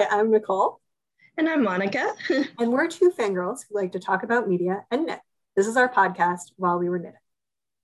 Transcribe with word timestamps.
Hi, 0.00 0.18
I'm 0.18 0.30
Nicole. 0.30 0.80
And 1.36 1.46
I'm 1.46 1.62
Monica. 1.62 2.14
and 2.58 2.72
we're 2.72 2.88
two 2.88 3.10
fangirls 3.10 3.66
who 3.68 3.74
like 3.74 3.92
to 3.92 3.98
talk 3.98 4.22
about 4.22 4.48
media 4.48 4.82
and 4.90 5.04
knit. 5.04 5.20
This 5.56 5.66
is 5.66 5.76
our 5.76 5.90
podcast, 5.90 6.52
While 6.56 6.78
We 6.78 6.88
Were 6.88 6.98
Knitting. 6.98 7.20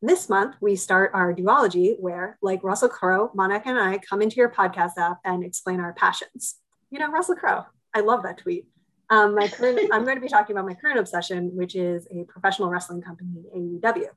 This 0.00 0.30
month, 0.30 0.56
we 0.62 0.76
start 0.76 1.10
our 1.12 1.34
duology 1.34 1.94
where, 2.00 2.38
like 2.40 2.64
Russell 2.64 2.88
Crowe, 2.88 3.30
Monica 3.34 3.68
and 3.68 3.78
I 3.78 3.98
come 3.98 4.22
into 4.22 4.36
your 4.36 4.48
podcast 4.48 4.92
app 4.96 5.18
and 5.26 5.44
explain 5.44 5.78
our 5.78 5.92
passions. 5.92 6.54
You 6.88 7.00
know, 7.00 7.10
Russell 7.10 7.36
Crowe, 7.36 7.66
I 7.92 8.00
love 8.00 8.22
that 8.22 8.38
tweet. 8.38 8.66
Um, 9.10 9.34
my 9.34 9.48
current, 9.48 9.78
I'm 9.92 10.04
going 10.04 10.16
to 10.16 10.22
be 10.22 10.28
talking 10.28 10.56
about 10.56 10.66
my 10.66 10.74
current 10.74 10.98
obsession, 10.98 11.54
which 11.54 11.76
is 11.76 12.08
a 12.10 12.24
professional 12.24 12.70
wrestling 12.70 13.02
company, 13.02 13.44
AEW 13.54 14.08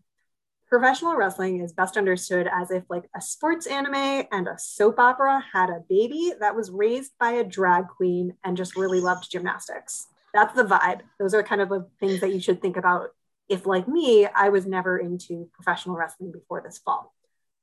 professional 0.69 1.15
wrestling 1.15 1.61
is 1.61 1.73
best 1.73 1.97
understood 1.97 2.47
as 2.53 2.69
if 2.69 2.83
like 2.89 3.09
a 3.15 3.21
sports 3.21 3.65
anime 3.65 4.27
and 4.31 4.47
a 4.47 4.57
soap 4.57 4.99
opera 4.99 5.43
had 5.51 5.69
a 5.69 5.83
baby 5.89 6.31
that 6.39 6.55
was 6.55 6.69
raised 6.69 7.11
by 7.19 7.31
a 7.31 7.43
drag 7.43 7.87
queen 7.87 8.35
and 8.43 8.55
just 8.55 8.75
really 8.75 9.01
loved 9.01 9.29
gymnastics. 9.31 10.07
That's 10.33 10.53
the 10.53 10.63
vibe. 10.63 11.01
Those 11.19 11.33
are 11.33 11.41
kind 11.41 11.59
of 11.61 11.69
the 11.69 11.87
things 11.99 12.19
that 12.19 12.31
you 12.31 12.39
should 12.39 12.61
think 12.61 12.77
about 12.77 13.09
if 13.49 13.65
like 13.65 13.87
me, 13.87 14.27
I 14.27 14.49
was 14.49 14.67
never 14.67 14.99
into 14.99 15.49
professional 15.53 15.95
wrestling 15.95 16.31
before 16.31 16.61
this 16.61 16.77
fall. 16.77 17.15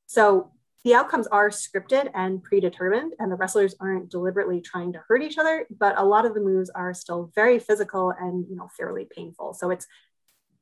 So 0.07 0.51
the 0.83 0.95
outcomes 0.95 1.29
are 1.29 1.51
scripted 1.51 2.11
and 2.13 2.43
predetermined, 2.43 3.15
and 3.21 3.31
the 3.31 3.37
wrestlers 3.37 3.77
aren't 3.81 4.11
deliberately 4.11 4.61
trying 4.61 4.93
to 4.95 5.03
hurt 5.07 5.23
each 5.23 5.39
other, 5.39 5.67
but 5.71 5.97
a 5.97 6.05
lot 6.05 6.27
of 6.27 6.35
the 6.35 6.41
moves 6.41 6.71
are 6.71 6.93
still 6.93 7.31
very 7.37 7.61
physical 7.61 8.13
and 8.19 8.47
you 8.51 8.57
know 8.57 8.69
fairly 8.77 9.07
painful. 9.09 9.55
So 9.55 9.71
it's 9.71 9.87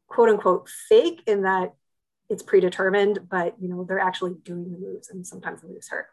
quote 0.08 0.28
unquote 0.28 0.68
fake 0.88 1.22
in 1.26 1.42
that 1.42 1.72
it's 2.34 2.42
predetermined, 2.42 3.20
but 3.30 3.54
you 3.60 3.68
know, 3.68 3.84
they're 3.84 4.00
actually 4.00 4.34
doing 4.44 4.72
the 4.72 4.78
moves 4.78 5.08
and 5.08 5.24
sometimes 5.24 5.62
the 5.62 5.68
moves 5.68 5.88
hurt. 5.88 6.08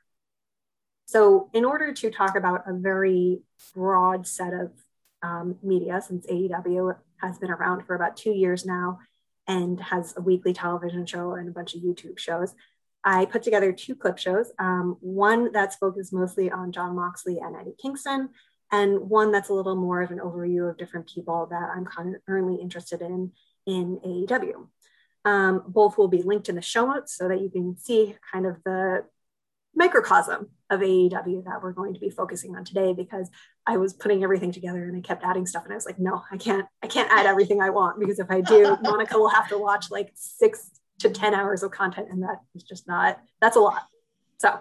So 1.05 1.49
in 1.51 1.65
order 1.65 1.91
to 1.93 2.11
talk 2.11 2.37
about 2.37 2.69
a 2.69 2.73
very 2.73 3.41
broad 3.73 4.27
set 4.27 4.53
of 4.53 4.71
um, 5.23 5.57
media, 5.63 5.99
since 5.99 6.27
AEW 6.27 6.95
has 7.17 7.39
been 7.39 7.49
around 7.49 7.85
for 7.85 7.95
about 7.95 8.15
two 8.15 8.31
years 8.31 8.65
now 8.67 8.99
and 9.47 9.81
has 9.81 10.13
a 10.15 10.21
weekly 10.21 10.53
television 10.53 11.07
show 11.07 11.33
and 11.33 11.49
a 11.49 11.51
bunch 11.51 11.73
of 11.73 11.81
YouTube 11.81 12.19
shows, 12.19 12.53
I 13.03 13.25
put 13.25 13.41
together 13.41 13.71
two 13.71 13.95
clip 13.95 14.19
shows. 14.19 14.51
Um, 14.59 14.97
one 15.01 15.51
that's 15.51 15.75
focused 15.75 16.13
mostly 16.13 16.51
on 16.51 16.71
Jon 16.71 16.95
Moxley 16.95 17.39
and 17.39 17.55
Eddie 17.55 17.75
Kingston, 17.81 18.29
and 18.71 19.09
one 19.09 19.31
that's 19.31 19.49
a 19.49 19.53
little 19.53 19.75
more 19.75 20.03
of 20.03 20.11
an 20.11 20.19
overview 20.19 20.69
of 20.69 20.77
different 20.77 21.09
people 21.09 21.47
that 21.47 21.71
I'm 21.75 21.87
currently 22.27 22.61
interested 22.61 23.01
in 23.01 23.31
in 23.65 23.99
AEW. 24.05 24.67
Um, 25.23 25.63
both 25.67 25.97
will 25.97 26.07
be 26.07 26.23
linked 26.23 26.49
in 26.49 26.55
the 26.55 26.61
show 26.61 26.87
notes 26.91 27.15
so 27.15 27.27
that 27.27 27.41
you 27.41 27.49
can 27.49 27.77
see 27.77 28.15
kind 28.31 28.47
of 28.47 28.57
the 28.65 29.03
microcosm 29.75 30.49
of 30.69 30.79
AEW 30.79 31.45
that 31.45 31.61
we're 31.61 31.73
going 31.73 31.93
to 31.93 31.99
be 31.99 32.09
focusing 32.09 32.55
on 32.55 32.65
today 32.65 32.93
because 32.93 33.29
I 33.65 33.77
was 33.77 33.93
putting 33.93 34.23
everything 34.23 34.51
together 34.51 34.83
and 34.83 34.97
I 34.97 35.01
kept 35.01 35.23
adding 35.23 35.45
stuff 35.45 35.63
and 35.63 35.71
I 35.71 35.75
was 35.75 35.85
like, 35.85 35.99
no, 35.99 36.23
I 36.31 36.37
can't, 36.37 36.65
I 36.81 36.87
can't 36.87 37.11
add 37.11 37.25
everything 37.25 37.61
I 37.61 37.69
want 37.69 37.99
because 37.99 38.19
if 38.19 38.29
I 38.29 38.41
do, 38.41 38.77
Monica 38.81 39.17
will 39.17 39.29
have 39.29 39.47
to 39.49 39.57
watch 39.57 39.91
like 39.91 40.11
six 40.15 40.71
to 40.99 41.09
10 41.09 41.33
hours 41.33 41.63
of 41.63 41.71
content 41.71 42.07
and 42.09 42.23
that 42.23 42.39
is 42.55 42.63
just 42.63 42.87
not, 42.87 43.19
that's 43.39 43.55
a 43.55 43.59
lot. 43.59 43.83
So 44.39 44.59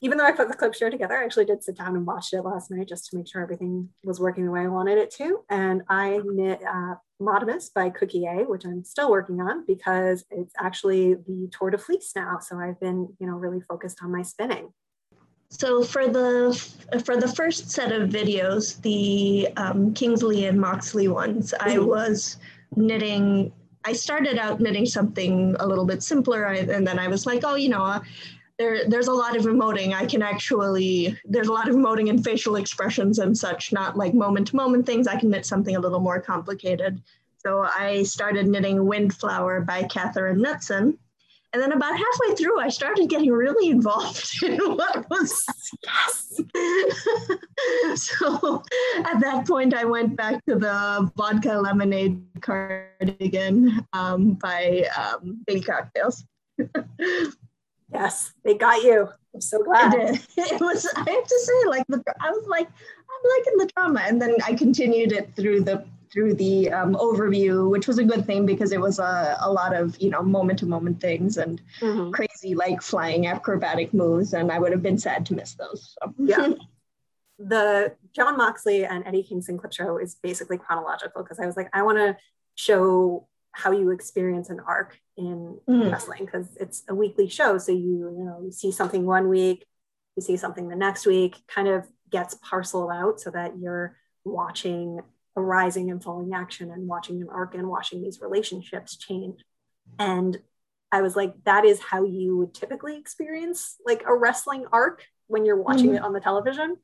even 0.00 0.18
though 0.18 0.24
I 0.24 0.32
put 0.32 0.48
the 0.48 0.54
clip 0.54 0.74
show 0.74 0.90
together, 0.90 1.16
I 1.16 1.24
actually 1.24 1.44
did 1.44 1.62
sit 1.62 1.76
down 1.76 1.96
and 1.96 2.06
watched 2.06 2.32
it 2.32 2.42
last 2.42 2.70
night 2.70 2.88
just 2.88 3.10
to 3.10 3.16
make 3.16 3.28
sure 3.28 3.42
everything 3.42 3.88
was 4.04 4.20
working 4.20 4.44
the 4.44 4.50
way 4.50 4.60
I 4.60 4.68
wanted 4.68 4.98
it 4.98 5.10
to. 5.16 5.40
And 5.50 5.82
I 5.88 6.20
knit 6.24 6.60
uh, 6.62 6.94
Motimus 7.20 7.70
by 7.70 7.90
Cookie 7.90 8.26
A, 8.26 8.44
which 8.44 8.64
I'm 8.64 8.84
still 8.84 9.10
working 9.10 9.40
on 9.40 9.64
because 9.66 10.24
it's 10.30 10.54
actually 10.58 11.14
the 11.14 11.50
Tour 11.56 11.70
de 11.70 11.78
Fleece 11.78 12.12
now. 12.14 12.38
So 12.40 12.58
I've 12.58 12.78
been, 12.80 13.08
you 13.18 13.26
know, 13.26 13.34
really 13.34 13.60
focused 13.60 13.98
on 14.02 14.12
my 14.12 14.22
spinning. 14.22 14.72
So 15.50 15.82
for 15.82 16.06
the 16.08 16.52
for 17.04 17.16
the 17.16 17.28
first 17.28 17.70
set 17.70 17.90
of 17.90 18.10
videos, 18.10 18.80
the 18.82 19.48
um, 19.56 19.94
Kingston 19.94 20.44
and 20.44 20.60
Moxley 20.60 21.08
ones, 21.08 21.54
mm-hmm. 21.58 21.70
I 21.70 21.78
was 21.78 22.36
knitting. 22.76 23.52
I 23.84 23.94
started 23.94 24.36
out 24.36 24.60
knitting 24.60 24.84
something 24.84 25.56
a 25.60 25.66
little 25.66 25.86
bit 25.86 26.02
simpler, 26.02 26.44
and 26.44 26.86
then 26.86 26.98
I 26.98 27.08
was 27.08 27.24
like, 27.24 27.44
oh, 27.44 27.54
you 27.54 27.70
know, 27.70 28.00
there, 28.58 28.88
there's 28.88 29.06
a 29.06 29.12
lot 29.12 29.36
of 29.36 29.44
emoting. 29.44 29.94
I 29.94 30.04
can 30.04 30.20
actually, 30.20 31.18
there's 31.24 31.48
a 31.48 31.52
lot 31.52 31.68
of 31.68 31.76
emoting 31.76 32.10
and 32.10 32.22
facial 32.22 32.56
expressions 32.56 33.20
and 33.20 33.36
such, 33.36 33.72
not 33.72 33.96
like 33.96 34.14
moment 34.14 34.48
to 34.48 34.56
moment 34.56 34.84
things. 34.84 35.06
I 35.06 35.16
can 35.16 35.30
knit 35.30 35.46
something 35.46 35.76
a 35.76 35.80
little 35.80 36.00
more 36.00 36.20
complicated. 36.20 37.00
So 37.38 37.62
I 37.62 38.02
started 38.02 38.48
knitting 38.48 38.84
Windflower 38.84 39.60
by 39.60 39.84
Catherine 39.84 40.40
Knutson. 40.40 40.98
And 41.54 41.62
then 41.62 41.72
about 41.72 41.96
halfway 41.96 42.34
through, 42.34 42.60
I 42.60 42.68
started 42.68 43.08
getting 43.08 43.30
really 43.30 43.70
involved 43.70 44.28
in 44.42 44.58
what 44.58 45.08
was 45.08 45.44
yes. 45.82 46.42
so 48.02 48.62
at 48.98 49.20
that 49.20 49.44
point, 49.46 49.72
I 49.72 49.84
went 49.84 50.16
back 50.16 50.44
to 50.46 50.56
the 50.56 51.10
vodka 51.16 51.54
lemonade 51.54 52.22
cardigan 52.42 53.86
um, 53.92 54.32
by 54.32 54.88
um, 54.98 55.38
Baby 55.46 55.60
Cocktails. 55.60 56.24
Yes, 57.92 58.32
they 58.44 58.54
got 58.54 58.82
you. 58.82 59.08
I'm 59.34 59.40
so 59.40 59.62
glad. 59.62 59.94
It, 59.94 60.26
it 60.36 60.60
was. 60.60 60.86
I 60.94 61.10
have 61.10 61.26
to 61.26 61.40
say, 61.40 61.68
like 61.68 61.86
the 61.88 62.02
I 62.20 62.30
was 62.30 62.46
like, 62.46 62.66
I'm 62.68 63.30
liking 63.36 63.58
the 63.58 63.70
drama, 63.74 64.00
and 64.04 64.20
then 64.20 64.36
I 64.44 64.54
continued 64.54 65.12
it 65.12 65.34
through 65.34 65.62
the 65.62 65.84
through 66.10 66.34
the 66.34 66.70
um, 66.70 66.94
overview, 66.94 67.70
which 67.70 67.86
was 67.86 67.98
a 67.98 68.04
good 68.04 68.24
thing 68.26 68.46
because 68.46 68.72
it 68.72 68.80
was 68.80 68.98
a, 68.98 69.36
a 69.40 69.50
lot 69.50 69.74
of 69.74 69.98
you 70.00 70.10
know 70.10 70.22
moment 70.22 70.58
to 70.60 70.66
moment 70.66 71.00
things 71.00 71.36
and 71.36 71.60
mm-hmm. 71.80 72.10
crazy 72.10 72.54
like 72.54 72.82
flying 72.82 73.26
acrobatic 73.26 73.94
moves, 73.94 74.32
and 74.34 74.50
I 74.50 74.58
would 74.58 74.72
have 74.72 74.82
been 74.82 74.98
sad 74.98 75.26
to 75.26 75.34
miss 75.34 75.54
those. 75.54 75.96
So. 76.00 76.14
Yeah. 76.18 76.52
the 77.38 77.94
Jon 78.14 78.36
Moxley 78.36 78.84
and 78.84 79.06
Eddie 79.06 79.22
Kingston 79.22 79.58
clip 79.58 79.72
show 79.72 79.98
is 79.98 80.16
basically 80.16 80.58
chronological 80.58 81.22
because 81.22 81.38
I 81.38 81.46
was 81.46 81.56
like, 81.56 81.70
I 81.72 81.82
want 81.82 81.98
to 81.98 82.16
show 82.56 83.28
how 83.52 83.70
you 83.70 83.90
experience 83.90 84.50
an 84.50 84.60
arc 84.60 85.00
in 85.18 85.58
mm. 85.68 85.90
wrestling 85.90 86.24
because 86.24 86.56
it's 86.58 86.84
a 86.88 86.94
weekly 86.94 87.28
show. 87.28 87.58
So 87.58 87.72
you, 87.72 88.14
you 88.16 88.24
know, 88.24 88.40
you 88.44 88.52
see 88.52 88.70
something 88.70 89.04
one 89.04 89.28
week, 89.28 89.66
you 90.16 90.22
see 90.22 90.36
something 90.36 90.68
the 90.68 90.76
next 90.76 91.06
week, 91.06 91.36
kind 91.48 91.68
of 91.68 91.84
gets 92.10 92.36
parceled 92.36 92.90
out 92.92 93.20
so 93.20 93.30
that 93.30 93.58
you're 93.58 93.96
watching 94.24 95.00
a 95.36 95.40
rising 95.40 95.90
and 95.90 96.02
falling 96.02 96.32
action 96.32 96.70
and 96.70 96.88
watching 96.88 97.20
an 97.20 97.28
arc 97.30 97.54
and 97.54 97.68
watching 97.68 98.02
these 98.02 98.20
relationships 98.20 98.96
change. 98.96 99.40
And 99.98 100.38
I 100.90 101.02
was 101.02 101.16
like, 101.16 101.34
that 101.44 101.64
is 101.64 101.80
how 101.80 102.04
you 102.04 102.36
would 102.38 102.54
typically 102.54 102.96
experience 102.96 103.76
like 103.84 104.04
a 104.06 104.14
wrestling 104.14 104.66
arc 104.72 105.04
when 105.26 105.44
you're 105.44 105.60
watching 105.60 105.88
mm-hmm. 105.88 105.96
it 105.96 106.02
on 106.02 106.12
the 106.12 106.20
television. 106.20 106.76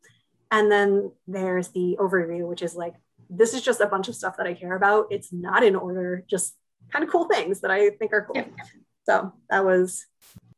And 0.51 0.71
then 0.71 1.13
there's 1.27 1.69
the 1.69 1.97
overview, 1.99 2.47
which 2.47 2.63
is 2.63 2.75
like, 2.75 2.95
this 3.31 3.55
is 3.55 3.63
just 3.63 3.81
a 3.81 3.87
bunch 3.87 4.09
of 4.09 4.15
stuff 4.15 4.37
that 4.37 4.47
I 4.47 4.55
care 4.55 4.77
about. 4.77 5.07
It's 5.11 5.33
not 5.33 5.65
in 5.65 5.75
order, 5.75 6.25
just 6.29 6.55
kind 6.93 7.05
of 7.05 7.11
cool 7.11 7.27
things 7.27 7.61
that 7.61 7.71
I 7.71 7.91
think 7.91 8.13
are 8.13 8.25
cool. 8.27 8.37
Yeah. 8.37 8.65
So 9.07 9.33
that 9.51 9.65
was 9.65 10.07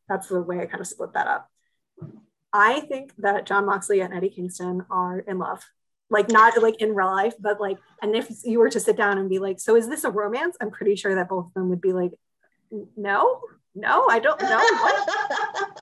that's 0.09 0.29
the 0.29 0.41
way 0.41 0.61
I 0.61 0.67
kind 0.67 0.81
of 0.81 0.87
split 0.87 1.13
that 1.15 1.27
up. 1.27 1.51
I 2.53 2.81
think 2.81 3.13
that 3.19 3.47
Jon 3.47 3.67
Moxley 3.67 4.01
and 4.01 4.15
Eddie 4.15 4.31
Kingston 4.31 4.85
are 4.91 5.19
in 5.21 5.39
love. 5.39 5.65
Like 6.09 6.31
not 6.31 6.63
like 6.63 6.81
in 6.81 6.95
real 6.95 7.09
life, 7.09 7.35
but 7.41 7.61
like, 7.61 7.79
and 8.01 8.15
if 8.15 8.29
you 8.45 8.61
were 8.61 8.71
to 8.71 8.79
sit 8.79 8.97
down 8.97 9.19
and 9.19 9.29
be 9.29 9.41
like, 9.41 9.59
so 9.59 9.75
is 9.75 9.89
this 9.89 10.05
a 10.05 10.11
romance? 10.11 10.57
I'm 10.61 10.71
pretty 10.71 10.95
sure 10.95 11.17
that 11.17 11.29
both 11.29 11.47
of 11.47 11.55
them 11.55 11.69
would 11.71 11.81
be 11.81 11.93
like, 11.93 12.13
no, 12.97 13.41
no, 13.75 14.07
I 14.09 14.21
don't 14.21 14.41
know. 14.41 14.65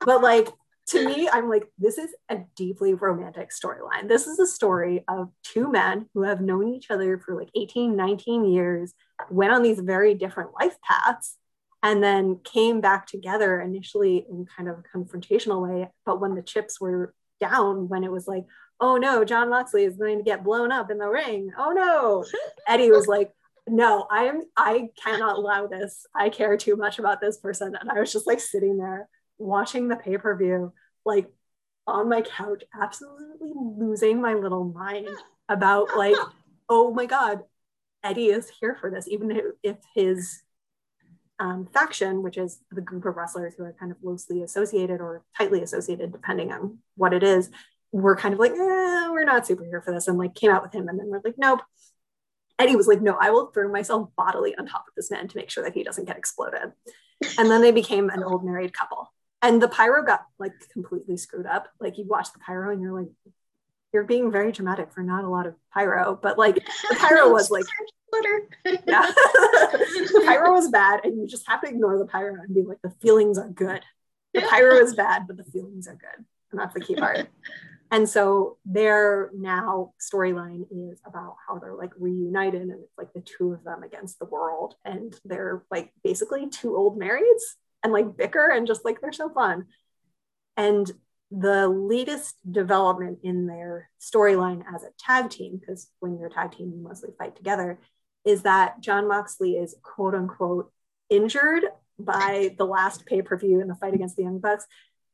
but 0.06 0.22
like 0.22 0.48
to 0.88 1.04
me, 1.04 1.28
I'm 1.32 1.48
like, 1.48 1.66
this 1.78 1.96
is 1.96 2.10
a 2.28 2.40
deeply 2.56 2.94
romantic 2.94 3.50
storyline. 3.50 4.06
This 4.06 4.26
is 4.26 4.38
a 4.38 4.46
story 4.46 5.02
of 5.08 5.30
two 5.42 5.70
men 5.70 6.06
who 6.12 6.22
have 6.22 6.40
known 6.40 6.68
each 6.68 6.90
other 6.90 7.18
for 7.18 7.34
like 7.34 7.48
18, 7.54 7.96
19 7.96 8.44
years 8.44 8.92
went 9.30 9.52
on 9.52 9.62
these 9.62 9.80
very 9.80 10.14
different 10.14 10.50
life 10.60 10.76
paths 10.82 11.36
and 11.82 12.02
then 12.02 12.38
came 12.44 12.80
back 12.80 13.06
together 13.06 13.60
initially 13.60 14.26
in 14.28 14.46
kind 14.46 14.68
of 14.68 14.78
a 14.78 14.98
confrontational 14.98 15.62
way. 15.62 15.90
But 16.04 16.20
when 16.20 16.34
the 16.34 16.42
chips 16.42 16.80
were 16.80 17.14
down, 17.40 17.88
when 17.88 18.04
it 18.04 18.12
was 18.12 18.28
like, 18.28 18.44
oh 18.80 18.96
no, 18.96 19.24
Jon 19.24 19.50
Moxley 19.50 19.84
is 19.84 19.96
going 19.96 20.18
to 20.18 20.24
get 20.24 20.44
blown 20.44 20.70
up 20.70 20.90
in 20.90 20.98
the 20.98 21.08
ring. 21.08 21.50
Oh 21.58 21.72
no. 21.72 22.24
Eddie 22.68 22.90
was 22.90 23.06
like, 23.06 23.32
no, 23.66 24.06
I 24.10 24.24
am 24.24 24.42
I 24.56 24.88
cannot 25.02 25.36
allow 25.36 25.66
this. 25.66 26.06
I 26.14 26.28
care 26.28 26.56
too 26.56 26.76
much 26.76 26.98
about 26.98 27.20
this 27.20 27.38
person. 27.38 27.76
And 27.80 27.90
I 27.90 28.00
was 28.00 28.12
just 28.12 28.26
like 28.26 28.40
sitting 28.40 28.76
there 28.76 29.08
watching 29.38 29.88
the 29.88 29.96
pay-per-view, 29.96 30.72
like 31.04 31.28
on 31.86 32.08
my 32.08 32.22
couch, 32.22 32.64
absolutely 32.80 33.52
losing 33.54 34.20
my 34.20 34.34
little 34.34 34.64
mind 34.64 35.08
about 35.48 35.96
like, 35.96 36.16
oh 36.68 36.92
my 36.92 37.06
God, 37.06 37.40
Eddie 38.02 38.26
is 38.26 38.50
here 38.60 38.76
for 38.80 38.90
this, 38.90 39.08
even 39.08 39.40
if 39.62 39.76
his 39.94 40.42
um, 41.38 41.68
faction, 41.72 42.22
which 42.22 42.38
is 42.38 42.60
the 42.70 42.80
group 42.80 43.04
of 43.04 43.16
wrestlers 43.16 43.54
who 43.56 43.64
are 43.64 43.74
kind 43.78 43.90
of 43.90 43.98
loosely 44.02 44.42
associated 44.42 45.00
or 45.00 45.24
tightly 45.36 45.62
associated, 45.62 46.12
depending 46.12 46.52
on 46.52 46.78
what 46.96 47.12
it 47.12 47.22
is, 47.22 47.50
we're 47.92 48.16
kind 48.16 48.34
of 48.34 48.40
like, 48.40 48.52
eh, 48.52 49.08
we're 49.10 49.24
not 49.24 49.46
super 49.46 49.64
here 49.64 49.80
for 49.80 49.92
this, 49.92 50.08
and 50.08 50.18
like 50.18 50.34
came 50.34 50.50
out 50.50 50.62
with 50.62 50.74
him, 50.74 50.88
and 50.88 50.98
then 50.98 51.08
we're 51.08 51.20
like, 51.24 51.38
nope. 51.38 51.60
Eddie 52.58 52.76
was 52.76 52.86
like, 52.86 53.00
no, 53.00 53.16
I 53.20 53.30
will 53.30 53.46
throw 53.46 53.70
myself 53.70 54.10
bodily 54.16 54.54
on 54.56 54.66
top 54.66 54.84
of 54.86 54.94
this 54.94 55.10
man 55.10 55.26
to 55.26 55.36
make 55.36 55.50
sure 55.50 55.64
that 55.64 55.74
he 55.74 55.82
doesn't 55.82 56.04
get 56.04 56.16
exploded. 56.16 56.72
And 57.38 57.50
then 57.50 57.62
they 57.62 57.72
became 57.72 58.10
an 58.10 58.22
old 58.22 58.44
married 58.44 58.72
couple. 58.72 59.12
And 59.44 59.60
the 59.60 59.68
pyro 59.68 60.02
got 60.02 60.24
like 60.38 60.54
completely 60.72 61.18
screwed 61.18 61.44
up. 61.44 61.68
Like 61.78 61.98
you 61.98 62.06
watch 62.06 62.32
the 62.32 62.38
pyro 62.38 62.72
and 62.72 62.80
you're 62.80 62.98
like, 62.98 63.10
you're 63.92 64.04
being 64.04 64.32
very 64.32 64.52
dramatic 64.52 64.90
for 64.90 65.02
not 65.02 65.22
a 65.22 65.28
lot 65.28 65.46
of 65.46 65.54
pyro, 65.72 66.18
but 66.20 66.38
like 66.38 66.54
the 66.88 66.96
pyro 66.96 67.30
was 67.30 67.50
like 67.50 67.66
yeah. 68.64 68.72
the 68.86 70.22
pyro 70.24 70.52
was 70.52 70.70
bad, 70.70 71.04
and 71.04 71.20
you 71.20 71.26
just 71.26 71.46
have 71.46 71.60
to 71.60 71.68
ignore 71.68 71.98
the 71.98 72.06
pyro 72.06 72.40
and 72.40 72.54
be 72.54 72.62
like, 72.62 72.80
the 72.82 72.94
feelings 73.02 73.36
are 73.36 73.50
good. 73.50 73.82
The 74.32 74.40
pyro 74.40 74.76
is 74.76 74.94
bad, 74.94 75.26
but 75.26 75.36
the 75.36 75.44
feelings 75.44 75.88
are 75.88 75.96
good. 75.96 76.24
And 76.50 76.60
that's 76.60 76.72
the 76.72 76.80
key 76.80 76.94
part. 76.94 77.28
and 77.90 78.08
so 78.08 78.56
their 78.64 79.30
now 79.34 79.92
storyline 80.00 80.64
is 80.70 81.00
about 81.04 81.36
how 81.46 81.58
they're 81.58 81.74
like 81.74 81.90
reunited 81.98 82.62
and 82.62 82.70
it's 82.70 82.96
like 82.96 83.12
the 83.12 83.20
two 83.20 83.52
of 83.52 83.62
them 83.62 83.82
against 83.82 84.18
the 84.20 84.24
world. 84.24 84.76
And 84.86 85.14
they're 85.24 85.64
like 85.70 85.92
basically 86.02 86.48
two 86.48 86.76
old 86.76 86.98
marrieds 86.98 87.42
and 87.84 87.92
like 87.92 88.16
bicker 88.16 88.48
and 88.48 88.66
just 88.66 88.84
like 88.84 89.00
they're 89.00 89.12
so 89.12 89.28
fun. 89.28 89.66
And 90.56 90.90
the 91.30 91.68
latest 91.68 92.36
development 92.50 93.18
in 93.22 93.46
their 93.46 93.90
storyline 94.00 94.62
as 94.74 94.82
a 94.82 94.88
tag 94.98 95.30
team, 95.30 95.58
because 95.58 95.88
when 96.00 96.18
you're 96.18 96.28
a 96.28 96.32
tag 96.32 96.52
team, 96.52 96.72
you 96.74 96.82
mostly 96.82 97.10
fight 97.18 97.36
together, 97.36 97.78
is 98.24 98.42
that 98.42 98.80
Jon 98.80 99.06
Moxley 99.06 99.52
is 99.52 99.76
quote 99.82 100.14
unquote 100.14 100.72
injured 101.10 101.64
by 101.98 102.54
the 102.58 102.64
last 102.64 103.06
pay 103.06 103.22
per 103.22 103.36
view 103.36 103.60
in 103.60 103.68
the 103.68 103.74
fight 103.74 103.94
against 103.94 104.16
the 104.16 104.22
Young 104.22 104.38
Bucks. 104.38 104.66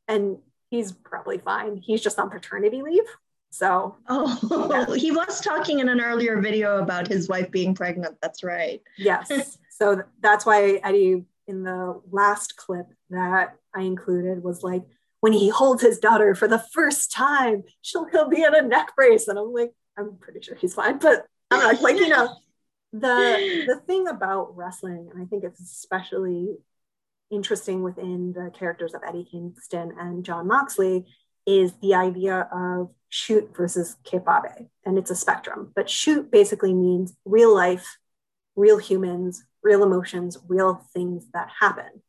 And 0.07 0.37
he's 0.69 0.91
probably 0.91 1.37
fine. 1.37 1.77
He's 1.77 2.01
just 2.01 2.17
on 2.17 2.29
paternity 2.29 2.81
leave. 2.81 3.03
So, 3.51 3.97
oh, 4.07 4.69
yeah. 4.71 4.95
he 4.95 5.11
was 5.11 5.41
talking 5.41 5.79
in 5.79 5.89
an 5.89 5.99
earlier 5.99 6.39
video 6.39 6.79
about 6.79 7.07
his 7.07 7.27
wife 7.27 7.51
being 7.51 7.75
pregnant. 7.75 8.17
That's 8.21 8.43
right. 8.43 8.81
Yes. 8.97 9.57
so 9.69 10.03
that's 10.21 10.45
why 10.45 10.79
Eddie, 10.83 11.25
in 11.51 11.63
the 11.63 12.01
last 12.09 12.55
clip 12.55 12.87
that 13.11 13.55
I 13.75 13.81
included, 13.81 14.43
was 14.43 14.63
like, 14.63 14.83
when 15.19 15.33
he 15.33 15.49
holds 15.49 15.83
his 15.83 15.99
daughter 15.99 16.33
for 16.33 16.47
the 16.47 16.63
first 16.73 17.11
time, 17.11 17.63
she'll 17.81 18.07
he'll 18.11 18.29
be 18.29 18.43
in 18.43 18.55
a 18.55 18.61
neck 18.63 18.95
brace. 18.95 19.27
And 19.27 19.37
I'm 19.37 19.53
like, 19.53 19.73
I'm 19.97 20.17
pretty 20.17 20.41
sure 20.41 20.55
he's 20.55 20.73
fine, 20.73 20.97
but 20.97 21.25
not 21.51 21.81
like, 21.81 21.97
you 21.97 22.09
know, 22.09 22.33
the 22.93 23.65
the 23.67 23.79
thing 23.87 24.07
about 24.07 24.55
wrestling, 24.57 25.09
and 25.11 25.21
I 25.21 25.25
think 25.25 25.43
it's 25.43 25.61
especially 25.61 26.57
interesting 27.29 27.83
within 27.83 28.33
the 28.33 28.51
characters 28.57 28.93
of 28.93 29.01
Eddie 29.07 29.27
Kingston 29.29 29.93
and 29.99 30.25
Jon 30.25 30.47
Moxley, 30.47 31.05
is 31.45 31.73
the 31.81 31.93
idea 31.93 32.47
of 32.51 32.89
shoot 33.09 33.55
versus 33.55 33.97
kayfabe, 34.03 34.67
and 34.85 34.97
it's 34.97 35.11
a 35.11 35.15
spectrum. 35.15 35.71
But 35.75 35.89
shoot 35.89 36.31
basically 36.31 36.73
means 36.73 37.13
real 37.25 37.53
life, 37.53 37.97
real 38.55 38.77
humans, 38.77 39.43
real 39.63 39.83
emotions, 39.83 40.37
real 40.47 40.85
things 40.93 41.27
that 41.33 41.49
happen. 41.59 42.01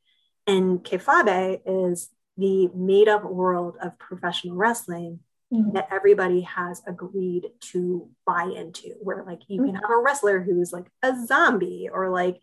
And 0.47 0.83
kayfabe 0.83 1.61
is 1.67 2.09
the 2.37 2.69
made 2.75 3.09
up 3.09 3.25
world 3.25 3.77
of 3.83 3.99
professional 3.99 4.57
wrestling 4.57 5.21
mm-hmm. 5.53 5.73
that 5.73 5.89
everybody 5.91 6.43
has 6.43 6.83
agreed 6.87 7.51
to 7.61 8.09
buy 8.27 8.45
into 8.45 8.95
where 9.01 9.23
like 9.25 9.41
you 9.49 9.59
can 9.63 9.73
mm-hmm. 9.73 9.77
have 9.77 9.91
a 9.91 10.03
wrestler 10.03 10.43
who's 10.43 10.73
like 10.73 10.87
a 11.03 11.15
zombie 11.27 11.89
or 11.93 12.11
like 12.11 12.41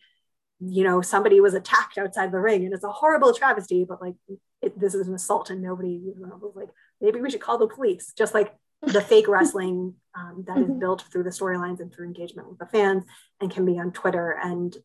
you 0.59 0.83
know 0.83 1.01
somebody 1.01 1.41
was 1.41 1.53
attacked 1.53 1.97
outside 1.97 2.31
the 2.31 2.39
ring 2.39 2.65
and 2.65 2.73
it's 2.73 2.83
a 2.83 2.91
horrible 2.91 3.33
travesty 3.33 3.85
but 3.87 4.01
like 4.01 4.15
it, 4.61 4.77
this 4.79 4.93
is 4.93 5.07
an 5.07 5.13
assault 5.13 5.49
and 5.49 5.61
nobody 5.61 5.89
you 5.89 6.15
know, 6.19 6.37
was 6.41 6.55
like 6.55 6.69
maybe 7.01 7.19
we 7.19 7.29
should 7.29 7.41
call 7.41 7.57
the 7.57 7.67
police 7.67 8.13
just 8.17 8.33
like 8.33 8.53
the 8.81 9.01
fake 9.01 9.27
wrestling 9.29 9.95
um, 10.15 10.43
that 10.47 10.57
is 10.57 10.65
mm-hmm. 10.65 10.79
built 10.79 11.03
through 11.11 11.23
the 11.23 11.29
storylines 11.29 11.79
and 11.79 11.93
through 11.93 12.05
engagement 12.05 12.49
with 12.49 12.59
the 12.59 12.65
fans 12.65 13.03
and 13.41 13.51
can 13.51 13.65
be 13.65 13.79
on 13.79 13.91
twitter 13.91 14.37
and 14.43 14.75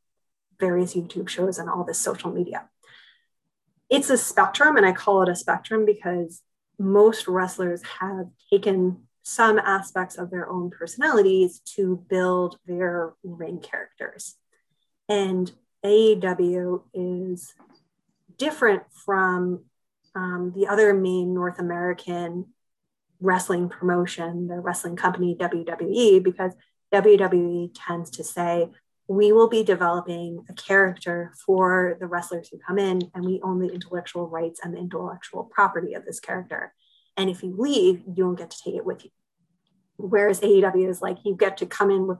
various 0.66 0.94
youtube 0.94 1.28
shows 1.28 1.58
and 1.58 1.68
all 1.68 1.84
this 1.84 2.00
social 2.00 2.30
media 2.30 2.60
it's 3.90 4.10
a 4.10 4.18
spectrum 4.30 4.76
and 4.76 4.86
i 4.86 4.92
call 4.92 5.22
it 5.22 5.28
a 5.28 5.36
spectrum 5.36 5.84
because 5.84 6.42
most 6.78 7.28
wrestlers 7.28 7.82
have 8.00 8.26
taken 8.50 9.04
some 9.24 9.58
aspects 9.58 10.16
of 10.16 10.30
their 10.30 10.48
own 10.48 10.70
personalities 10.70 11.60
to 11.60 12.04
build 12.08 12.58
their 12.66 13.14
ring 13.22 13.58
characters. 13.58 14.36
And 15.08 15.50
AEW 15.84 16.82
is 16.92 17.54
different 18.36 18.82
from 18.92 19.64
um, 20.14 20.52
the 20.54 20.66
other 20.66 20.92
main 20.92 21.34
North 21.34 21.58
American 21.58 22.46
wrestling 23.20 23.70
promotion, 23.70 24.46
the 24.46 24.60
wrestling 24.60 24.96
company 24.96 25.36
WWE, 25.40 26.22
because 26.22 26.52
WWE 26.92 27.70
tends 27.74 28.10
to 28.10 28.24
say, 28.24 28.68
we 29.06 29.32
will 29.32 29.48
be 29.48 29.62
developing 29.62 30.44
a 30.48 30.54
character 30.54 31.32
for 31.44 31.96
the 32.00 32.06
wrestlers 32.06 32.48
who 32.48 32.58
come 32.58 32.78
in, 32.78 33.10
and 33.14 33.24
we 33.24 33.40
own 33.42 33.58
the 33.58 33.72
intellectual 33.72 34.28
rights 34.28 34.60
and 34.62 34.74
the 34.74 34.78
intellectual 34.78 35.44
property 35.44 35.94
of 35.94 36.04
this 36.04 36.20
character. 36.20 36.72
And 37.16 37.28
if 37.28 37.42
you 37.42 37.54
leave, 37.56 38.02
you 38.06 38.24
don't 38.24 38.34
get 38.34 38.50
to 38.50 38.62
take 38.62 38.74
it 38.74 38.86
with 38.86 39.04
you. 39.04 39.10
Whereas 39.96 40.40
AEW 40.40 40.88
is 40.88 41.02
like 41.02 41.18
you 41.24 41.36
get 41.36 41.58
to 41.58 41.66
come 41.66 41.90
in 41.90 42.06
with 42.06 42.18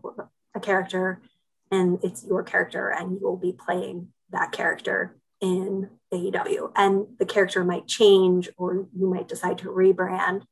a 0.55 0.61
character, 0.61 1.23
and 1.71 1.99
it's 2.03 2.25
your 2.25 2.43
character, 2.43 2.89
and 2.91 3.13
you 3.13 3.21
will 3.21 3.37
be 3.37 3.53
playing 3.53 4.09
that 4.31 4.53
character 4.53 5.17
in 5.41 5.89
AEW. 6.13 6.71
And 6.77 7.07
the 7.19 7.27
character 7.27 7.65
might 7.65 7.87
change, 7.87 8.51
or 8.57 8.87
you 8.95 9.09
might 9.09 9.29
decide 9.29 9.59
to 9.59 9.69
rebrand, 9.69 10.43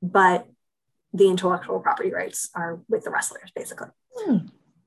but 0.00 0.48
the 1.12 1.28
intellectual 1.28 1.80
property 1.80 2.10
rights 2.10 2.48
are 2.54 2.80
with 2.88 3.04
the 3.04 3.10
wrestlers, 3.10 3.50
basically. 3.54 3.88
Hmm. 4.16 4.38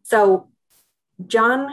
So 0.03 0.49
Jon 1.25 1.69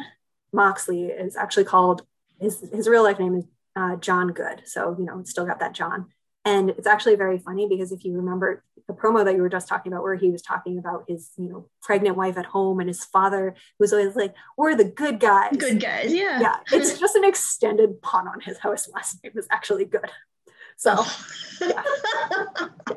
Moxley 0.53 1.07
is 1.07 1.37
actually 1.37 1.65
called 1.65 2.03
his 2.41 2.61
his 2.73 2.89
real 2.89 3.03
life 3.03 3.19
name 3.19 3.37
is 3.37 3.45
uh, 3.77 3.97
John 3.97 4.29
Good. 4.29 4.63
So 4.67 4.97
you 4.99 5.05
know, 5.05 5.21
it's 5.21 5.31
still 5.31 5.47
got 5.47 5.61
that 5.61 5.75
John. 5.75 6.07
And 6.45 6.71
it's 6.71 6.89
actually 6.89 7.15
very 7.15 7.39
funny 7.39 7.69
because 7.69 7.93
if 7.93 8.05
you 8.05 8.15
remember 8.15 8.65
the 8.89 8.95
promo 8.95 9.25
that 9.25 9.37
you 9.37 9.43
were 9.43 9.49
just 9.49 9.69
talking 9.69 9.93
about, 9.93 10.03
where 10.03 10.17
he 10.17 10.31
was 10.31 10.43
talking 10.43 10.77
about 10.77 11.05
his, 11.07 11.31
you 11.37 11.49
know, 11.49 11.69
pregnant 11.83 12.17
wife 12.17 12.37
at 12.37 12.47
home 12.47 12.81
and 12.81 12.89
his 12.89 13.05
father 13.05 13.55
was 13.79 13.93
always 13.93 14.17
like, 14.17 14.35
"We're 14.57 14.75
the 14.75 14.85
good 14.85 15.21
guys." 15.21 15.57
Good 15.57 15.81
guys, 15.81 16.13
yeah. 16.13 16.41
Yeah, 16.41 16.57
it's 16.73 16.99
just 16.99 17.15
an 17.15 17.25
extended 17.25 18.03
pun 18.03 18.27
on 18.27 18.41
his 18.41 18.59
house 18.59 18.89
last 18.93 19.23
name 19.23 19.35
is 19.37 19.47
actually 19.51 19.85
good. 19.85 20.11
So, 20.77 21.05
yeah. 21.61 21.83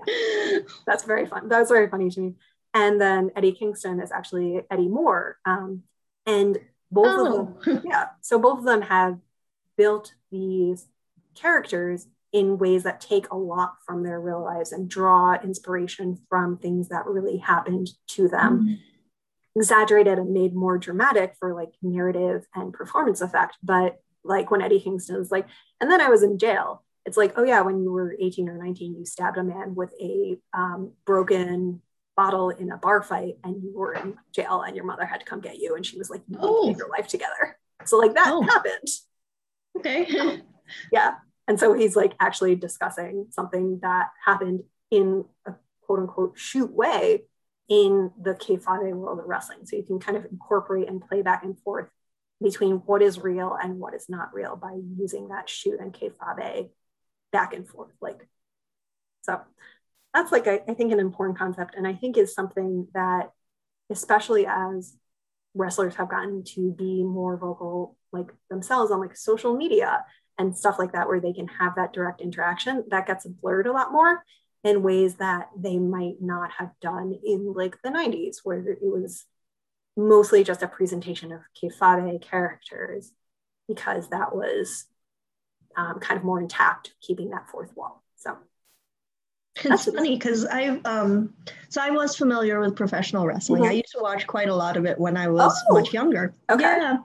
yeah. 0.08 0.60
that's 0.88 1.04
very 1.04 1.28
fun. 1.28 1.48
That's 1.48 1.70
very 1.70 1.88
funny 1.88 2.10
to 2.10 2.20
me. 2.20 2.34
And 2.74 3.00
then 3.00 3.30
Eddie 3.36 3.52
Kingston 3.52 4.00
is 4.00 4.12
actually 4.12 4.62
Eddie 4.72 4.88
Moore. 4.88 5.38
Um, 5.46 5.84
and 6.26 6.58
both 6.92 7.08
oh. 7.08 7.26
of 7.58 7.64
them 7.64 7.82
yeah 7.86 8.08
so 8.22 8.40
both 8.40 8.60
of 8.60 8.66
them 8.66 8.82
have 8.82 9.18
built 9.78 10.14
these 10.32 10.88
characters 11.36 12.08
in 12.32 12.58
ways 12.58 12.84
that 12.84 13.00
take 13.00 13.30
a 13.32 13.38
lot 13.38 13.76
from 13.86 14.04
their 14.04 14.20
real 14.20 14.44
lives 14.44 14.72
and 14.72 14.90
draw 14.90 15.36
inspiration 15.42 16.20
from 16.30 16.58
things 16.58 16.90
that 16.90 17.06
really 17.06 17.38
happened 17.38 17.90
to 18.08 18.28
them 18.28 18.60
mm-hmm. 18.60 19.60
exaggerated 19.60 20.18
and 20.18 20.34
made 20.34 20.54
more 20.54 20.78
dramatic 20.78 21.34
for 21.40 21.54
like 21.54 21.72
narrative 21.82 22.46
and 22.56 22.74
performance 22.74 23.22
effect 23.22 23.58
but 23.64 24.00
like 24.24 24.52
when 24.52 24.62
eddie 24.62 24.80
kingston 24.80 25.18
was 25.18 25.32
like 25.32 25.48
and 25.80 25.90
then 25.90 26.02
i 26.02 26.10
was 26.10 26.24
in 26.24 26.38
jail 26.38 26.84
it's 27.06 27.18
like 27.18 27.34
oh 27.38 27.44
yeah 27.44 27.62
when 27.62 27.82
you 27.82 27.92
were 27.92 28.16
18 28.20 28.50
or 28.50 28.58
19 28.58 28.96
you 28.98 29.06
stabbed 29.06 29.38
a 29.38 29.44
man 29.44 29.76
with 29.76 29.94
a 30.02 30.38
um, 30.54 30.92
broken 31.06 31.82
bottle 32.16 32.50
in 32.50 32.72
a 32.72 32.78
bar 32.78 33.02
fight 33.02 33.36
and 33.44 33.62
you 33.62 33.74
were 33.76 33.94
in 33.94 34.16
jail 34.34 34.62
and 34.62 34.76
your 34.76 34.86
mother 34.86 35.06
had 35.06 35.20
to 35.20 35.26
come 35.26 35.42
get 35.42 35.58
you 35.58 35.76
and 35.76 35.86
she 35.86 35.98
was 35.98 36.10
like 36.10 36.22
you 36.28 36.38
oh. 36.40 36.74
your 36.78 36.90
life 36.90 37.08
together. 37.08 37.58
So 37.86 37.98
like 37.98 38.14
that 38.16 38.28
oh. 38.28 38.42
happened. 38.42 38.88
Okay. 39.78 40.42
Yeah. 40.92 41.16
And 41.48 41.60
so 41.60 41.74
he's 41.74 41.96
like 41.96 42.14
actually 42.20 42.56
discussing 42.56 43.28
something 43.30 43.80
that 43.82 44.10
happened 44.26 44.64
in 44.90 45.26
a 45.46 45.54
quote 45.82 46.00
unquote 46.00 46.38
shoot 46.38 46.72
way 46.72 47.24
in 47.68 48.12
the 48.22 48.34
kayfabe 48.34 48.94
world 48.94 49.20
of 49.20 49.26
wrestling. 49.26 49.60
So 49.66 49.76
you 49.76 49.84
can 49.84 50.00
kind 50.00 50.18
of 50.18 50.26
incorporate 50.26 50.88
and 50.88 51.02
play 51.02 51.22
back 51.22 51.44
and 51.44 51.58
forth 51.60 51.90
between 52.42 52.78
what 52.78 53.02
is 53.02 53.20
real 53.20 53.58
and 53.62 53.80
what 53.80 53.94
is 53.94 54.08
not 54.10 54.34
real 54.34 54.56
by 54.56 54.78
using 54.98 55.30
that 55.30 55.50
shoot 55.50 55.80
and 55.80 55.94
kayfabe 55.94 56.70
back 57.32 57.54
and 57.54 57.68
forth. 57.68 57.94
Like 58.02 58.28
that's 60.16 60.32
like 60.32 60.48
I, 60.48 60.60
think 60.60 60.94
an 60.94 61.00
important 61.00 61.38
concept 61.38 61.76
and 61.76 61.86
i 61.86 61.94
think 61.94 62.18
is 62.18 62.34
something 62.34 62.88
that 62.94 63.32
especially 63.92 64.48
as 64.48 64.96
wrestlers 65.54 65.96
have 65.96 66.10
gotten 66.10 66.44
to 66.56 66.72
be 66.72 67.04
more 67.04 67.38
vocal 67.38 67.98
like 68.12 68.28
themselves 68.50 68.92
on 68.92 69.02
like 69.02 69.16
social 69.16 69.56
media 69.56 70.06
and 70.38 70.58
stuff 70.58 70.80
like 70.80 70.94
that 70.94 71.08
where 71.08 71.20
they 71.20 71.34
can 71.34 71.48
have 71.48 71.76
that 71.76 71.94
direct 71.94 72.22
interaction 72.22 72.86
that 72.90 73.08
gets 73.08 73.26
blurred 73.26 73.68
a 73.68 73.72
lot 73.72 73.92
more 73.92 74.24
in 74.64 74.82
ways 74.82 75.16
that 75.16 75.50
they 75.56 75.78
might 75.78 76.16
not 76.22 76.50
have 76.58 76.72
done 76.82 77.14
in 77.24 77.54
like 77.54 77.78
the 77.84 77.90
90s 77.90 78.38
where 78.44 78.68
it 78.68 78.80
was 78.82 79.26
mostly 79.98 80.44
just 80.44 80.64
a 80.64 80.68
presentation 80.68 81.32
of 81.32 81.42
kayfabe 81.62 82.22
characters 82.22 83.12
because 83.68 84.10
that 84.10 84.36
was 84.36 84.86
um, 85.78 86.00
kind 86.00 86.18
of 86.18 86.24
more 86.24 86.40
intact 86.40 86.94
keeping 87.02 87.30
that 87.30 87.50
fourth 87.50 87.76
wall 87.76 88.04
so 88.16 88.38
it's 89.64 89.86
funny 89.86 90.16
because 90.16 90.46
I 90.46 90.80
um 90.86 91.34
so 91.70 91.82
I 91.82 91.90
was 91.90 92.16
familiar 92.16 92.60
with 92.60 92.76
professional 92.76 93.26
wrestling. 93.26 93.64
Mm-hmm. 93.64 93.72
I 93.72 93.76
used 93.76 93.92
to 93.94 94.00
watch 94.02 94.28
quite 94.28 94.50
a 94.50 94.56
lot 94.56 94.78
of 94.78 94.86
it 94.86 95.00
when 95.00 95.18
I 95.18 95.28
was 95.28 95.62
oh, 95.70 95.74
much 95.74 95.94
younger. 95.94 96.34
Okay. 96.50 96.64
Yeah. 96.64 96.98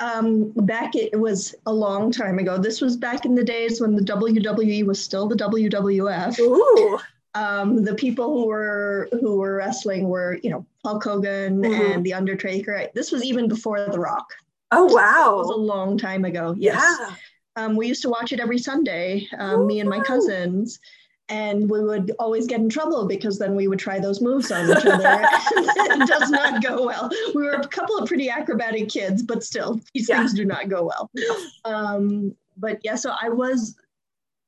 Um, 0.00 0.50
back 0.56 0.96
it 0.96 1.18
was 1.18 1.54
a 1.66 1.72
long 1.72 2.10
time 2.10 2.38
ago. 2.38 2.58
This 2.58 2.80
was 2.80 2.96
back 2.96 3.24
in 3.24 3.34
the 3.34 3.44
days 3.44 3.80
when 3.80 3.94
the 3.94 4.02
WWE 4.02 4.84
was 4.84 5.02
still 5.02 5.28
the 5.28 5.36
WWF. 5.36 6.38
Ooh. 6.40 6.98
um, 7.34 7.84
the 7.84 7.94
people 7.94 8.32
who 8.32 8.46
were 8.46 9.08
who 9.20 9.36
were 9.36 9.56
wrestling 9.56 10.08
were 10.08 10.38
you 10.42 10.50
know 10.50 10.66
Hulk 10.84 11.04
Hogan 11.04 11.62
mm-hmm. 11.62 11.92
and 11.92 12.04
the 12.04 12.14
Undertaker. 12.14 12.88
This 12.94 13.12
was 13.12 13.24
even 13.24 13.48
before 13.48 13.86
The 13.86 14.00
Rock. 14.00 14.26
Oh 14.72 14.92
wow! 14.92 15.34
It 15.34 15.38
was 15.38 15.50
a 15.50 15.60
long 15.60 15.96
time 15.96 16.24
ago. 16.24 16.54
Yes. 16.58 16.82
Yeah. 17.00 17.14
Um, 17.56 17.76
we 17.76 17.86
used 17.86 18.02
to 18.02 18.08
watch 18.08 18.32
it 18.32 18.40
every 18.40 18.58
Sunday, 18.58 19.28
um, 19.38 19.68
me 19.68 19.78
and 19.78 19.88
my 19.88 20.00
cousins, 20.00 20.80
and 21.28 21.70
we 21.70 21.82
would 21.82 22.12
always 22.18 22.46
get 22.46 22.60
in 22.60 22.68
trouble 22.68 23.06
because 23.06 23.38
then 23.38 23.54
we 23.54 23.66
would 23.68 23.78
try 23.78 23.98
those 23.98 24.20
moves 24.20 24.52
on 24.52 24.68
each 24.70 24.84
other. 24.84 25.20
it 25.22 26.08
does 26.08 26.30
not 26.30 26.62
go 26.62 26.84
well. 26.84 27.10
We 27.34 27.42
were 27.42 27.52
a 27.52 27.68
couple 27.68 27.96
of 27.96 28.06
pretty 28.06 28.28
acrobatic 28.28 28.88
kids, 28.88 29.22
but 29.22 29.42
still, 29.42 29.80
these 29.94 30.08
yeah. 30.08 30.18
things 30.18 30.34
do 30.34 30.44
not 30.44 30.68
go 30.68 30.84
well. 30.84 31.10
Um, 31.64 32.34
but 32.56 32.78
yeah, 32.84 32.94
so 32.94 33.14
I 33.20 33.30
was 33.30 33.76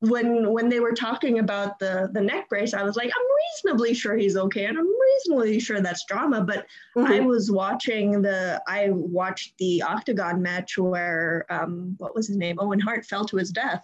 when 0.01 0.53
when 0.53 0.69
they 0.69 0.81
were 0.81 0.93
talking 0.93 1.39
about 1.39 1.79
the 1.79 2.11
the 2.13 2.21
neck 2.21 2.49
brace, 2.49 2.75
I 2.75 2.83
was 2.83 2.97
like, 2.97 3.09
I'm 3.09 3.27
reasonably 3.73 3.95
sure 3.95 4.17
he's 4.17 4.37
okay, 4.37 4.67
and 4.67 4.79
I'm 4.79 4.87
reasonably 4.87 5.59
sure 5.59 5.81
that's 5.81 6.05
drama. 6.05 6.43
But 6.43 6.67
mm-hmm. 6.97 7.11
I 7.11 7.21
was 7.21 7.51
watching 7.51 8.23
the 8.23 8.63
I 8.69 8.91
watched 8.91 9.55
the 9.59 9.83
octagon 9.83 10.43
match 10.43 10.77
where 10.77 11.47
um, 11.49 11.95
what 11.99 12.15
was 12.15 12.29
his 12.29 12.37
name? 12.37 12.57
Owen 12.61 12.81
Hart 12.81 13.07
fell 13.07 13.25
to 13.25 13.37
his 13.37 13.51
death, 13.51 13.83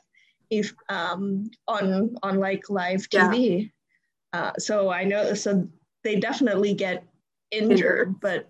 if 0.52 0.74
um, 0.90 1.50
on 1.66 2.14
on 2.22 2.38
like 2.38 2.68
live 2.68 3.08
TV. 3.08 3.70
Yeah. 4.32 4.40
Uh, 4.40 4.52
so 4.58 4.90
I 4.90 5.04
know 5.04 5.34
so 5.34 5.66
they 6.04 6.16
definitely 6.16 6.74
get 6.74 7.04
injured, 7.50 8.20
but 8.20 8.48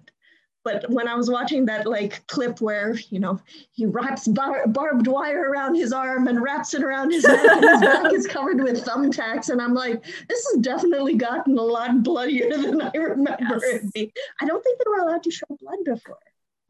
but 0.64 0.88
when 0.90 1.06
I 1.08 1.14
was 1.14 1.30
watching 1.30 1.64
that 1.66 1.86
like 1.86 2.26
clip 2.26 2.60
where 2.60 2.96
you 3.10 3.20
know 3.20 3.40
he 3.70 3.86
wraps 3.86 4.26
bar- 4.26 4.66
barbed 4.66 5.06
wire 5.06 5.48
around 5.48 5.76
his 5.76 5.92
arm 5.92 6.26
and 6.26 6.42
wraps 6.42 6.74
it 6.74 6.82
around 6.82 7.12
his 7.12 7.22
neck, 7.24 7.44
and 7.44 7.64
his 7.64 7.80
back 7.80 8.12
is 8.12 8.26
covered 8.36 8.60
with 8.60 8.84
thumbtacks, 8.84 9.48
and 9.48 9.62
I'm 9.62 9.74
like, 9.74 10.02
this 10.02 10.46
has 10.52 10.60
definitely 10.60 11.14
gotten 11.14 11.56
a 11.56 11.62
lot 11.62 12.02
bloodier 12.02 12.50
than 12.50 12.82
I 12.82 12.96
remember 12.96 13.36
yes. 13.40 13.62
it 13.62 13.92
being. 13.92 14.12
I 14.40 14.46
don't 14.46 14.62
think 14.62 14.78
they 14.78 14.90
were 14.90 15.06
allowed 15.06 15.22
to 15.22 15.30
show 15.30 15.46
blood 15.60 15.78
before. 15.84 16.18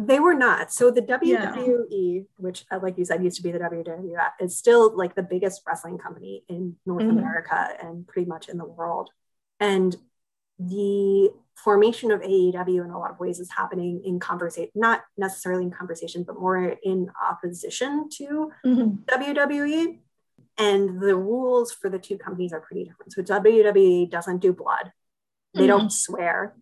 They 0.06 0.20
were 0.20 0.34
not. 0.34 0.72
So 0.72 0.90
the 0.90 1.02
WWE, 1.02 1.86
yeah. 1.90 2.20
which, 2.36 2.64
uh, 2.70 2.80
like 2.82 2.98
you 2.98 3.04
said, 3.04 3.22
used 3.22 3.36
to 3.36 3.42
be 3.42 3.52
the 3.52 3.58
WWF, 3.58 4.32
is 4.40 4.56
still 4.56 4.96
like 4.96 5.14
the 5.14 5.22
biggest 5.22 5.62
wrestling 5.66 5.98
company 5.98 6.44
in 6.48 6.76
North 6.86 7.04
mm-hmm. 7.04 7.18
America 7.18 7.68
and 7.82 8.06
pretty 8.06 8.28
much 8.28 8.48
in 8.48 8.58
the 8.58 8.64
world. 8.64 9.10
And 9.60 9.96
the 10.58 11.30
formation 11.54 12.10
of 12.10 12.20
AEW 12.20 12.84
in 12.84 12.90
a 12.90 12.98
lot 12.98 13.10
of 13.10 13.20
ways 13.20 13.38
is 13.38 13.50
happening 13.56 14.02
in 14.04 14.18
conversation, 14.18 14.70
not 14.74 15.02
necessarily 15.16 15.64
in 15.64 15.70
conversation, 15.70 16.24
but 16.24 16.38
more 16.38 16.76
in 16.82 17.10
opposition 17.30 18.08
to 18.16 18.50
mm-hmm. 18.64 19.02
WWE. 19.08 19.98
And 20.58 21.00
the 21.00 21.16
rules 21.16 21.72
for 21.72 21.88
the 21.88 21.98
two 21.98 22.18
companies 22.18 22.52
are 22.52 22.60
pretty 22.60 22.84
different. 22.84 23.12
So 23.12 23.22
WWE 23.22 24.10
doesn't 24.10 24.38
do 24.38 24.52
blood, 24.52 24.92
they 25.54 25.60
mm-hmm. 25.60 25.68
don't 25.68 25.92
swear. 25.92 26.54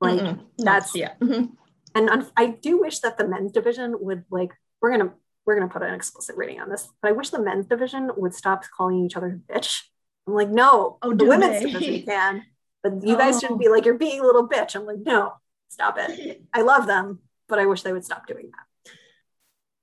Like 0.00 0.20
mm-hmm. 0.20 0.42
that's 0.58 0.94
yeah. 0.96 1.14
Mm-hmm. 1.20 1.54
And 1.94 2.30
I 2.36 2.46
do 2.46 2.80
wish 2.80 3.00
that 3.00 3.18
the 3.18 3.26
men's 3.26 3.52
division 3.52 3.94
would 4.00 4.24
like 4.30 4.52
we're 4.80 4.90
gonna 4.90 5.12
we're 5.44 5.58
gonna 5.58 5.70
put 5.70 5.82
an 5.82 5.94
explicit 5.94 6.36
rating 6.36 6.60
on 6.60 6.68
this, 6.68 6.88
but 7.00 7.08
I 7.08 7.12
wish 7.12 7.30
the 7.30 7.42
men's 7.42 7.66
division 7.66 8.10
would 8.16 8.34
stop 8.34 8.64
calling 8.76 9.04
each 9.04 9.16
other 9.16 9.40
bitch. 9.48 9.82
I'm 10.26 10.34
like, 10.34 10.50
no, 10.50 10.98
oh, 11.02 11.14
the 11.14 11.24
women's 11.24 11.62
they? 11.62 11.72
division 11.72 12.02
can 12.06 12.44
but 12.82 13.04
you 13.04 13.16
guys 13.16 13.36
oh. 13.36 13.40
shouldn't 13.40 13.60
be 13.60 13.68
like 13.68 13.84
you're 13.84 13.94
being 13.94 14.20
a 14.20 14.24
little 14.24 14.48
bitch 14.48 14.74
i'm 14.74 14.84
like 14.84 14.98
no 15.04 15.32
stop 15.68 15.96
it 15.98 16.42
i 16.52 16.62
love 16.62 16.86
them 16.86 17.20
but 17.48 17.58
i 17.58 17.66
wish 17.66 17.82
they 17.82 17.92
would 17.92 18.04
stop 18.04 18.26
doing 18.26 18.46
that 18.46 18.94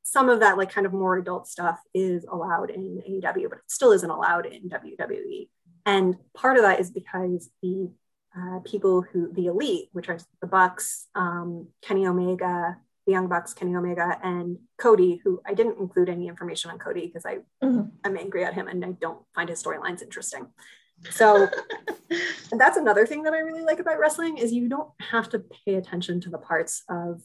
some 0.09 0.29
of 0.29 0.39
that 0.39 0.57
like 0.57 0.71
kind 0.71 0.87
of 0.87 0.93
more 0.93 1.17
adult 1.17 1.47
stuff 1.47 1.79
is 1.93 2.25
allowed 2.25 2.71
in 2.71 3.01
AEW, 3.07 3.47
but 3.47 3.59
it 3.59 3.63
still 3.67 3.91
isn't 3.91 4.09
allowed 4.09 4.47
in 4.47 4.67
WWE. 4.67 5.49
And 5.85 6.15
part 6.33 6.57
of 6.57 6.63
that 6.63 6.79
is 6.79 6.89
because 6.89 7.49
the 7.61 7.91
uh, 8.37 8.59
people 8.59 9.01
who 9.01 9.31
the 9.33 9.47
elite, 9.47 9.89
which 9.91 10.09
are 10.09 10.19
the 10.41 10.47
Bucks, 10.47 11.07
um, 11.15 11.67
Kenny 11.81 12.05
Omega, 12.05 12.77
the 13.05 13.11
Young 13.11 13.27
Bucks, 13.27 13.53
Kenny 13.53 13.75
Omega, 13.75 14.19
and 14.23 14.59
Cody, 14.77 15.19
who 15.23 15.41
I 15.45 15.53
didn't 15.53 15.79
include 15.79 16.09
any 16.09 16.27
information 16.27 16.71
on 16.71 16.79
Cody 16.79 17.07
because 17.07 17.25
I 17.25 17.37
mm-hmm. 17.63 17.89
I'm 18.03 18.17
angry 18.17 18.45
at 18.45 18.53
him 18.53 18.67
and 18.67 18.83
I 18.85 18.91
don't 18.91 19.19
find 19.33 19.49
his 19.49 19.63
storylines 19.63 20.01
interesting. 20.01 20.47
So 21.09 21.49
that's 22.51 22.77
another 22.77 23.05
thing 23.05 23.23
that 23.23 23.33
I 23.33 23.39
really 23.39 23.63
like 23.63 23.79
about 23.79 23.99
wrestling 23.99 24.37
is 24.37 24.51
you 24.51 24.69
don't 24.69 24.89
have 24.99 25.29
to 25.29 25.39
pay 25.65 25.75
attention 25.75 26.21
to 26.21 26.29
the 26.29 26.37
parts 26.37 26.83
of 26.89 27.21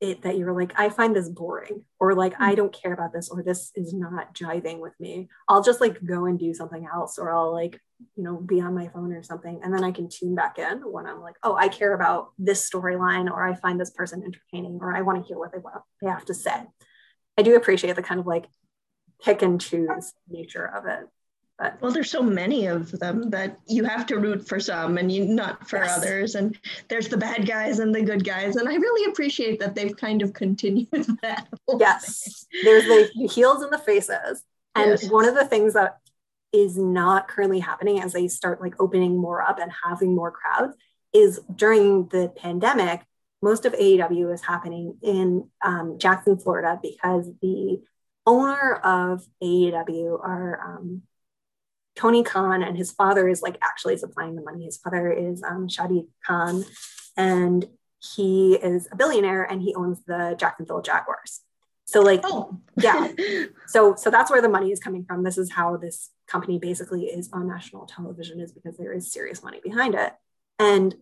it 0.00 0.22
that 0.22 0.36
you're 0.36 0.52
like, 0.52 0.78
I 0.78 0.90
find 0.90 1.14
this 1.14 1.28
boring, 1.28 1.84
or 1.98 2.14
like, 2.14 2.34
I 2.38 2.50
hmm. 2.50 2.56
don't 2.56 2.72
care 2.72 2.92
about 2.92 3.12
this, 3.12 3.28
or 3.30 3.42
this 3.42 3.70
is 3.74 3.94
not 3.94 4.34
jiving 4.34 4.80
with 4.80 4.92
me. 5.00 5.28
I'll 5.48 5.62
just 5.62 5.80
like 5.80 6.04
go 6.04 6.26
and 6.26 6.38
do 6.38 6.52
something 6.54 6.86
else, 6.92 7.18
or 7.18 7.34
I'll 7.34 7.52
like, 7.52 7.80
you 8.16 8.24
know, 8.24 8.36
be 8.36 8.60
on 8.60 8.74
my 8.74 8.88
phone 8.88 9.12
or 9.12 9.22
something. 9.22 9.60
And 9.62 9.72
then 9.72 9.84
I 9.84 9.90
can 9.90 10.08
tune 10.08 10.34
back 10.34 10.58
in 10.58 10.80
when 10.90 11.06
I'm 11.06 11.20
like, 11.20 11.36
oh, 11.42 11.54
I 11.54 11.68
care 11.68 11.94
about 11.94 12.28
this 12.38 12.68
storyline, 12.68 13.30
or 13.30 13.46
I 13.46 13.54
find 13.54 13.80
this 13.80 13.90
person 13.90 14.22
entertaining, 14.22 14.78
or 14.80 14.94
I 14.94 15.02
want 15.02 15.22
to 15.22 15.26
hear 15.26 15.38
what 15.38 15.52
they 15.52 15.58
want 15.58 15.82
they 16.00 16.08
have 16.08 16.24
to 16.26 16.34
say. 16.34 16.64
I 17.38 17.42
do 17.42 17.56
appreciate 17.56 17.96
the 17.96 18.02
kind 18.02 18.20
of 18.20 18.26
like 18.26 18.46
pick 19.22 19.42
and 19.42 19.60
choose 19.60 20.12
nature 20.28 20.66
of 20.66 20.86
it. 20.86 21.08
But 21.58 21.80
well, 21.80 21.92
there's 21.92 22.10
so 22.10 22.22
many 22.22 22.66
of 22.66 22.90
them 22.98 23.30
that 23.30 23.58
you 23.68 23.84
have 23.84 24.06
to 24.06 24.18
root 24.18 24.46
for 24.46 24.58
some 24.58 24.98
and 24.98 25.10
you 25.10 25.24
not 25.24 25.68
for 25.68 25.78
yes. 25.78 25.96
others. 25.96 26.34
And 26.34 26.58
there's 26.88 27.08
the 27.08 27.16
bad 27.16 27.46
guys 27.46 27.78
and 27.78 27.94
the 27.94 28.02
good 28.02 28.24
guys. 28.24 28.56
And 28.56 28.68
I 28.68 28.74
really 28.74 29.10
appreciate 29.10 29.60
that 29.60 29.76
they've 29.76 29.96
kind 29.96 30.22
of 30.22 30.32
continued 30.32 30.88
that. 31.22 31.46
Yes. 31.78 32.44
There's 32.64 32.84
the, 32.84 33.08
the 33.14 33.28
heels 33.28 33.62
and 33.62 33.72
the 33.72 33.78
faces. 33.78 34.42
And 34.74 34.90
yes. 34.90 35.08
one 35.08 35.26
of 35.28 35.36
the 35.36 35.44
things 35.44 35.74
that 35.74 35.98
is 36.54 36.78
not 36.78 37.26
currently 37.26 37.58
happening 37.58 38.00
as 38.00 38.12
they 38.12 38.28
start 38.28 38.60
like 38.60 38.80
opening 38.80 39.18
more 39.18 39.42
up 39.42 39.58
and 39.58 39.72
having 39.84 40.14
more 40.14 40.30
crowds 40.30 40.76
is 41.12 41.40
during 41.54 42.06
the 42.08 42.32
pandemic, 42.36 43.02
most 43.42 43.66
of 43.66 43.72
AEW 43.72 44.32
is 44.32 44.42
happening 44.42 44.96
in 45.02 45.48
um, 45.62 45.98
Jackson, 45.98 46.38
Florida, 46.38 46.78
because 46.80 47.28
the 47.42 47.82
owner 48.24 48.74
of 48.76 49.26
AEW 49.42 50.20
are 50.20 50.78
um, 50.78 51.02
Tony 51.96 52.22
Khan 52.22 52.62
and 52.62 52.76
his 52.76 52.92
father 52.92 53.28
is 53.28 53.42
like 53.42 53.58
actually 53.60 53.96
supplying 53.96 54.36
the 54.36 54.42
money. 54.42 54.64
His 54.64 54.78
father 54.78 55.10
is 55.10 55.42
um, 55.42 55.68
Shadi 55.68 56.06
Khan, 56.24 56.64
and 57.16 57.66
he 58.14 58.54
is 58.54 58.88
a 58.92 58.96
billionaire 58.96 59.42
and 59.42 59.60
he 59.60 59.74
owns 59.74 60.02
the 60.06 60.36
Jacksonville 60.38 60.82
Jaguars. 60.82 61.40
So 61.86 62.00
like, 62.00 62.20
oh. 62.24 62.60
yeah. 62.76 63.08
So 63.66 63.96
so 63.96 64.10
that's 64.10 64.30
where 64.30 64.42
the 64.42 64.48
money 64.48 64.70
is 64.70 64.78
coming 64.78 65.04
from. 65.04 65.24
This 65.24 65.38
is 65.38 65.50
how 65.50 65.76
this 65.76 66.10
company 66.28 66.58
basically 66.58 67.06
is 67.06 67.28
on 67.32 67.48
national 67.48 67.86
television 67.86 68.38
is 68.38 68.52
because 68.52 68.76
there 68.76 68.92
is 68.92 69.10
serious 69.10 69.42
money 69.42 69.58
behind 69.64 69.94
it, 69.94 70.12
and 70.58 70.94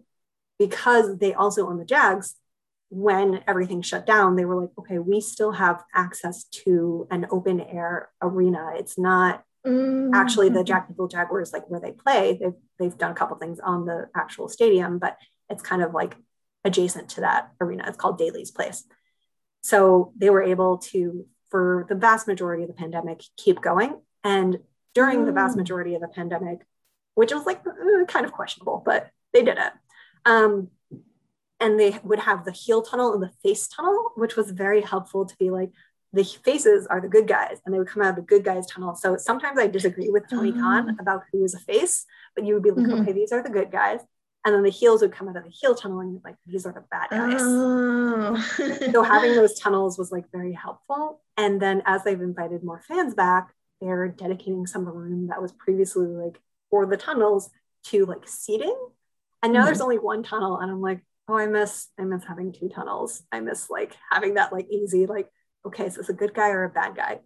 because 0.59 1.19
they 1.19 1.35
also 1.35 1.69
own 1.69 1.79
the 1.79 1.85
Jags. 1.85 2.35
When 2.95 3.43
everything 3.49 3.81
shut 3.81 4.05
down, 4.05 4.37
they 4.37 4.45
were 4.45 4.61
like, 4.61 4.71
okay, 4.79 4.99
we 4.99 5.23
still 5.23 5.53
have 5.53 5.83
access 5.95 6.45
to 6.65 7.07
an 7.11 7.27
open 7.31 7.59
air 7.59 8.11
arena. 8.21 8.73
It's 8.77 8.99
not 8.99 9.45
Mm-hmm. 9.67 10.15
Actually, 10.15 10.49
the 10.49 10.65
Jacksonville 10.65 11.07
Jaguars, 11.09 11.53
like 11.53 11.71
where 11.71 11.81
they 11.81 11.93
play, 11.93 12.37
they've 12.41 12.55
they've 12.79 12.99
done 12.99 13.13
a 13.13 13.15
couple 13.15 13.37
things 13.37 13.61
on 13.61 13.85
the 13.87 14.09
actual 14.15 14.49
stadium, 14.49 14.99
but 14.99 15.17
it's 15.49 15.63
kind 15.63 15.83
of 15.83 15.95
like 15.95 16.17
adjacent 16.65 17.11
to 17.11 17.21
that 17.21 17.53
arena. 17.61 17.85
It's 17.87 17.97
called 17.97 18.19
Daily's 18.19 18.51
Place. 18.51 18.85
So 19.63 20.13
they 20.17 20.31
were 20.31 20.43
able 20.43 20.79
to, 20.79 21.27
for 21.51 21.87
the 21.89 21.95
vast 21.95 22.27
majority 22.27 22.63
of 22.63 22.69
the 22.69 22.75
pandemic, 22.75 23.23
keep 23.37 23.61
going. 23.61 24.01
And 24.25 24.59
during 24.95 25.21
mm. 25.21 25.27
the 25.27 25.33
vast 25.33 25.55
mm. 25.55 25.59
majority 25.59 25.95
of 25.95 26.01
the 26.01 26.09
pandemic, 26.09 26.61
which 27.15 27.33
was 27.33 27.47
like 27.47 27.63
uh, 27.67 28.05
kind 28.07 28.27
of 28.27 28.33
questionable, 28.33 28.83
but 28.85 29.11
they 29.33 29.43
did 29.43 29.59
it. 29.59 29.73
Um, 30.25 30.69
and 31.61 31.79
they 31.79 31.99
would 32.03 32.19
have 32.19 32.45
the 32.45 32.53
heel 32.53 32.83
tunnel 32.83 33.15
and 33.15 33.23
the 33.23 33.31
face 33.43 33.69
tunnel, 33.69 34.13
which 34.17 34.37
was 34.37 34.51
very 34.51 34.81
helpful 34.81 35.25
to 35.25 35.37
be 35.37 35.51
like, 35.51 35.71
the 36.13 36.25
faces 36.25 36.87
are 36.89 37.01
the 37.01 37.09
good 37.09 37.27
guys 37.27 37.59
and 37.65 37.73
they 37.73 37.79
would 37.79 37.89
come 37.89 38.03
out 38.03 38.11
of 38.11 38.17
the 38.17 38.23
good 38.23 38.45
guys 38.45 38.67
tunnel. 38.67 38.95
So 38.95 39.17
sometimes 39.17 39.59
I 39.59 39.67
disagree 39.67 40.11
with 40.11 40.29
Tony 40.29 40.53
Khan 40.53 40.91
oh. 40.91 40.97
about 41.01 41.23
who 41.33 41.43
is 41.45 41.55
a 41.55 41.59
face, 41.59 42.05
but 42.35 42.45
you 42.45 42.55
would 42.55 42.63
be 42.63 42.71
like, 42.71 42.87
mm-hmm. 42.87 43.03
okay, 43.03 43.13
these 43.13 43.33
are 43.33 43.43
the 43.43 43.49
good 43.49 43.71
guys. 43.71 44.01
And 44.45 44.55
then 44.55 44.63
the 44.63 44.71
heels 44.71 45.03
would 45.03 45.13
come 45.13 45.29
out 45.29 45.37
of 45.37 45.45
the 45.45 45.51
heel 45.51 45.75
tunnel 45.75 46.01
and 46.01 46.21
like, 46.25 46.35
these 46.47 46.67
are 46.67 46.73
the 46.73 46.85
bad 46.91 47.11
guys. 47.11 47.41
Oh. 47.41 48.37
so 48.93 49.03
having 49.03 49.35
those 49.37 49.59
tunnels 49.59 49.99
was 49.99 50.11
like 50.11 50.25
very 50.33 50.53
helpful. 50.53 51.21
And 51.37 51.63
then 51.63 51.83
as 51.87 52.03
they've 52.03 52.21
invited 52.21 52.65
more 52.65 52.83
fans 52.87 53.15
back, 53.15 53.55
they're 53.81 54.09
dedicating 54.09 54.67
some 54.67 54.83
of 54.83 54.87
the 54.87 54.99
room 54.99 55.29
that 55.29 55.41
was 55.41 55.53
previously 55.53 56.07
like 56.07 56.41
for 56.71 56.87
the 56.87 56.97
tunnels 56.97 57.51
to 57.85 58.05
like 58.05 58.27
seating. 58.27 58.77
And 59.43 59.53
now 59.53 59.61
mm-hmm. 59.61 59.67
there's 59.67 59.81
only 59.81 59.99
one 59.99 60.23
tunnel. 60.23 60.59
And 60.59 60.71
I'm 60.71 60.81
like, 60.81 61.05
oh, 61.29 61.37
I 61.37 61.47
miss, 61.47 61.89
I 61.99 62.03
miss 62.03 62.25
having 62.25 62.53
two 62.53 62.69
tunnels. 62.69 63.23
I 63.31 63.41
miss 63.41 63.71
like 63.71 63.97
having 64.11 64.35
that 64.35 64.53
like 64.53 64.69
easy, 64.71 65.07
like 65.07 65.29
okay, 65.65 65.87
is 65.87 65.95
this 65.95 66.09
a 66.09 66.15
good 66.15 66.35
guy 66.35 66.51
or 66.51 66.65
a 66.65 66.69
bad 66.69 66.97
guy? 66.97 67.21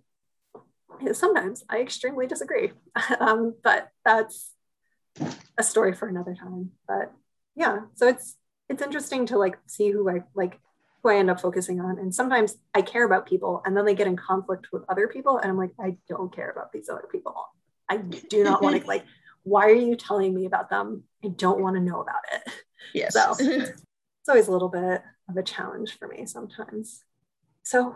sometimes 1.13 1.65
I 1.69 1.81
extremely 1.81 2.27
disagree, 2.27 2.73
um, 3.21 3.55
but 3.63 3.89
that's 4.05 4.51
a 5.59 5.63
story 5.63 5.95
for 5.95 6.09
another 6.09 6.35
time. 6.35 6.71
But 6.87 7.13
yeah, 7.55 7.81
so 7.95 8.09
it's 8.09 8.37
it's 8.69 8.83
interesting 8.83 9.27
to 9.27 9.39
like 9.39 9.59
see 9.67 9.91
who 9.91 10.09
I 10.09 10.23
like 10.35 10.59
who 11.03 11.11
I 11.11 11.17
end 11.17 11.31
up 11.31 11.41
focusing 11.41 11.81
on. 11.81 11.99
And 11.99 12.15
sometimes 12.15 12.57
I 12.75 12.83
care 12.83 13.05
about 13.05 13.27
people 13.27 13.63
and 13.65 13.77
then 13.77 13.85
they 13.85 13.95
get 13.95 14.07
in 14.07 14.17
conflict 14.17 14.69
with 14.73 14.83
other 14.89 15.07
people. 15.09 15.39
And 15.39 15.51
I'm 15.51 15.57
like, 15.57 15.73
I 15.81 15.97
don't 16.09 16.35
care 16.35 16.51
about 16.51 16.73
these 16.73 16.89
other 16.89 17.07
people. 17.11 17.35
I 17.89 17.99
do 17.99 18.43
not 18.43 18.63
want 18.63 18.81
to 18.81 18.87
like 18.89 19.05
why 19.47 19.67
are 19.67 19.75
you 19.75 19.95
telling 19.95 20.35
me 20.35 20.45
about 20.45 20.71
them? 20.71 21.05
I 21.25 21.29
don't 21.29 21.61
want 21.61 21.77
to 21.77 21.81
know 21.81 22.01
about 22.01 22.23
it. 22.33 22.53
Yes. 22.93 23.15
So 23.15 23.35
it's 23.39 24.29
always 24.29 24.49
a 24.49 24.53
little 24.53 24.69
bit 24.69 25.03
of 25.29 25.37
a 25.37 25.43
challenge 25.43 25.97
for 25.99 26.09
me 26.09 26.27
sometimes. 26.27 27.05
So 27.63 27.95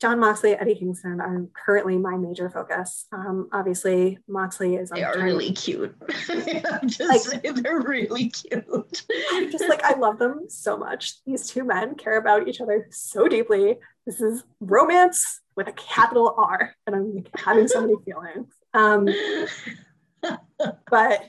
Jon 0.00 0.18
Moxley, 0.18 0.52
and 0.52 0.62
Eddie 0.62 0.76
Kingston 0.76 1.20
are 1.20 1.46
currently 1.52 1.98
my 1.98 2.16
major 2.16 2.48
focus. 2.48 3.06
Um, 3.12 3.50
obviously, 3.52 4.18
Moxley 4.26 4.76
is. 4.76 4.88
They 4.88 5.04
are 5.04 5.18
really 5.18 5.52
cute. 5.52 5.94
just 6.86 7.00
like, 7.00 7.42
they're 7.42 7.80
really 7.80 8.30
cute. 8.30 9.04
Just 9.52 9.68
like 9.68 9.84
I 9.84 9.98
love 9.98 10.18
them 10.18 10.46
so 10.48 10.78
much. 10.78 11.22
These 11.24 11.48
two 11.48 11.64
men 11.64 11.96
care 11.96 12.16
about 12.16 12.48
each 12.48 12.62
other 12.62 12.86
so 12.90 13.28
deeply. 13.28 13.76
This 14.06 14.22
is 14.22 14.42
romance 14.60 15.42
with 15.54 15.68
a 15.68 15.72
capital 15.72 16.34
R, 16.38 16.74
and 16.86 16.96
I'm 16.96 17.14
like 17.16 17.28
having 17.38 17.68
so 17.68 17.82
many 17.82 17.96
feelings. 18.06 18.54
Um, 18.72 19.06
but 20.90 21.28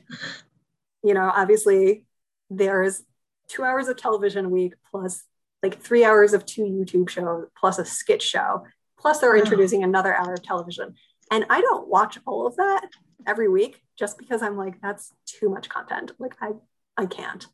you 1.03 1.13
know, 1.13 1.29
obviously, 1.35 2.05
there's 2.49 3.03
two 3.49 3.65
hours 3.65 3.89
of 3.89 3.97
television 3.97 4.45
a 4.45 4.49
week 4.49 4.75
plus 4.91 5.25
like 5.63 5.79
three 5.79 6.03
hours 6.03 6.33
of 6.33 6.45
two 6.45 6.63
YouTube 6.63 7.09
shows 7.09 7.47
plus 7.57 7.79
a 7.79 7.85
skit 7.85 8.21
show. 8.21 8.65
Plus, 8.99 9.19
they're 9.19 9.35
introducing 9.35 9.83
another 9.83 10.15
hour 10.15 10.33
of 10.33 10.43
television. 10.43 10.93
And 11.31 11.45
I 11.49 11.61
don't 11.61 11.87
watch 11.87 12.19
all 12.27 12.45
of 12.45 12.55
that 12.57 12.87
every 13.25 13.49
week 13.49 13.81
just 13.97 14.17
because 14.17 14.41
I'm 14.41 14.57
like, 14.57 14.79
that's 14.81 15.11
too 15.25 15.49
much 15.49 15.69
content. 15.69 16.11
Like, 16.19 16.35
I, 16.39 16.51
I 16.97 17.05
can't. 17.07 17.45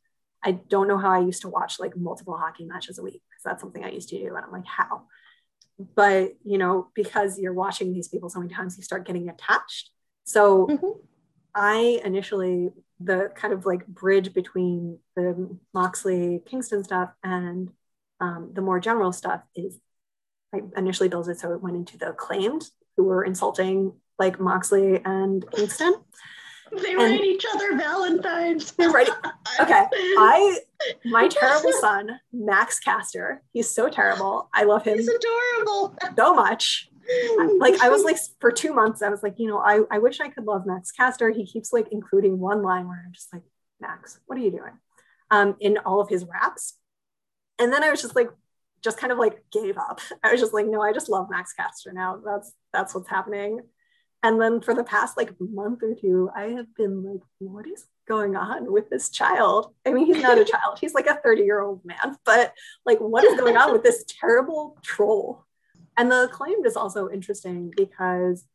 I 0.43 0.51
don't 0.51 0.87
know 0.87 0.97
how 0.97 1.11
I 1.11 1.19
used 1.19 1.41
to 1.43 1.49
watch 1.49 1.79
like 1.79 1.95
multiple 1.95 2.37
hockey 2.37 2.65
matches 2.65 2.99
a 2.99 3.03
week 3.03 3.21
because 3.29 3.43
that's 3.43 3.61
something 3.61 3.83
I 3.83 3.91
used 3.91 4.09
to 4.09 4.17
do. 4.17 4.35
And 4.35 4.45
I'm 4.45 4.51
like, 4.51 4.65
how? 4.65 5.03
But, 5.95 6.33
you 6.43 6.57
know, 6.57 6.89
because 6.95 7.39
you're 7.39 7.53
watching 7.53 7.93
these 7.93 8.07
people 8.07 8.29
so 8.29 8.39
many 8.39 8.53
times, 8.53 8.77
you 8.77 8.83
start 8.83 9.05
getting 9.05 9.29
attached. 9.29 9.91
So 10.25 10.67
mm-hmm. 10.67 10.99
I 11.55 12.01
initially, 12.03 12.69
the 12.99 13.31
kind 13.35 13.53
of 13.53 13.65
like 13.65 13.85
bridge 13.87 14.33
between 14.33 14.99
the 15.15 15.57
Moxley 15.73 16.41
Kingston 16.45 16.83
stuff 16.83 17.11
and 17.23 17.69
um, 18.19 18.51
the 18.53 18.61
more 18.61 18.79
general 18.79 19.11
stuff 19.11 19.41
is 19.55 19.79
I 20.53 20.61
initially 20.75 21.09
built 21.09 21.27
it 21.27 21.39
so 21.39 21.53
it 21.53 21.61
went 21.61 21.75
into 21.75 21.97
the 21.97 22.09
acclaimed 22.09 22.69
who 22.95 23.03
were 23.03 23.23
insulting 23.23 23.93
like 24.17 24.39
Moxley 24.39 25.01
and 25.03 25.45
Kingston. 25.51 25.95
They 26.71 26.91
and 26.91 26.97
write 26.97 27.21
each 27.21 27.45
other 27.53 27.77
Valentines. 27.77 28.71
They're 28.71 28.89
writing. 28.89 29.13
Okay, 29.59 29.85
I 29.91 30.59
my 31.05 31.27
terrible 31.31 31.71
son 31.79 32.19
Max 32.31 32.79
Caster. 32.79 33.41
He's 33.53 33.69
so 33.69 33.89
terrible. 33.89 34.49
I 34.53 34.65
love 34.65 34.83
him. 34.83 34.97
He's 34.97 35.07
adorable. 35.07 35.95
So 36.15 36.33
much. 36.33 36.89
Like 37.59 37.79
I 37.81 37.89
was 37.89 38.03
like 38.03 38.17
for 38.39 38.51
two 38.51 38.73
months, 38.73 39.01
I 39.01 39.09
was 39.09 39.23
like, 39.23 39.35
you 39.39 39.47
know, 39.47 39.59
I, 39.59 39.81
I 39.89 39.99
wish 39.99 40.19
I 40.19 40.27
could 40.29 40.43
love 40.45 40.65
Max 40.65 40.91
Caster. 40.91 41.29
He 41.31 41.45
keeps 41.45 41.71
like 41.71 41.87
including 41.91 42.39
one 42.39 42.61
line 42.61 42.87
where 42.87 43.01
I'm 43.05 43.13
just 43.13 43.31
like, 43.33 43.43
Max, 43.79 44.19
what 44.25 44.37
are 44.37 44.41
you 44.41 44.51
doing? 44.51 44.73
Um, 45.31 45.55
in 45.59 45.77
all 45.79 46.01
of 46.01 46.09
his 46.09 46.25
raps. 46.25 46.77
And 47.59 47.71
then 47.71 47.83
I 47.83 47.89
was 47.89 48.01
just 48.01 48.15
like, 48.15 48.29
just 48.83 48.97
kind 48.97 49.11
of 49.11 49.17
like 49.17 49.43
gave 49.51 49.77
up. 49.77 49.99
I 50.23 50.31
was 50.31 50.39
just 50.39 50.53
like, 50.53 50.67
no, 50.67 50.81
I 50.81 50.93
just 50.93 51.09
love 51.09 51.29
Max 51.29 51.53
Caster 51.53 51.91
now. 51.93 52.19
That's 52.23 52.53
that's 52.73 52.93
what's 52.93 53.09
happening. 53.09 53.61
And 54.23 54.41
then 54.41 54.61
for 54.61 54.73
the 54.73 54.83
past 54.83 55.15
like 55.15 55.31
month 55.39 55.83
or 55.83 55.93
two, 55.93 56.29
I 56.35 56.49
have 56.49 56.73
been 56.75 57.03
like, 57.03 57.21
what 57.37 57.67
is 57.67 57.85
going 58.07 58.35
on 58.35 58.71
with 58.71 58.89
this 58.89 59.09
child? 59.09 59.73
I 59.85 59.91
mean, 59.91 60.05
he's 60.07 60.23
not 60.23 60.39
a 60.39 60.45
child, 60.53 60.79
he's 60.79 60.93
like 60.93 61.07
a 61.07 61.19
30 61.23 61.43
year 61.43 61.61
old 61.61 61.85
man, 61.85 62.17
but 62.25 62.53
like, 62.85 62.99
what 62.99 63.23
is 63.23 63.39
going 63.39 63.57
on 63.57 63.71
with 63.71 63.83
this 63.83 64.03
terrible 64.07 64.77
troll? 64.83 65.45
And 65.95 66.11
the 66.11 66.23
acclaimed 66.23 66.65
is 66.65 66.75
also 66.75 67.09
interesting 67.09 67.71
because 67.75 68.45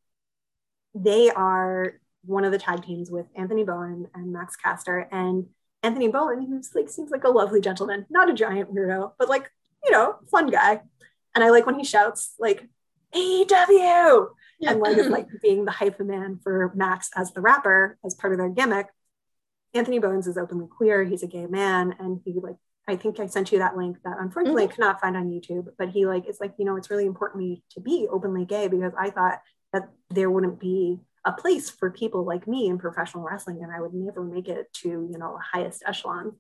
they 0.94 1.30
are 1.30 1.94
one 2.24 2.44
of 2.44 2.52
the 2.52 2.58
tag 2.58 2.84
teams 2.84 3.10
with 3.10 3.26
Anthony 3.34 3.64
Bowens 3.64 4.06
and 4.14 4.32
Max 4.32 4.56
Caster. 4.56 5.08
And 5.10 5.46
Anthony 5.82 6.08
Bowens, 6.08 6.48
who's 6.48 6.74
like 6.74 6.88
seems 6.88 7.10
like 7.10 7.24
a 7.24 7.28
lovely 7.28 7.60
gentleman, 7.60 8.06
not 8.08 8.30
a 8.30 8.34
giant 8.34 8.74
weirdo, 8.74 9.12
but 9.18 9.28
like, 9.28 9.50
you 9.84 9.90
know, 9.90 10.16
fun 10.30 10.48
guy. 10.48 10.80
And 11.34 11.42
I 11.42 11.50
like 11.50 11.66
when 11.66 11.78
he 11.78 11.84
shouts 11.84 12.34
like 12.38 12.68
AEW 13.14 14.28
yeah. 14.60 14.70
and 14.70 14.80
like 14.80 14.96
is 14.96 15.08
like 15.08 15.26
being 15.42 15.64
the 15.64 15.70
hype 15.70 16.00
man 16.00 16.38
for 16.42 16.72
Max 16.74 17.10
as 17.16 17.32
the 17.32 17.40
rapper 17.40 17.98
as 18.04 18.14
part 18.14 18.32
of 18.32 18.38
their 18.38 18.48
gimmick. 18.48 18.86
Anthony 19.74 19.98
Bowens 19.98 20.26
is 20.26 20.38
openly 20.38 20.66
queer. 20.68 21.04
He's 21.04 21.22
a 21.22 21.26
gay 21.26 21.46
man, 21.46 21.94
and 21.98 22.20
he 22.24 22.34
like 22.34 22.56
I 22.86 22.96
think 22.96 23.20
I 23.20 23.26
sent 23.26 23.52
you 23.52 23.58
that 23.58 23.76
link 23.76 23.98
that 24.04 24.18
unfortunately 24.20 24.64
mm-hmm. 24.64 24.72
I 24.72 24.74
cannot 24.74 25.00
find 25.00 25.16
on 25.16 25.30
YouTube. 25.30 25.68
But 25.78 25.90
he 25.90 26.06
like 26.06 26.26
it's 26.26 26.40
like 26.40 26.52
you 26.58 26.64
know 26.64 26.76
it's 26.76 26.90
really 26.90 27.06
important 27.06 27.42
me 27.42 27.62
to 27.70 27.80
be 27.80 28.06
openly 28.10 28.44
gay 28.44 28.68
because 28.68 28.92
I 28.98 29.10
thought 29.10 29.40
that 29.72 29.88
there 30.10 30.30
wouldn't 30.30 30.60
be 30.60 31.00
a 31.24 31.32
place 31.32 31.70
for 31.70 31.90
people 31.90 32.24
like 32.24 32.46
me 32.46 32.66
in 32.66 32.78
professional 32.78 33.24
wrestling 33.24 33.62
and 33.62 33.72
I 33.72 33.80
would 33.80 33.94
never 33.94 34.24
make 34.24 34.48
it 34.48 34.72
to, 34.74 34.88
you 34.88 35.16
know, 35.18 35.36
the 35.36 35.58
highest 35.58 35.82
echelon. 35.86 36.32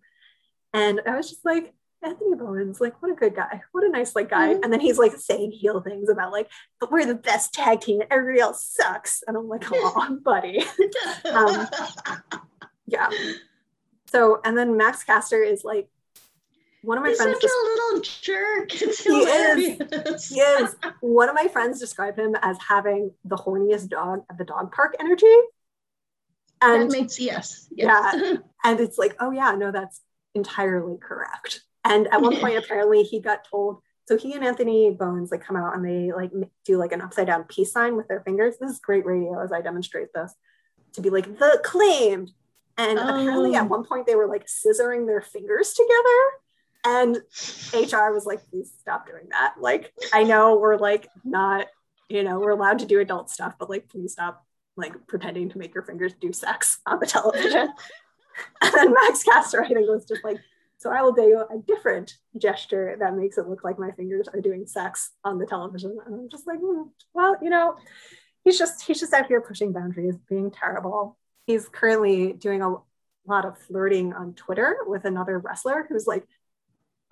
And 0.72 1.00
I 1.06 1.16
was 1.16 1.28
just 1.28 1.44
like, 1.44 1.74
Anthony 2.04 2.34
Bowens 2.34 2.80
like, 2.80 3.00
what 3.00 3.12
a 3.12 3.14
good 3.14 3.36
guy. 3.36 3.62
What 3.70 3.84
a 3.84 3.88
nice 3.88 4.16
like 4.16 4.28
guy. 4.28 4.54
Mm-hmm. 4.54 4.64
And 4.64 4.72
then 4.72 4.80
he's 4.80 4.98
like 4.98 5.12
saying 5.16 5.52
heel 5.52 5.80
things 5.80 6.08
about 6.08 6.32
like, 6.32 6.50
but 6.80 6.90
we're 6.90 7.06
the 7.06 7.14
best 7.14 7.52
tag 7.52 7.80
team 7.80 8.00
and 8.00 8.10
everybody 8.10 8.40
else 8.40 8.66
sucks. 8.76 9.22
And 9.26 9.36
I'm 9.36 9.48
like, 9.48 9.60
come 9.62 9.78
on, 9.78 10.18
buddy. 10.18 10.64
um, 11.32 11.68
yeah. 12.86 13.08
So, 14.06 14.40
and 14.44 14.58
then 14.58 14.76
Max 14.76 15.04
Caster 15.04 15.42
is 15.42 15.64
like 15.64 15.88
one 16.82 16.98
of 16.98 17.04
my 17.04 17.10
He's 17.10 17.18
friends 17.18 17.40
such 17.40 17.50
a 17.50 17.64
little 17.64 18.00
jerk. 18.02 18.74
It's 18.82 19.04
he 19.04 19.10
hilarious. 19.10 19.80
is. 19.80 20.28
He 20.28 20.40
is. 20.40 20.76
One 21.00 21.28
of 21.28 21.34
my 21.34 21.48
friends 21.48 21.78
described 21.78 22.18
him 22.18 22.36
as 22.42 22.58
having 22.66 23.12
the 23.24 23.36
horniest 23.36 23.88
dog 23.88 24.24
at 24.28 24.36
the 24.36 24.44
dog 24.44 24.72
park 24.72 24.96
energy. 24.98 25.34
And 26.60 26.90
that 26.90 26.98
makes 26.98 27.18
yes. 27.20 27.68
yes. 27.70 28.14
Yeah. 28.16 28.34
and 28.64 28.80
it's 28.80 28.98
like, 28.98 29.16
oh 29.20 29.30
yeah, 29.30 29.52
no, 29.52 29.70
that's 29.70 30.00
entirely 30.34 30.96
correct. 31.00 31.60
And 31.84 32.08
at 32.08 32.20
one 32.20 32.38
point, 32.38 32.56
apparently, 32.64 33.04
he 33.04 33.20
got 33.20 33.46
told. 33.48 33.78
So 34.08 34.18
he 34.18 34.32
and 34.34 34.44
Anthony 34.44 34.90
Bowens 34.90 35.30
like 35.30 35.44
come 35.44 35.56
out 35.56 35.76
and 35.76 35.84
they 35.84 36.12
like 36.12 36.32
do 36.64 36.76
like 36.76 36.90
an 36.90 37.00
upside 37.00 37.28
down 37.28 37.44
peace 37.44 37.72
sign 37.72 37.96
with 37.96 38.08
their 38.08 38.20
fingers. 38.20 38.56
This 38.60 38.72
is 38.72 38.78
great 38.80 39.06
radio 39.06 39.40
as 39.40 39.52
I 39.52 39.60
demonstrate 39.60 40.08
this 40.12 40.34
to 40.94 41.00
be 41.00 41.10
like 41.10 41.38
the 41.38 41.60
claimed. 41.62 42.32
And 42.76 42.98
oh. 42.98 43.02
apparently, 43.02 43.54
at 43.54 43.64
oh. 43.64 43.66
one 43.66 43.84
point, 43.84 44.06
they 44.06 44.16
were 44.16 44.26
like 44.26 44.46
scissoring 44.46 45.06
their 45.06 45.20
fingers 45.20 45.74
together 45.74 46.41
and 46.84 47.16
HR 47.72 48.12
was 48.12 48.26
like, 48.26 48.40
please 48.50 48.72
stop 48.80 49.06
doing 49.06 49.28
that. 49.30 49.54
Like, 49.60 49.92
I 50.12 50.24
know 50.24 50.58
we're 50.58 50.76
like 50.76 51.08
not, 51.24 51.68
you 52.08 52.24
know, 52.24 52.40
we're 52.40 52.50
allowed 52.50 52.80
to 52.80 52.86
do 52.86 53.00
adult 53.00 53.30
stuff, 53.30 53.54
but 53.58 53.70
like, 53.70 53.88
please 53.88 54.12
stop 54.12 54.44
like 54.76 55.06
pretending 55.06 55.48
to 55.50 55.58
make 55.58 55.74
your 55.74 55.84
fingers 55.84 56.14
do 56.20 56.32
sex 56.32 56.78
on 56.86 56.98
the 56.98 57.06
television. 57.06 57.72
and 58.62 58.74
then 58.74 58.92
Max 58.92 59.22
Caster, 59.22 59.62
I 59.62 59.68
think, 59.68 59.88
was 59.88 60.04
just 60.04 60.24
like, 60.24 60.38
so 60.78 60.90
I 60.90 61.02
will 61.02 61.12
do 61.12 61.44
a 61.48 61.58
different 61.58 62.16
gesture 62.38 62.96
that 62.98 63.14
makes 63.16 63.38
it 63.38 63.48
look 63.48 63.62
like 63.62 63.78
my 63.78 63.92
fingers 63.92 64.26
are 64.26 64.40
doing 64.40 64.66
sex 64.66 65.10
on 65.22 65.38
the 65.38 65.46
television. 65.46 65.96
And 66.04 66.14
I'm 66.14 66.28
just 66.28 66.46
like, 66.46 66.58
mm, 66.58 66.88
well, 67.14 67.36
you 67.40 67.50
know, 67.50 67.76
he's 68.42 68.58
just 68.58 68.82
he's 68.82 68.98
just 68.98 69.12
out 69.12 69.26
here 69.26 69.40
pushing 69.40 69.72
boundaries, 69.72 70.16
being 70.28 70.50
terrible. 70.50 71.16
He's 71.46 71.68
currently 71.68 72.32
doing 72.32 72.62
a 72.62 72.74
lot 73.26 73.44
of 73.44 73.58
flirting 73.58 74.12
on 74.12 74.34
Twitter 74.34 74.78
with 74.86 75.04
another 75.04 75.38
wrestler 75.38 75.86
who's 75.88 76.08
like 76.08 76.26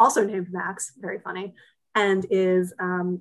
also 0.00 0.24
named 0.24 0.48
Max, 0.50 0.92
very 0.98 1.20
funny, 1.20 1.54
and 1.94 2.26
is 2.30 2.72
um, 2.80 3.20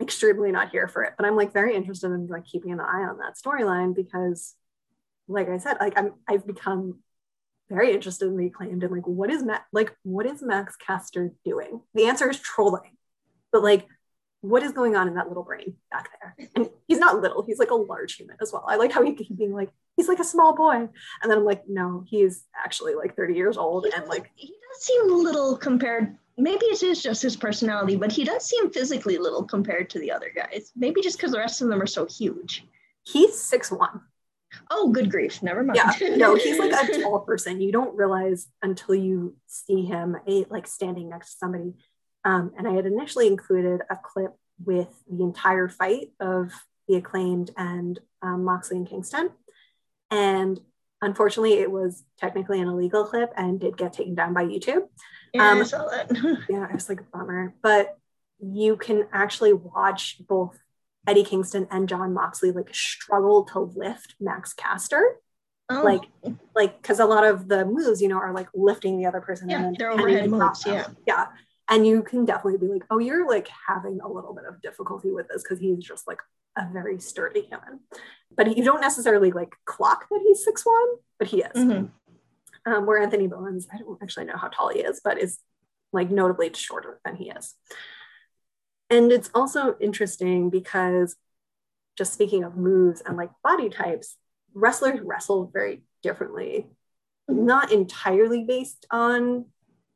extremely 0.00 0.52
not 0.52 0.70
here 0.70 0.88
for 0.88 1.02
it. 1.02 1.14
But 1.16 1.26
I'm 1.26 1.36
like 1.36 1.52
very 1.52 1.74
interested 1.74 2.10
in 2.12 2.28
like 2.28 2.46
keeping 2.46 2.72
an 2.72 2.80
eye 2.80 3.06
on 3.08 3.18
that 3.18 3.34
storyline 3.36 3.94
because, 3.94 4.54
like 5.28 5.48
I 5.50 5.58
said, 5.58 5.76
like 5.80 5.98
I'm 5.98 6.14
I've 6.26 6.46
become 6.46 7.00
very 7.68 7.92
interested 7.92 8.28
in 8.28 8.36
the 8.36 8.46
acclaimed 8.46 8.82
and 8.82 8.92
like 8.92 9.06
what 9.06 9.30
is 9.30 9.42
Matt 9.42 9.64
like 9.72 9.94
what 10.02 10.26
is 10.26 10.42
Max 10.42 10.76
Caster 10.76 11.32
doing? 11.44 11.80
The 11.94 12.06
answer 12.06 12.30
is 12.30 12.38
trolling, 12.38 12.96
but 13.52 13.62
like 13.62 13.86
what 14.44 14.62
is 14.62 14.72
going 14.72 14.94
on 14.94 15.08
in 15.08 15.14
that 15.14 15.28
little 15.28 15.42
brain 15.42 15.74
back 15.90 16.10
there? 16.20 16.48
And 16.54 16.68
he's 16.86 16.98
not 16.98 17.20
little, 17.20 17.42
he's 17.42 17.58
like 17.58 17.70
a 17.70 17.74
large 17.74 18.14
human 18.16 18.36
as 18.42 18.52
well. 18.52 18.64
I 18.68 18.76
like 18.76 18.92
how 18.92 19.02
he 19.02 19.14
keeps 19.14 19.30
being 19.30 19.54
like, 19.54 19.70
he's 19.96 20.06
like 20.06 20.18
a 20.18 20.24
small 20.24 20.54
boy. 20.54 20.74
And 20.76 20.90
then 21.30 21.38
I'm 21.38 21.44
like, 21.44 21.62
no, 21.66 22.04
he's 22.06 22.44
actually 22.54 22.94
like 22.94 23.16
30 23.16 23.34
years 23.34 23.56
old. 23.56 23.86
and 23.86 24.06
like, 24.06 24.30
he 24.34 24.48
does 24.48 24.82
seem 24.84 25.08
little 25.08 25.56
compared. 25.56 26.16
Maybe 26.36 26.66
it 26.66 26.82
is 26.82 27.02
just 27.02 27.22
his 27.22 27.36
personality, 27.36 27.96
but 27.96 28.12
he 28.12 28.24
does 28.24 28.44
seem 28.44 28.70
physically 28.70 29.16
little 29.16 29.44
compared 29.44 29.88
to 29.90 29.98
the 29.98 30.12
other 30.12 30.30
guys. 30.34 30.72
Maybe 30.76 31.00
just 31.00 31.16
because 31.16 31.32
the 31.32 31.38
rest 31.38 31.62
of 31.62 31.68
them 31.68 31.80
are 31.80 31.86
so 31.86 32.06
huge. 32.06 32.66
He's 33.04 33.40
six 33.40 33.70
one. 33.70 34.02
Oh, 34.70 34.90
good 34.90 35.10
grief. 35.10 35.42
Never 35.42 35.62
mind. 35.62 35.76
Yeah. 35.76 36.16
No, 36.16 36.34
he's 36.34 36.58
like 36.58 36.72
a 36.72 37.00
tall 37.02 37.20
person. 37.20 37.60
You 37.60 37.72
don't 37.72 37.96
realize 37.96 38.46
until 38.62 38.94
you 38.94 39.36
see 39.46 39.84
him 39.84 40.16
eh, 40.28 40.44
like 40.50 40.66
standing 40.66 41.08
next 41.08 41.32
to 41.32 41.38
somebody 41.38 41.74
um, 42.24 42.52
and 42.56 42.66
I 42.66 42.72
had 42.72 42.86
initially 42.86 43.26
included 43.26 43.82
a 43.90 43.96
clip 43.96 44.34
with 44.64 44.88
the 45.10 45.22
entire 45.22 45.68
fight 45.68 46.12
of 46.20 46.52
the 46.88 46.96
acclaimed 46.96 47.50
and 47.56 47.98
um, 48.22 48.44
Moxley 48.44 48.76
and 48.76 48.88
Kingston. 48.88 49.30
And 50.10 50.60
unfortunately, 51.02 51.54
it 51.54 51.70
was 51.70 52.04
technically 52.18 52.60
an 52.60 52.68
illegal 52.68 53.04
clip 53.04 53.32
and 53.36 53.60
did 53.60 53.76
get 53.76 53.92
taken 53.92 54.14
down 54.14 54.32
by 54.32 54.44
YouTube. 54.44 54.88
Yeah, 55.32 55.50
um, 55.50 55.60
I 55.60 55.64
saw 55.64 55.88
that. 55.88 56.10
yeah, 56.48 56.64
it 56.68 56.74
was 56.74 56.88
like 56.88 57.00
a 57.00 57.04
bummer. 57.16 57.54
But 57.62 57.98
you 58.38 58.76
can 58.76 59.06
actually 59.12 59.52
watch 59.52 60.20
both 60.26 60.58
Eddie 61.06 61.24
Kingston 61.24 61.66
and 61.70 61.88
Jon 61.88 62.14
Moxley 62.14 62.52
like 62.52 62.74
struggle 62.74 63.44
to 63.44 63.60
lift 63.60 64.14
Max 64.20 64.52
Caster 64.54 65.18
Oh. 65.70 65.82
Like, 65.82 66.02
like 66.54 66.80
because 66.82 67.00
a 67.00 67.06
lot 67.06 67.24
of 67.24 67.48
the 67.48 67.64
moves, 67.64 68.02
you 68.02 68.08
know, 68.08 68.18
are 68.18 68.34
like 68.34 68.48
lifting 68.54 68.98
the 68.98 69.06
other 69.06 69.20
person. 69.20 69.48
Yeah, 69.48 69.64
and 69.64 69.76
they're 69.76 69.90
overhead 69.90 70.30
moves. 70.30 70.64
Yeah, 70.66 70.86
yeah, 71.06 71.26
and 71.68 71.86
you 71.86 72.02
can 72.02 72.24
definitely 72.24 72.58
be 72.58 72.72
like, 72.72 72.84
oh, 72.90 72.98
you're 72.98 73.26
like 73.26 73.48
having 73.68 74.00
a 74.02 74.08
little 74.08 74.34
bit 74.34 74.44
of 74.46 74.60
difficulty 74.60 75.10
with 75.10 75.28
this 75.28 75.42
because 75.42 75.58
he's 75.58 75.78
just 75.78 76.06
like 76.06 76.20
a 76.56 76.66
very 76.72 77.00
sturdy 77.00 77.42
human. 77.42 77.80
But 78.36 78.56
you 78.56 78.64
don't 78.64 78.80
necessarily 78.80 79.32
like 79.32 79.54
clock 79.64 80.06
that 80.10 80.20
he's 80.22 80.44
six 80.44 80.64
one, 80.64 80.96
but 81.18 81.28
he 81.28 81.42
is. 81.42 81.52
Mm-hmm. 81.56 81.86
Um, 82.66 82.86
where 82.86 83.02
Anthony 83.02 83.26
Bowens, 83.26 83.66
I 83.72 83.78
don't 83.78 84.02
actually 84.02 84.24
know 84.24 84.36
how 84.36 84.48
tall 84.48 84.70
he 84.70 84.80
is, 84.80 85.00
but 85.04 85.18
is 85.18 85.38
like 85.92 86.10
notably 86.10 86.50
shorter 86.54 87.00
than 87.04 87.16
he 87.16 87.30
is. 87.30 87.54
And 88.90 89.12
it's 89.12 89.30
also 89.34 89.76
interesting 89.80 90.50
because 90.50 91.16
just 91.96 92.12
speaking 92.12 92.44
of 92.44 92.56
moves 92.56 93.02
and 93.04 93.16
like 93.16 93.30
body 93.42 93.68
types, 93.68 94.16
wrestlers 94.54 95.00
wrestle 95.02 95.50
very 95.52 95.82
differently, 96.02 96.66
mm-hmm. 97.30 97.46
not 97.46 97.72
entirely 97.72 98.44
based 98.44 98.86
on 98.90 99.46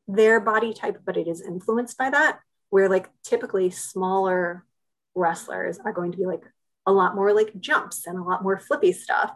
their 0.09 0.39
body 0.39 0.73
type, 0.73 1.01
but 1.05 1.15
it 1.15 1.27
is 1.27 1.41
influenced 1.41 1.97
by 1.97 2.09
that. 2.09 2.39
Where 2.71 2.89
like 2.89 3.09
typically 3.23 3.69
smaller 3.69 4.65
wrestlers 5.15 5.79
are 5.83 5.93
going 5.93 6.11
to 6.11 6.17
be 6.17 6.25
like 6.25 6.43
a 6.85 6.91
lot 6.91 7.15
more 7.15 7.33
like 7.33 7.59
jumps 7.59 8.05
and 8.05 8.17
a 8.17 8.23
lot 8.23 8.43
more 8.43 8.59
flippy 8.59 8.91
stuff. 8.91 9.31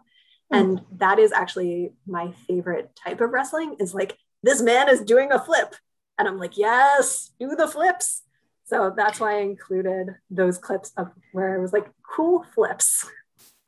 Mm-hmm. 0.51 0.55
And 0.55 0.81
that 0.97 1.19
is 1.19 1.31
actually 1.31 1.93
my 2.05 2.31
favorite 2.47 2.95
type 2.95 3.21
of 3.21 3.31
wrestling 3.31 3.77
is 3.79 3.93
like, 3.93 4.17
this 4.43 4.61
man 4.61 4.89
is 4.89 5.01
doing 5.01 5.31
a 5.31 5.39
flip. 5.39 5.75
And 6.17 6.27
I'm 6.27 6.37
like, 6.37 6.57
yes, 6.57 7.31
do 7.39 7.55
the 7.55 7.67
flips. 7.67 8.21
So 8.65 8.93
that's 8.95 9.19
why 9.19 9.37
I 9.37 9.41
included 9.41 10.15
those 10.29 10.57
clips 10.57 10.91
of 10.97 11.11
where 11.31 11.55
I 11.55 11.57
was 11.59 11.73
like 11.73 11.89
cool 12.03 12.45
flips. 12.53 13.09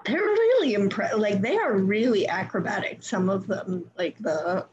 They're 0.05 0.19
really 0.19 0.75
impressive. 0.75 1.19
Like 1.19 1.41
they 1.41 1.57
are 1.57 1.75
really 1.75 2.27
acrobatic. 2.27 3.01
Some 3.01 3.29
of 3.29 3.47
them, 3.47 3.89
like 3.97 4.17
the 4.19 4.67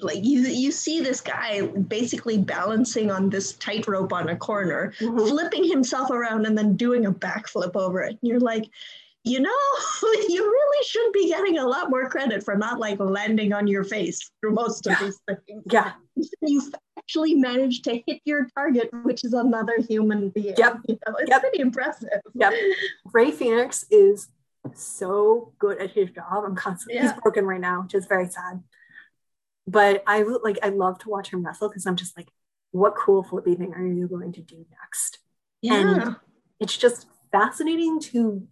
like 0.00 0.24
you 0.24 0.40
you 0.42 0.70
see 0.70 1.00
this 1.00 1.20
guy 1.20 1.62
basically 1.66 2.38
balancing 2.38 3.10
on 3.10 3.30
this 3.30 3.54
tightrope 3.54 4.12
on 4.12 4.28
a 4.28 4.36
corner, 4.36 4.92
mm-hmm. 4.98 5.18
flipping 5.18 5.64
himself 5.64 6.10
around 6.10 6.46
and 6.46 6.56
then 6.56 6.76
doing 6.76 7.06
a 7.06 7.12
backflip 7.12 7.74
over 7.76 8.02
it. 8.02 8.10
And 8.10 8.18
you're 8.22 8.40
like, 8.40 8.64
you 9.24 9.40
know, 9.40 9.50
you 10.28 10.44
really 10.44 10.86
should 10.86 11.12
be 11.12 11.28
getting 11.28 11.58
a 11.58 11.66
lot 11.66 11.90
more 11.90 12.08
credit 12.08 12.44
for 12.44 12.56
not 12.56 12.78
like 12.78 13.00
landing 13.00 13.52
on 13.52 13.66
your 13.66 13.84
face 13.84 14.30
through 14.40 14.52
most 14.52 14.86
of 14.86 14.92
yeah. 14.92 15.04
these 15.04 15.20
things. 15.46 15.62
Yeah. 15.70 15.92
You 16.40 16.62
actually 16.98 17.34
managed 17.34 17.84
to 17.84 18.00
hit 18.06 18.22
your 18.24 18.46
target, 18.54 18.88
which 19.02 19.22
is 19.22 19.34
another 19.34 19.74
human 19.86 20.30
being. 20.30 20.54
Yep. 20.56 20.78
You 20.88 20.98
know, 21.06 21.14
it's 21.18 21.28
yep. 21.28 21.42
pretty 21.42 21.60
impressive. 21.60 22.08
Yep. 22.34 22.54
Rey 23.12 23.30
Fenix 23.30 23.84
is 23.90 24.28
so 24.74 25.52
good 25.58 25.78
at 25.78 25.90
his 25.90 26.08
job. 26.10 26.44
I'm 26.46 26.56
constantly 26.56 26.94
yeah. 26.94 27.12
he's 27.12 27.20
broken 27.20 27.44
right 27.44 27.60
now, 27.60 27.82
which 27.82 27.94
is 27.94 28.06
very 28.06 28.28
sad. 28.28 28.62
But 29.66 30.02
I 30.06 30.22
like 30.22 30.58
I 30.62 30.68
love 30.68 30.98
to 31.00 31.10
watch 31.10 31.30
him 31.32 31.44
wrestle 31.44 31.68
because 31.68 31.86
I'm 31.86 31.96
just 31.96 32.16
like, 32.16 32.28
what 32.70 32.94
cool 32.96 33.22
flippy 33.22 33.54
thing 33.54 33.74
are 33.74 33.86
you 33.86 34.06
going 34.06 34.32
to 34.32 34.40
do 34.40 34.64
next? 34.80 35.18
Yeah. 35.62 35.74
And 35.74 36.16
it's 36.60 36.76
just 36.76 37.06
fascinating 37.32 38.00
to 38.00 38.46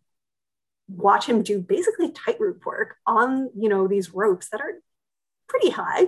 watch 0.89 1.27
him 1.27 1.43
do 1.43 1.61
basically 1.61 2.11
tightrope 2.11 2.65
work 2.67 2.97
on 3.07 3.51
you 3.57 3.69
know 3.69 3.89
these 3.89 4.13
ropes 4.13 4.51
that 4.51 4.61
are 4.61 4.83
pretty 5.49 5.71
high 5.71 6.07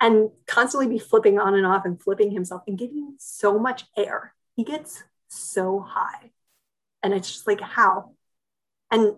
and 0.00 0.30
constantly 0.46 0.88
be 0.88 0.98
flipping 0.98 1.38
on 1.38 1.54
and 1.54 1.66
off 1.66 1.84
and 1.84 2.00
flipping 2.02 2.30
himself 2.30 2.62
and 2.66 2.78
getting 2.78 3.14
so 3.18 3.58
much 3.58 3.84
air 3.96 4.34
he 4.56 4.64
gets 4.64 5.02
so 5.28 5.80
high 5.80 6.30
and 7.02 7.12
it's 7.12 7.30
just 7.30 7.46
like 7.46 7.60
how 7.60 8.12
and 8.90 9.14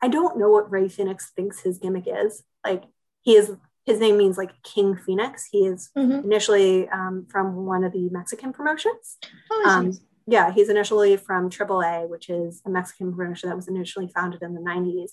i 0.00 0.06
don't 0.06 0.38
know 0.38 0.50
what 0.50 0.70
Rey 0.70 0.88
Fenix 0.88 1.32
thinks 1.34 1.60
his 1.60 1.78
gimmick 1.78 2.04
is 2.06 2.44
like 2.64 2.84
he 3.22 3.34
is 3.34 3.50
his 3.86 4.00
name 4.00 4.16
means 4.16 4.38
like 4.38 4.62
king 4.62 4.96
phoenix 4.96 5.48
he 5.50 5.66
is 5.66 5.90
mm-hmm. 5.96 6.24
initially 6.24 6.88
um, 6.88 7.26
from 7.30 7.66
one 7.66 7.84
of 7.84 7.92
the 7.92 8.08
mexican 8.10 8.52
promotions 8.52 9.18
oh, 9.50 9.64
um, 9.68 9.92
yeah, 10.26 10.52
he's 10.52 10.70
initially 10.70 11.16
from 11.16 11.50
AAA, 11.50 12.08
which 12.08 12.30
is 12.30 12.62
a 12.64 12.70
Mexican 12.70 13.14
promotion 13.14 13.48
that 13.48 13.56
was 13.56 13.68
initially 13.68 14.08
founded 14.08 14.42
in 14.42 14.54
the 14.54 14.60
90s. 14.60 15.10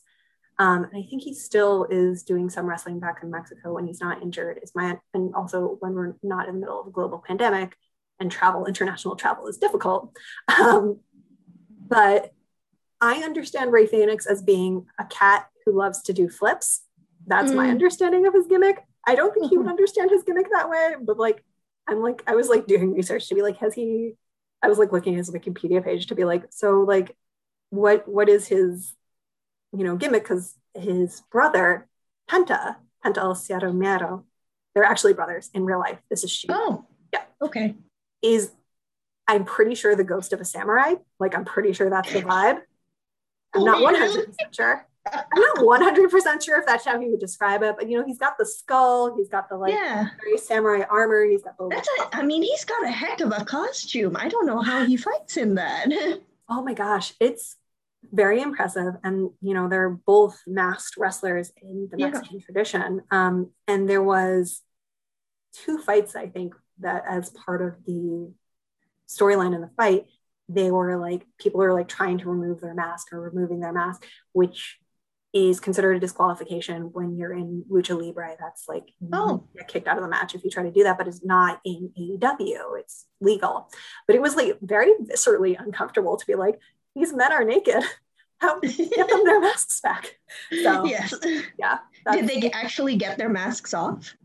Um, 0.57 0.83
and 0.85 1.03
I 1.03 1.07
think 1.07 1.23
he 1.23 1.33
still 1.33 1.85
is 1.89 2.23
doing 2.23 2.49
some 2.49 2.65
wrestling 2.65 2.99
back 2.99 3.19
in 3.21 3.31
Mexico 3.31 3.73
when 3.73 3.87
he's 3.87 3.99
not 3.99 4.21
injured. 4.21 4.59
Is 4.61 4.71
my 4.75 4.99
and 5.13 5.33
also 5.33 5.77
when 5.79 5.93
we're 5.93 6.13
not 6.23 6.47
in 6.47 6.55
the 6.55 6.59
middle 6.59 6.79
of 6.79 6.87
a 6.87 6.91
global 6.91 7.23
pandemic 7.25 7.75
and 8.19 8.31
travel, 8.31 8.65
international 8.65 9.15
travel 9.15 9.47
is 9.47 9.57
difficult. 9.57 10.15
Um, 10.59 10.99
but 11.87 12.31
I 13.01 13.23
understand 13.23 13.73
Rey 13.73 13.87
Fenix 13.87 14.25
as 14.25 14.41
being 14.41 14.85
a 14.99 15.05
cat 15.05 15.47
who 15.65 15.77
loves 15.77 16.03
to 16.03 16.13
do 16.13 16.29
flips. 16.29 16.83
That's 17.27 17.51
mm. 17.51 17.55
my 17.55 17.69
understanding 17.69 18.25
of 18.25 18.33
his 18.33 18.47
gimmick. 18.47 18.83
I 19.05 19.15
don't 19.15 19.33
think 19.33 19.49
he 19.49 19.57
would 19.57 19.63
mm-hmm. 19.63 19.71
understand 19.71 20.11
his 20.11 20.23
gimmick 20.23 20.47
that 20.51 20.69
way, 20.69 20.95
but 21.01 21.17
like 21.17 21.43
I'm 21.87 22.01
like 22.01 22.23
I 22.27 22.35
was 22.35 22.49
like 22.49 22.67
doing 22.67 22.93
research 22.93 23.27
to 23.29 23.35
be 23.35 23.41
like, 23.41 23.57
has 23.57 23.73
he 23.73 24.13
I 24.61 24.67
was 24.67 24.77
like 24.77 24.91
looking 24.91 25.13
at 25.13 25.17
his 25.17 25.31
Wikipedia 25.31 25.83
page 25.83 26.07
to 26.07 26.15
be 26.15 26.23
like, 26.23 26.45
so 26.49 26.81
like, 26.81 27.15
what 27.69 28.07
what 28.07 28.29
is 28.29 28.47
his, 28.47 28.93
you 29.71 29.83
know, 29.83 29.95
gimmick? 29.95 30.23
Because 30.23 30.55
his 30.73 31.21
brother 31.31 31.87
Penta 32.29 32.75
Penta 33.03 33.17
El 33.17 33.35
Zero 33.35 33.71
Miedo, 33.71 34.23
they're 34.73 34.83
actually 34.83 35.13
brothers 35.13 35.49
in 35.53 35.65
real 35.65 35.79
life. 35.79 35.99
This 36.09 36.23
is 36.23 36.31
she. 36.31 36.47
Oh, 36.49 36.85
yeah. 37.11 37.23
Okay. 37.41 37.75
Is 38.21 38.51
I'm 39.27 39.45
pretty 39.45 39.75
sure 39.75 39.95
the 39.95 40.03
ghost 40.03 40.33
of 40.33 40.41
a 40.41 40.45
samurai. 40.45 40.95
Like 41.19 41.35
I'm 41.35 41.45
pretty 41.45 41.73
sure 41.73 41.89
that's 41.89 42.11
the 42.11 42.21
vibe. 42.21 42.59
I'm 43.53 43.63
not 43.63 43.81
100 43.81 44.27
percent 44.27 44.55
sure. 44.55 44.87
I'm 45.05 45.41
not 45.41 45.57
100% 45.57 46.43
sure 46.43 46.59
if 46.59 46.65
that's 46.65 46.85
how 46.85 46.99
he 46.99 47.09
would 47.09 47.19
describe 47.19 47.63
it, 47.63 47.75
but 47.77 47.89
you 47.89 47.97
know, 47.97 48.05
he's 48.05 48.19
got 48.19 48.37
the 48.37 48.45
skull, 48.45 49.15
he's 49.17 49.29
got 49.29 49.49
the 49.49 49.57
like 49.57 49.73
yeah. 49.73 50.09
very 50.23 50.37
samurai 50.37 50.83
armor, 50.89 51.25
he's 51.25 51.41
got 51.41 51.57
the. 51.57 51.67
That's 51.69 51.89
a, 51.99 52.17
I 52.17 52.23
mean, 52.23 52.43
he's 52.43 52.65
got 52.65 52.85
a 52.85 52.91
heck 52.91 53.19
of 53.21 53.31
a 53.31 53.43
costume. 53.43 54.15
I 54.15 54.29
don't 54.29 54.45
know 54.45 54.61
how 54.61 54.85
he 54.85 54.97
fights 54.97 55.37
in 55.37 55.55
that. 55.55 55.87
oh 56.49 56.63
my 56.63 56.73
gosh, 56.73 57.13
it's 57.19 57.55
very 58.11 58.41
impressive. 58.41 58.93
And 59.03 59.31
you 59.41 59.53
know, 59.53 59.67
they're 59.67 59.89
both 59.89 60.39
masked 60.45 60.97
wrestlers 60.97 61.51
in 61.61 61.87
the 61.89 61.97
Mexican 61.97 62.37
yeah. 62.37 62.45
tradition. 62.45 63.01
Um, 63.09 63.51
and 63.67 63.89
there 63.89 64.03
was 64.03 64.61
two 65.65 65.79
fights, 65.79 66.15
I 66.15 66.27
think, 66.27 66.53
that 66.79 67.05
as 67.09 67.31
part 67.31 67.61
of 67.61 67.83
the 67.85 68.31
storyline 69.09 69.55
in 69.55 69.61
the 69.61 69.71
fight, 69.75 70.05
they 70.47 70.69
were 70.69 70.97
like 70.97 71.25
people 71.39 71.59
were 71.59 71.73
like 71.73 71.87
trying 71.87 72.17
to 72.19 72.29
remove 72.29 72.61
their 72.61 72.73
mask 72.73 73.13
or 73.13 73.19
removing 73.19 73.61
their 73.61 73.73
mask, 73.73 74.05
which 74.33 74.77
is 75.33 75.59
considered 75.59 75.95
a 75.95 75.99
disqualification 75.99 76.91
when 76.91 77.15
you're 77.15 77.33
in 77.33 77.63
lucha 77.71 77.99
libre. 77.99 78.35
That's 78.39 78.67
like 78.67 78.83
oh. 79.13 79.47
you 79.53 79.61
get 79.61 79.69
kicked 79.69 79.87
out 79.87 79.97
of 79.97 80.03
the 80.03 80.09
match 80.09 80.35
if 80.35 80.43
you 80.43 80.49
try 80.49 80.63
to 80.63 80.71
do 80.71 80.83
that, 80.83 80.97
but 80.97 81.07
it's 81.07 81.23
not 81.23 81.61
in 81.63 81.91
AEW. 81.97 82.79
It's 82.79 83.07
legal. 83.21 83.69
But 84.07 84.15
it 84.15 84.21
was 84.21 84.35
like 84.35 84.57
very 84.61 84.93
viscerally 85.01 85.59
uncomfortable 85.59 86.17
to 86.17 86.25
be 86.25 86.35
like, 86.35 86.59
these 86.95 87.13
men 87.13 87.31
are 87.31 87.45
naked. 87.45 87.83
How 88.39 88.59
get 88.59 89.07
them 89.07 89.23
their 89.23 89.39
masks 89.39 89.81
back? 89.81 90.17
So 90.63 90.85
yes. 90.85 91.13
yeah. 91.59 91.77
Did 92.11 92.27
they 92.27 92.49
actually 92.51 92.95
get 92.95 93.19
their 93.19 93.29
masks 93.29 93.73
off? 93.73 94.15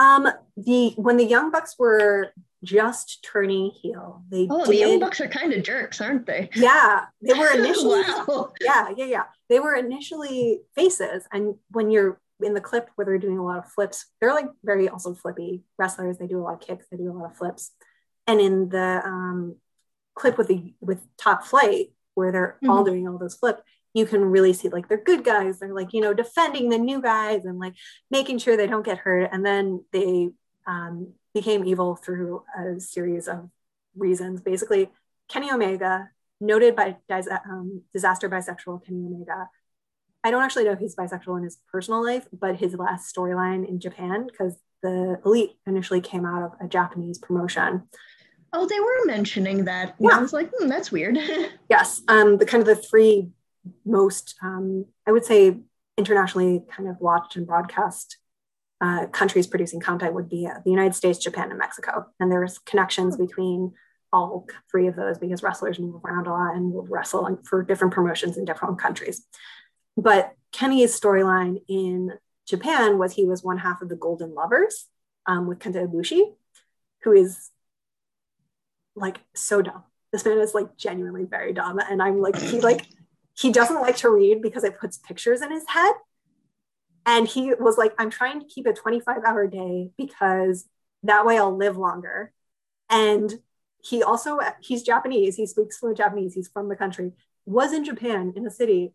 Um, 0.00 0.28
the 0.56 0.94
when 0.96 1.16
the 1.16 1.24
Young 1.24 1.52
Bucks 1.52 1.76
were 1.78 2.32
just 2.62 3.24
turning 3.24 3.70
heel. 3.70 4.22
They 4.28 4.46
oh, 4.50 4.64
did, 4.64 4.68
the 4.68 4.76
Young 4.76 5.00
Bucks 5.00 5.20
are 5.20 5.28
kind 5.28 5.52
of 5.52 5.62
jerks, 5.62 6.00
aren't 6.00 6.26
they? 6.26 6.48
Yeah, 6.54 7.06
they 7.20 7.34
were 7.34 7.52
initially. 7.54 8.02
wow. 8.02 8.52
Yeah, 8.60 8.90
yeah, 8.96 9.04
yeah. 9.04 9.24
They 9.48 9.60
were 9.60 9.74
initially 9.74 10.60
faces, 10.74 11.26
and 11.32 11.56
when 11.70 11.90
you're 11.90 12.20
in 12.40 12.54
the 12.54 12.60
clip 12.60 12.88
where 12.94 13.04
they're 13.04 13.18
doing 13.18 13.38
a 13.38 13.44
lot 13.44 13.58
of 13.58 13.70
flips, 13.70 14.06
they're 14.20 14.34
like 14.34 14.46
very 14.64 14.88
also 14.88 15.14
flippy 15.14 15.62
wrestlers. 15.78 16.18
They 16.18 16.26
do 16.26 16.38
a 16.38 16.42
lot 16.42 16.54
of 16.54 16.60
kicks. 16.60 16.86
They 16.90 16.96
do 16.96 17.10
a 17.10 17.12
lot 17.12 17.30
of 17.30 17.36
flips, 17.36 17.72
and 18.26 18.40
in 18.40 18.68
the 18.68 19.02
um, 19.04 19.56
clip 20.14 20.38
with 20.38 20.48
the 20.48 20.74
with 20.80 21.00
Top 21.18 21.44
Flight, 21.44 21.92
where 22.14 22.30
they're 22.30 22.58
mm-hmm. 22.62 22.70
all 22.70 22.84
doing 22.84 23.08
all 23.08 23.18
those 23.18 23.34
flips, 23.34 23.62
you 23.94 24.06
can 24.06 24.24
really 24.24 24.52
see 24.52 24.68
like 24.68 24.88
they're 24.88 25.02
good 25.02 25.24
guys. 25.24 25.58
They're 25.58 25.74
like 25.74 25.92
you 25.92 26.00
know 26.00 26.14
defending 26.14 26.68
the 26.68 26.78
new 26.78 27.02
guys 27.02 27.44
and 27.44 27.58
like 27.58 27.74
making 28.10 28.38
sure 28.38 28.56
they 28.56 28.68
don't 28.68 28.84
get 28.84 28.98
hurt, 28.98 29.30
and 29.32 29.44
then 29.44 29.84
they 29.92 30.30
um, 30.66 31.14
became 31.34 31.64
evil 31.64 31.96
through 31.96 32.44
a 32.58 32.80
series 32.80 33.28
of 33.28 33.48
reasons. 33.96 34.40
Basically, 34.40 34.90
Kenny 35.28 35.50
Omega, 35.50 36.10
noted 36.40 36.76
by 36.76 36.96
um, 37.48 37.82
disaster 37.92 38.28
bisexual 38.28 38.84
Kenny 38.84 39.06
Omega. 39.06 39.48
I 40.24 40.30
don't 40.30 40.42
actually 40.42 40.64
know 40.64 40.72
if 40.72 40.78
he's 40.78 40.94
bisexual 40.94 41.38
in 41.38 41.44
his 41.44 41.58
personal 41.70 42.04
life, 42.04 42.26
but 42.32 42.56
his 42.56 42.74
last 42.74 43.14
storyline 43.14 43.68
in 43.68 43.80
Japan, 43.80 44.26
because 44.26 44.56
the 44.82 45.20
Elite 45.24 45.52
initially 45.66 46.00
came 46.00 46.24
out 46.24 46.42
of 46.42 46.52
a 46.60 46.68
Japanese 46.68 47.18
promotion. 47.18 47.82
Oh, 48.52 48.66
they 48.66 48.80
were 48.80 49.06
mentioning 49.06 49.64
that. 49.64 49.94
Yeah. 49.98 50.10
I 50.16 50.20
was 50.20 50.32
like, 50.32 50.50
hmm, 50.56 50.68
that's 50.68 50.92
weird. 50.92 51.18
yes. 51.70 52.02
Um, 52.08 52.36
the 52.36 52.46
kind 52.46 52.60
of 52.60 52.66
the 52.66 52.76
three 52.76 53.30
most, 53.84 54.34
um, 54.42 54.84
I 55.06 55.12
would 55.12 55.24
say, 55.24 55.56
internationally 55.96 56.62
kind 56.70 56.88
of 56.88 57.00
watched 57.00 57.36
and 57.36 57.46
broadcast 57.46 58.18
uh, 58.82 59.06
countries 59.06 59.46
producing 59.46 59.78
content 59.78 60.12
would 60.12 60.28
be 60.28 60.46
uh, 60.46 60.58
the 60.64 60.70
United 60.70 60.94
States, 60.94 61.18
Japan, 61.20 61.50
and 61.50 61.58
Mexico. 61.58 62.06
And 62.18 62.32
there's 62.32 62.58
connections 62.58 63.16
between 63.16 63.72
all 64.12 64.46
three 64.70 64.88
of 64.88 64.96
those 64.96 65.18
because 65.18 65.42
wrestlers 65.42 65.78
move 65.78 66.04
around 66.04 66.26
a 66.26 66.30
lot 66.30 66.56
and 66.56 66.72
will 66.72 66.86
wrestle 66.86 67.38
for 67.44 67.62
different 67.62 67.94
promotions 67.94 68.36
in 68.36 68.44
different 68.44 68.80
countries. 68.80 69.24
But 69.96 70.32
Kenny's 70.50 70.98
storyline 70.98 71.62
in 71.68 72.12
Japan 72.46 72.98
was 72.98 73.12
he 73.14 73.24
was 73.24 73.44
one 73.44 73.58
half 73.58 73.82
of 73.82 73.88
the 73.88 73.94
Golden 73.94 74.34
Lovers 74.34 74.86
um, 75.26 75.46
with 75.46 75.60
Kota 75.60 75.86
Ibushi, 75.86 76.34
who 77.04 77.12
is 77.12 77.50
like 78.96 79.20
so 79.34 79.62
dumb. 79.62 79.84
This 80.12 80.24
man 80.24 80.38
is 80.38 80.54
like 80.54 80.76
genuinely 80.76 81.24
very 81.24 81.52
dumb, 81.52 81.78
and 81.78 82.02
I'm 82.02 82.20
like 82.20 82.36
he 82.36 82.60
like 82.60 82.86
he 83.34 83.52
doesn't 83.52 83.80
like 83.80 83.96
to 83.98 84.10
read 84.10 84.42
because 84.42 84.64
it 84.64 84.78
puts 84.78 84.98
pictures 84.98 85.40
in 85.40 85.52
his 85.52 85.64
head. 85.68 85.92
And 87.04 87.26
he 87.26 87.54
was 87.54 87.78
like, 87.78 87.92
I'm 87.98 88.10
trying 88.10 88.40
to 88.40 88.46
keep 88.46 88.66
a 88.66 88.72
25 88.72 89.24
hour 89.26 89.46
day 89.46 89.90
because 89.98 90.66
that 91.02 91.26
way 91.26 91.38
I'll 91.38 91.56
live 91.56 91.76
longer. 91.76 92.32
And 92.88 93.32
he 93.82 94.02
also 94.02 94.38
he's 94.60 94.82
Japanese. 94.82 95.36
He 95.36 95.46
speaks 95.46 95.78
fluent 95.78 95.98
Japanese. 95.98 96.34
He's 96.34 96.48
from 96.48 96.68
the 96.68 96.76
country. 96.76 97.12
Was 97.46 97.72
in 97.72 97.84
Japan 97.84 98.32
in 98.36 98.44
the 98.44 98.50
city. 98.50 98.92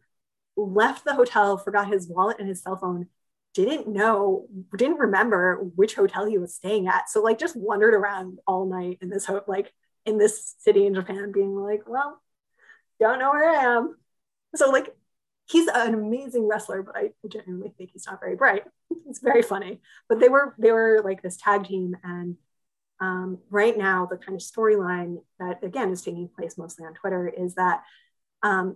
Left 0.56 1.06
the 1.06 1.16
hotel, 1.16 1.58
forgot 1.58 1.88
his 1.88 2.08
wallet 2.08 2.38
and 2.40 2.48
his 2.48 2.64
cell 2.64 2.78
phone. 2.78 3.08
Didn't 3.54 3.88
know, 3.88 4.48
didn't 4.76 4.98
remember 4.98 5.58
which 5.76 5.96
hotel 5.96 6.26
he 6.26 6.38
was 6.38 6.56
staying 6.56 6.88
at. 6.88 7.10
So 7.10 7.22
like 7.22 7.40
just 7.40 7.56
wandered 7.56 7.94
around 7.94 8.40
all 8.48 8.66
night 8.68 9.00
in 9.02 9.10
this 9.10 9.26
ho- 9.26 9.44
like 9.48 9.74
in 10.06 10.18
this 10.18 10.56
city 10.60 10.86
in 10.86 10.96
Japan, 10.96 11.32
being 11.32 11.56
like, 11.56 11.84
well, 11.88 12.22
don't 13.00 13.20
know 13.20 13.32
where 13.32 13.50
I 13.50 13.64
am. 13.76 13.96
So 14.56 14.70
like 14.72 14.96
he's 15.48 15.68
an 15.68 15.94
amazing 15.94 16.48
wrestler, 16.48 16.84
but 16.84 16.96
I 16.96 17.12
genuinely 17.28 17.74
think 17.78 17.92
he's 17.92 18.06
not 18.06 18.20
very 18.20 18.36
bright. 18.36 18.64
It's 19.10 19.20
very 19.20 19.42
funny. 19.42 19.80
But 20.10 20.20
they 20.20 20.28
were 20.28 20.54
they 20.60 20.72
were 20.74 21.02
like 21.02 21.22
this 21.22 21.38
tag 21.38 21.66
team, 21.66 21.96
and 22.04 22.36
um, 23.00 23.38
right 23.50 23.78
now 23.78 24.06
the 24.06 24.18
kind 24.18 24.36
of 24.36 24.42
storyline 24.42 25.18
that 25.40 25.64
again 25.64 25.92
is 25.92 26.02
taking 26.02 26.28
place 26.28 26.58
mostly 26.58 26.86
on 26.86 26.94
Twitter 26.94 27.28
is 27.28 27.56
that 27.56 27.84
um, 28.44 28.76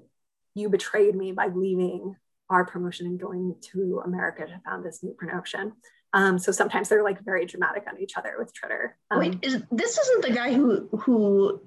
you 0.55 0.69
betrayed 0.69 1.15
me 1.15 1.33
by 1.33 1.47
leaving 1.47 2.15
our 2.49 2.65
promotion 2.65 3.07
and 3.07 3.19
going 3.19 3.55
to 3.73 4.01
America 4.05 4.45
to 4.45 4.61
found 4.65 4.85
this 4.85 5.03
new 5.03 5.13
promotion. 5.13 5.73
Um, 6.13 6.39
so 6.39 6.51
sometimes 6.51 6.87
they're 6.87 7.03
like 7.03 7.23
very 7.23 7.45
dramatic 7.45 7.83
on 7.89 7.99
each 7.99 8.17
other 8.17 8.35
with 8.37 8.53
Twitter. 8.53 8.97
Um, 9.09 9.19
Wait, 9.19 9.39
is 9.41 9.61
this 9.71 9.97
isn't 9.97 10.21
the 10.23 10.31
guy 10.31 10.53
who 10.53 10.87
who 10.97 11.61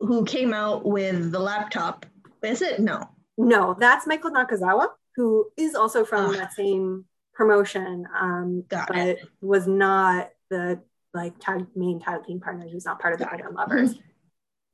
who 0.00 0.24
came 0.24 0.52
out 0.52 0.84
with 0.84 1.30
the 1.30 1.38
laptop? 1.38 2.06
Is 2.42 2.62
it? 2.62 2.80
No. 2.80 3.08
No, 3.38 3.74
that's 3.78 4.06
Michael 4.06 4.30
Nakazawa, 4.30 4.88
who 5.16 5.50
is 5.56 5.74
also 5.74 6.04
from 6.04 6.26
oh. 6.26 6.32
that 6.32 6.52
same 6.52 7.06
promotion, 7.34 8.06
um, 8.18 8.64
Got 8.68 8.88
but 8.88 8.96
it. 8.96 9.18
was 9.40 9.66
not 9.66 10.30
the 10.50 10.80
like 11.14 11.38
tag 11.38 11.66
main 11.74 12.00
tag 12.00 12.24
team 12.24 12.40
partner. 12.40 12.66
He 12.66 12.74
was 12.74 12.84
not 12.84 13.00
part 13.00 13.14
of 13.14 13.20
the 13.20 13.26
Golden 13.26 13.54
Lovers. 13.54 13.94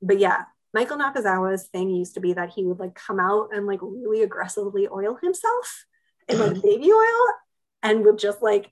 but 0.01 0.19
yeah, 0.19 0.43
Michael 0.73 0.97
Nakazawa's 0.97 1.67
thing 1.67 1.89
used 1.89 2.13
to 2.13 2.19
be 2.19 2.33
that 2.33 2.51
he 2.51 2.65
would 2.65 2.79
like 2.79 2.95
come 2.95 3.19
out 3.19 3.49
and 3.53 3.65
like 3.65 3.81
really 3.81 4.23
aggressively 4.23 4.87
oil 4.87 5.17
himself 5.21 5.85
in 6.27 6.39
like 6.39 6.61
baby 6.63 6.91
oil 6.91 7.25
and 7.81 8.05
would 8.05 8.17
just 8.17 8.41
like 8.41 8.71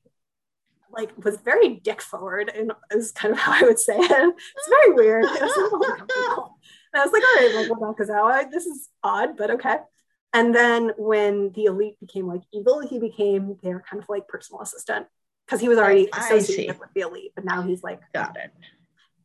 like 0.91 1.12
was 1.23 1.38
very 1.38 1.76
dick 1.76 2.02
forward 2.02 2.50
and 2.54 2.71
is 2.91 3.12
kind 3.12 3.34
of 3.34 3.39
how 3.39 3.54
I 3.54 3.63
would 3.63 3.80
say 3.80 3.97
it. 3.97 4.36
It's 4.58 4.69
very 4.69 4.93
weird. 4.93 5.26
It 5.28 5.41
and 6.93 7.02
I 7.02 7.06
was 7.06 7.13
like, 7.13 7.23
all 7.23 7.36
right, 7.36 7.56
Michael 7.56 7.78
Nakazawa, 7.78 8.52
this 8.52 8.65
is 8.65 8.89
odd, 9.04 9.38
but 9.38 9.52
okay. 9.52 9.78
And 10.34 10.54
then 10.54 10.91
when 10.97 11.52
the 11.54 11.65
elite 11.65 12.00
became 12.00 12.28
like 12.28 12.41
evil, 12.54 12.86
he 12.86 13.00
became 13.00 13.58
their 13.63 13.84
kind 13.89 14.02
of 14.02 14.10
like 14.10 14.28
personal 14.28 14.62
assistant 14.62 15.08
because 15.45 15.62
he 15.62 15.69
was 15.69 15.78
already 15.78 16.10
associated 16.13 16.80
with 16.80 16.89
the 16.93 17.02
elite, 17.02 17.32
but 17.36 17.45
now 17.45 17.62
he's 17.62 17.84
like, 17.84 18.02
got 18.13 18.38
it. 18.38 18.52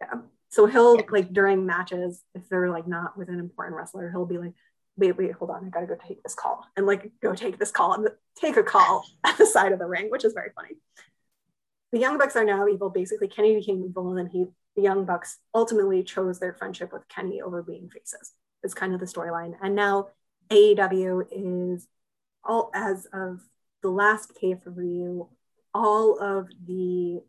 Yeah. 0.00 0.20
So 0.50 0.66
he'll 0.66 0.96
yeah. 0.96 1.02
like 1.10 1.32
during 1.32 1.66
matches, 1.66 2.22
if 2.34 2.48
they're 2.48 2.70
like 2.70 2.86
not 2.86 3.16
with 3.16 3.28
an 3.28 3.40
important 3.40 3.76
wrestler, 3.76 4.10
he'll 4.10 4.26
be 4.26 4.38
like, 4.38 4.52
wait, 4.96 5.16
wait, 5.16 5.32
hold 5.32 5.50
on, 5.50 5.64
I 5.64 5.68
gotta 5.70 5.86
go 5.86 5.96
take 5.96 6.22
this 6.22 6.34
call 6.34 6.66
and 6.76 6.86
like 6.86 7.10
go 7.22 7.34
take 7.34 7.58
this 7.58 7.70
call 7.70 7.94
and 7.94 8.08
take 8.36 8.56
a 8.56 8.62
call 8.62 9.04
at 9.24 9.38
the 9.38 9.46
side 9.46 9.72
of 9.72 9.78
the 9.78 9.86
ring, 9.86 10.10
which 10.10 10.24
is 10.24 10.32
very 10.32 10.50
funny. 10.54 10.76
The 11.92 11.98
Young 11.98 12.16
Bucks 12.16 12.36
are 12.36 12.44
now 12.44 12.66
evil. 12.68 12.88
Basically, 12.88 13.28
Kenny 13.28 13.54
became 13.54 13.84
evil, 13.84 14.08
and 14.10 14.18
then 14.18 14.26
he 14.26 14.46
the 14.76 14.82
Young 14.82 15.04
Bucks 15.04 15.38
ultimately 15.54 16.02
chose 16.02 16.38
their 16.38 16.54
friendship 16.54 16.92
with 16.92 17.08
Kenny 17.08 17.42
over 17.42 17.62
being 17.62 17.88
faces. 17.88 18.32
It's 18.62 18.74
kind 18.74 18.94
of 18.94 19.00
the 19.00 19.06
storyline. 19.06 19.54
And 19.62 19.74
now 19.74 20.08
AEW 20.50 21.26
is 21.30 21.86
all 22.44 22.70
as 22.74 23.06
of 23.12 23.40
the 23.82 23.90
last 23.90 24.36
pay 24.40 24.54
per 24.54 24.70
view, 24.70 25.28
all 25.74 26.18
of 26.18 26.48
the 26.66 27.20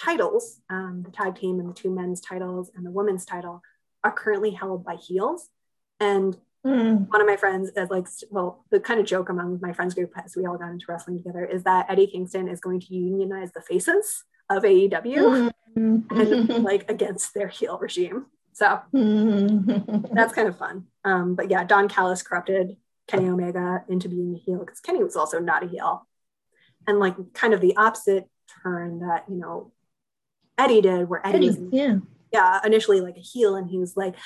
titles, 0.00 0.60
um, 0.70 1.02
the 1.04 1.10
tag 1.10 1.34
team 1.36 1.58
and 1.58 1.68
the 1.68 1.74
two 1.74 1.90
men's 1.90 2.20
titles 2.20 2.70
and 2.74 2.86
the 2.86 2.90
women's 2.90 3.24
title, 3.24 3.62
are 4.04 4.12
currently 4.12 4.50
held 4.50 4.84
by 4.84 4.94
heels. 4.94 5.48
And 5.98 6.36
mm. 6.64 7.08
one 7.08 7.20
of 7.20 7.26
my 7.26 7.36
friends 7.36 7.70
is 7.76 7.90
like, 7.90 8.06
well, 8.30 8.64
the 8.70 8.78
kind 8.78 9.00
of 9.00 9.06
joke 9.06 9.28
among 9.28 9.58
my 9.60 9.72
friends 9.72 9.94
group 9.94 10.12
as 10.22 10.36
we 10.36 10.46
all 10.46 10.58
got 10.58 10.70
into 10.70 10.86
wrestling 10.88 11.18
together 11.18 11.44
is 11.44 11.64
that 11.64 11.86
Eddie 11.88 12.06
Kingston 12.06 12.48
is 12.48 12.60
going 12.60 12.80
to 12.80 12.94
unionize 12.94 13.50
the 13.52 13.60
faces 13.60 14.24
of 14.50 14.62
AEW 14.62 15.52
mm-hmm. 15.76 16.18
and 16.18 16.48
like 16.64 16.90
against 16.90 17.34
their 17.34 17.48
heel 17.48 17.78
regime. 17.78 18.26
So 18.52 18.80
mm-hmm. 18.92 20.14
that's 20.14 20.32
kind 20.32 20.48
of 20.48 20.58
fun. 20.58 20.86
Um, 21.04 21.34
but 21.34 21.50
yeah, 21.50 21.64
Don 21.64 21.88
Callis 21.88 22.22
corrupted 22.22 22.76
Kenny 23.06 23.28
Omega 23.28 23.84
into 23.88 24.08
being 24.08 24.34
a 24.34 24.38
heel 24.38 24.58
because 24.58 24.80
Kenny 24.80 25.02
was 25.02 25.16
also 25.16 25.38
not 25.38 25.64
a 25.64 25.68
heel. 25.68 26.06
And 26.86 26.98
like 26.98 27.14
kind 27.34 27.54
of 27.54 27.60
the 27.60 27.76
opposite 27.76 28.28
turn 28.62 29.00
that, 29.00 29.24
you 29.28 29.36
know, 29.36 29.72
Eddie 30.56 30.80
did, 30.80 31.08
where 31.08 31.24
Eddie, 31.24 31.48
Eddie 31.48 31.48
was, 31.48 31.58
yeah. 31.72 31.98
yeah, 32.32 32.60
initially 32.64 33.00
like 33.00 33.16
a 33.16 33.20
heel, 33.20 33.54
and 33.54 33.70
he 33.70 33.78
was 33.78 33.96
like, 33.96 34.16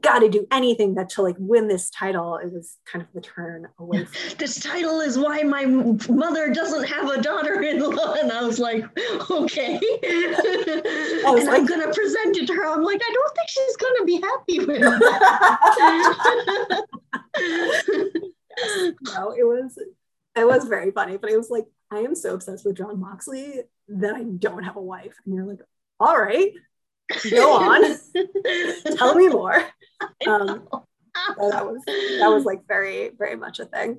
got 0.00 0.20
to 0.20 0.28
do 0.28 0.46
anything 0.50 0.94
that 0.94 1.10
to 1.10 1.22
like 1.22 1.36
win 1.38 1.68
this 1.68 1.90
title. 1.90 2.36
It 2.36 2.52
was 2.52 2.78
kind 2.84 3.02
of 3.02 3.08
the 3.14 3.20
turn 3.20 3.68
away 3.78 4.06
this 4.38 4.60
title 4.60 5.00
is 5.00 5.18
why 5.18 5.42
my 5.42 5.64
mother 5.64 6.52
doesn't 6.52 6.84
have 6.84 7.10
a 7.10 7.20
daughter-in-law. 7.20 8.14
And 8.14 8.30
i 8.32 8.42
was 8.42 8.58
like 8.58 8.84
okay. 9.30 9.76
I 9.76 11.22
was 11.26 11.40
and 11.40 11.48
like, 11.48 11.60
i'm 11.60 11.66
gonna 11.66 11.92
present 11.92 12.36
it 12.36 12.46
to 12.46 12.54
her. 12.54 12.66
I'm 12.66 12.82
like 12.82 13.00
i 13.02 13.12
don't 13.12 13.34
think 13.34 13.48
she's 13.48 13.76
gonna 13.76 14.04
be 14.04 14.20
happy 14.20 14.60
with 14.60 14.82
it 17.36 18.94
no 19.02 19.32
it 19.32 19.44
was 19.44 19.78
it 20.36 20.46
was 20.46 20.66
very 20.66 20.90
funny 20.90 21.16
but 21.16 21.30
it 21.30 21.36
was 21.36 21.50
like 21.50 21.66
i 21.90 21.98
am 21.98 22.14
so 22.14 22.34
obsessed 22.34 22.64
with 22.64 22.76
Jon 22.76 23.00
Moxley 23.00 23.62
that 23.88 24.14
i 24.14 24.22
don't 24.22 24.62
have 24.62 24.76
a 24.76 24.82
wife. 24.82 25.16
And 25.24 25.34
you're 25.34 25.46
like 25.46 25.60
all 26.00 26.20
right 26.20 26.52
go 27.30 27.52
on. 27.52 27.82
Tell 28.96 29.14
me 29.14 29.28
more. 29.28 29.64
Um, 30.26 30.68
so 31.36 31.50
that 31.50 31.64
was 31.64 31.82
that 31.86 32.28
was 32.28 32.44
like 32.44 32.66
very 32.66 33.10
very 33.16 33.36
much 33.36 33.60
a 33.60 33.66
thing. 33.66 33.98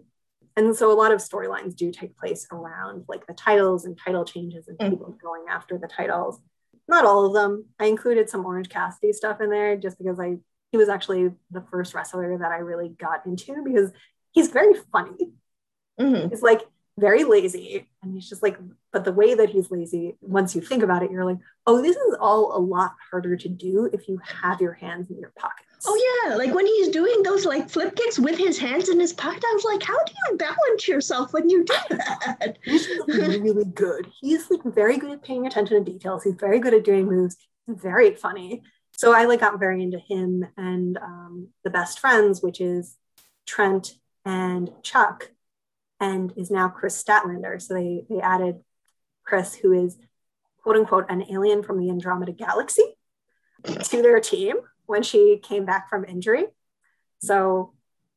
And 0.58 0.76
so 0.76 0.92
a 0.92 0.96
lot 0.96 1.12
of 1.12 1.20
storylines 1.20 1.76
do 1.76 1.92
take 1.92 2.18
place 2.18 2.48
around 2.52 3.06
like 3.08 3.28
the 3.28 3.34
titles 3.34 3.86
and 3.86 3.98
title 3.98 4.24
changes 4.24 4.68
and 4.68 4.78
mm. 4.78 4.90
people 4.90 5.18
going 5.22 5.46
after 5.50 5.78
the 5.78 5.88
titles. 5.88 6.40
Not 6.88 7.06
all 7.06 7.26
of 7.26 7.34
them. 7.34 7.66
I 7.80 7.86
included 7.86 8.30
some 8.30 8.46
orange 8.46 8.70
cassidy 8.70 9.12
stuff 9.12 9.42
in 9.42 9.50
there 9.50 9.76
just 9.76 9.98
because 9.98 10.20
i 10.20 10.38
he 10.72 10.78
was 10.78 10.90
actually 10.90 11.32
the 11.52 11.64
first 11.72 11.94
wrestler 11.94 12.38
that 12.38 12.52
i 12.52 12.58
really 12.58 12.90
got 12.90 13.26
into 13.26 13.64
because 13.64 13.92
he's 14.32 14.50
very 14.50 14.74
funny. 14.92 15.32
Mm-hmm. 16.00 16.30
he's 16.30 16.42
like 16.42 16.62
very 16.98 17.24
lazy 17.24 17.88
and 18.04 18.14
he's 18.14 18.28
just 18.28 18.44
like 18.44 18.58
but 18.96 19.04
the 19.04 19.12
way 19.12 19.34
that 19.34 19.50
he's 19.50 19.70
lazy 19.72 20.16
once 20.22 20.56
you 20.56 20.62
think 20.62 20.82
about 20.82 21.04
it 21.04 21.12
you're 21.12 21.26
like 21.26 21.38
oh 21.68 21.82
this 21.82 21.98
is 21.98 22.16
all 22.18 22.56
a 22.56 22.58
lot 22.58 22.94
harder 23.12 23.36
to 23.36 23.50
do 23.50 23.90
if 23.92 24.08
you 24.08 24.18
have 24.24 24.62
your 24.62 24.72
hands 24.72 25.12
in 25.12 25.20
your 25.20 25.34
pockets. 25.38 25.86
Oh 25.86 26.24
yeah. 26.24 26.36
Like 26.36 26.54
when 26.54 26.66
he's 26.66 26.88
doing 26.88 27.22
those 27.22 27.46
like 27.46 27.70
flip 27.70 27.94
kicks 27.94 28.18
with 28.18 28.38
his 28.38 28.58
hands 28.58 28.88
in 28.88 28.98
his 28.98 29.12
pocket 29.12 29.44
i 29.46 29.54
was 29.54 29.66
like 29.66 29.84
how 29.84 30.02
do 30.06 30.14
you 30.14 30.38
balance 30.38 30.88
yourself 30.88 31.34
when 31.34 31.50
you 31.50 31.66
do 31.66 31.76
that? 31.90 32.58
He's 32.64 32.88
really 33.08 33.66
good. 33.66 34.10
He's 34.22 34.50
like 34.50 34.64
very 34.64 34.98
good 34.98 35.12
at 35.12 35.24
paying 35.24 35.46
attention 35.46 35.84
to 35.84 35.92
details. 35.92 36.24
He's 36.24 36.36
very 36.36 36.60
good 36.60 36.74
at 36.74 36.86
doing 36.86 37.06
moves. 37.06 37.36
He's 37.68 37.76
very 37.76 38.16
funny. 38.16 38.64
So 38.94 39.14
i 39.14 39.26
like 39.26 39.42
got 39.42 39.60
very 39.60 39.84
into 39.84 40.00
him 40.00 40.48
and 40.56 40.98
um, 41.00 41.50
the 41.66 41.70
best 41.70 42.00
friends 42.00 42.42
which 42.42 42.62
is 42.62 42.96
trent 43.46 43.98
and 44.24 44.72
chuck 44.84 45.32
and 46.00 46.34
is 46.38 46.50
now 46.50 46.70
Kris 46.70 47.02
Statlander. 47.02 47.62
So 47.62 47.74
they, 47.74 48.06
they 48.10 48.22
added 48.22 48.62
Kris, 49.26 49.56
who 49.56 49.74
is 49.74 49.98
quote 50.64 50.78
unquote 50.78 51.06
an 51.10 51.26
alien 51.32 51.64
from 51.64 51.80
the 51.80 51.90
Andromeda 51.90 52.32
Galaxy, 52.32 52.96
to 53.66 54.02
their 54.02 54.20
team 54.20 54.58
when 54.86 55.04
she 55.04 55.40
came 55.42 55.66
back 55.66 55.90
from 55.90 56.06
injury. 56.06 56.46
So 57.20 57.74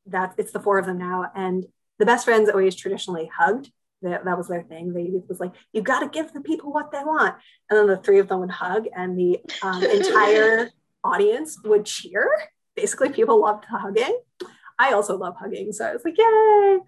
that 0.07 0.35
it's 0.37 0.51
the 0.51 0.59
four 0.59 0.77
of 0.77 0.85
them 0.85 0.97
now. 0.97 1.31
And 1.35 1.65
the 1.97 2.05
best 2.05 2.25
friends 2.25 2.49
always 2.49 2.75
traditionally 2.75 3.29
hugged. 3.35 3.71
That, 4.01 4.23
that 4.23 4.37
was 4.37 4.47
their 4.47 4.63
thing. 4.63 4.93
They 4.93 5.03
it 5.03 5.27
was 5.27 5.41
like, 5.41 5.51
you 5.73 5.81
got 5.81 5.99
to 5.99 6.07
give 6.07 6.31
the 6.31 6.39
people 6.41 6.71
what 6.71 6.91
they 6.91 7.03
want. 7.03 7.35
And 7.69 7.77
then 7.77 7.87
the 7.87 7.97
three 7.97 8.19
of 8.19 8.29
them 8.29 8.39
would 8.39 8.49
hug, 8.49 8.85
and 8.95 9.19
the 9.19 9.39
um, 9.61 9.83
entire 9.83 10.69
audience 11.03 11.59
would 11.65 11.85
cheer. 11.85 12.29
Basically, 12.75 13.09
people 13.09 13.41
loved 13.41 13.65
hugging. 13.65 14.17
I 14.79 14.93
also 14.93 15.17
love 15.17 15.35
hugging. 15.37 15.73
So 15.73 15.85
I 15.85 15.91
was 15.91 16.05
like, 16.05 16.17
yay. 16.17 16.79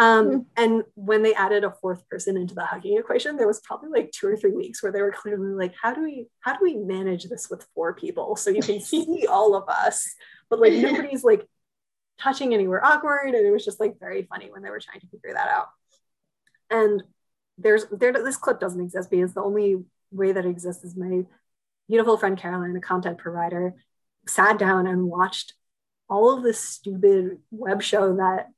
Um, 0.00 0.26
mm-hmm. 0.26 0.38
And 0.56 0.84
when 0.94 1.22
they 1.22 1.34
added 1.34 1.64
a 1.64 1.72
fourth 1.72 2.08
person 2.08 2.36
into 2.36 2.54
the 2.54 2.64
hugging 2.64 2.98
equation, 2.98 3.36
there 3.36 3.48
was 3.48 3.60
probably 3.60 3.90
like 3.90 4.12
two 4.12 4.28
or 4.28 4.36
three 4.36 4.52
weeks 4.52 4.82
where 4.82 4.92
they 4.92 5.02
were 5.02 5.12
clearly 5.12 5.48
like, 5.54 5.74
"How 5.80 5.92
do 5.92 6.02
we 6.02 6.28
how 6.40 6.52
do 6.52 6.60
we 6.62 6.76
manage 6.76 7.24
this 7.24 7.50
with 7.50 7.66
four 7.74 7.94
people 7.94 8.36
so 8.36 8.50
you 8.50 8.62
can 8.62 8.80
see 8.80 9.26
all 9.28 9.56
of 9.56 9.68
us, 9.68 10.08
but 10.48 10.60
like 10.60 10.72
nobody's 10.74 11.24
like 11.24 11.46
touching 12.18 12.52
anywhere 12.52 12.84
awkward. 12.84 13.34
And 13.34 13.46
it 13.46 13.50
was 13.50 13.64
just 13.64 13.80
like 13.80 13.98
very 13.98 14.22
funny 14.22 14.50
when 14.50 14.62
they 14.62 14.70
were 14.70 14.80
trying 14.80 15.00
to 15.00 15.06
figure 15.06 15.34
that 15.34 15.48
out. 15.48 15.68
And 16.70 17.02
there's 17.56 17.86
there 17.90 18.12
this 18.12 18.36
clip 18.36 18.60
doesn't 18.60 18.80
exist 18.80 19.10
because 19.10 19.34
the 19.34 19.42
only 19.42 19.84
way 20.12 20.32
that 20.32 20.46
exists 20.46 20.84
is 20.84 20.96
my 20.96 21.24
beautiful 21.88 22.16
friend 22.16 22.38
Caroline, 22.38 22.76
a 22.76 22.80
content 22.80 23.18
provider, 23.18 23.74
sat 24.26 24.58
down 24.58 24.86
and 24.86 25.06
watched 25.06 25.54
all 26.08 26.36
of 26.36 26.42
this 26.42 26.60
stupid 26.60 27.38
web 27.50 27.82
show 27.82 28.16
that 28.16 28.48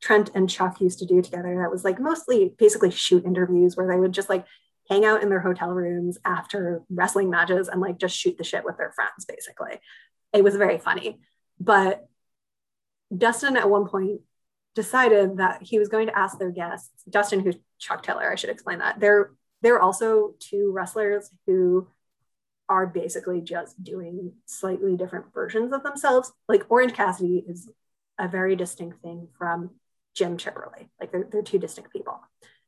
Trent 0.00 0.30
and 0.34 0.48
Chuck 0.48 0.80
used 0.80 1.00
to 1.00 1.06
do 1.06 1.20
together 1.22 1.56
that 1.60 1.70
was 1.70 1.84
like 1.84 1.98
mostly 1.98 2.54
basically 2.58 2.90
shoot 2.90 3.24
interviews 3.24 3.76
where 3.76 3.88
they 3.88 3.98
would 3.98 4.12
just 4.12 4.28
like 4.28 4.46
hang 4.88 5.04
out 5.04 5.22
in 5.22 5.28
their 5.28 5.40
hotel 5.40 5.70
rooms 5.70 6.18
after 6.24 6.82
wrestling 6.88 7.30
matches 7.30 7.68
and 7.68 7.80
like 7.80 7.98
just 7.98 8.16
shoot 8.16 8.38
the 8.38 8.44
shit 8.44 8.64
with 8.64 8.76
their 8.78 8.92
friends 8.92 9.24
basically. 9.26 9.80
It 10.32 10.44
was 10.44 10.56
very 10.56 10.78
funny. 10.78 11.20
But 11.60 12.06
Dustin 13.16 13.56
at 13.56 13.68
one 13.68 13.88
point 13.88 14.20
decided 14.74 15.38
that 15.38 15.62
he 15.62 15.78
was 15.78 15.88
going 15.88 16.06
to 16.06 16.16
ask 16.18 16.38
their 16.38 16.52
guests, 16.52 16.90
Dustin, 17.08 17.40
who's 17.40 17.56
Chuck 17.78 18.02
Taylor, 18.02 18.30
I 18.30 18.36
should 18.36 18.50
explain 18.50 18.78
that. 18.78 19.00
They're 19.00 19.32
they're 19.60 19.80
also 19.80 20.34
two 20.38 20.70
wrestlers 20.72 21.30
who 21.46 21.88
are 22.68 22.86
basically 22.86 23.40
just 23.40 23.82
doing 23.82 24.32
slightly 24.46 24.96
different 24.96 25.32
versions 25.34 25.72
of 25.72 25.82
themselves. 25.82 26.32
Like 26.48 26.70
Orange 26.70 26.92
Cassidy 26.92 27.44
is 27.48 27.68
a 28.18 28.28
very 28.28 28.54
distinct 28.54 29.02
thing 29.02 29.28
from 29.36 29.70
Jim 30.18 30.36
Cipperly. 30.36 30.88
Like 31.00 31.12
they're, 31.12 31.28
they're 31.30 31.42
two 31.42 31.60
distinct 31.60 31.92
people. 31.92 32.20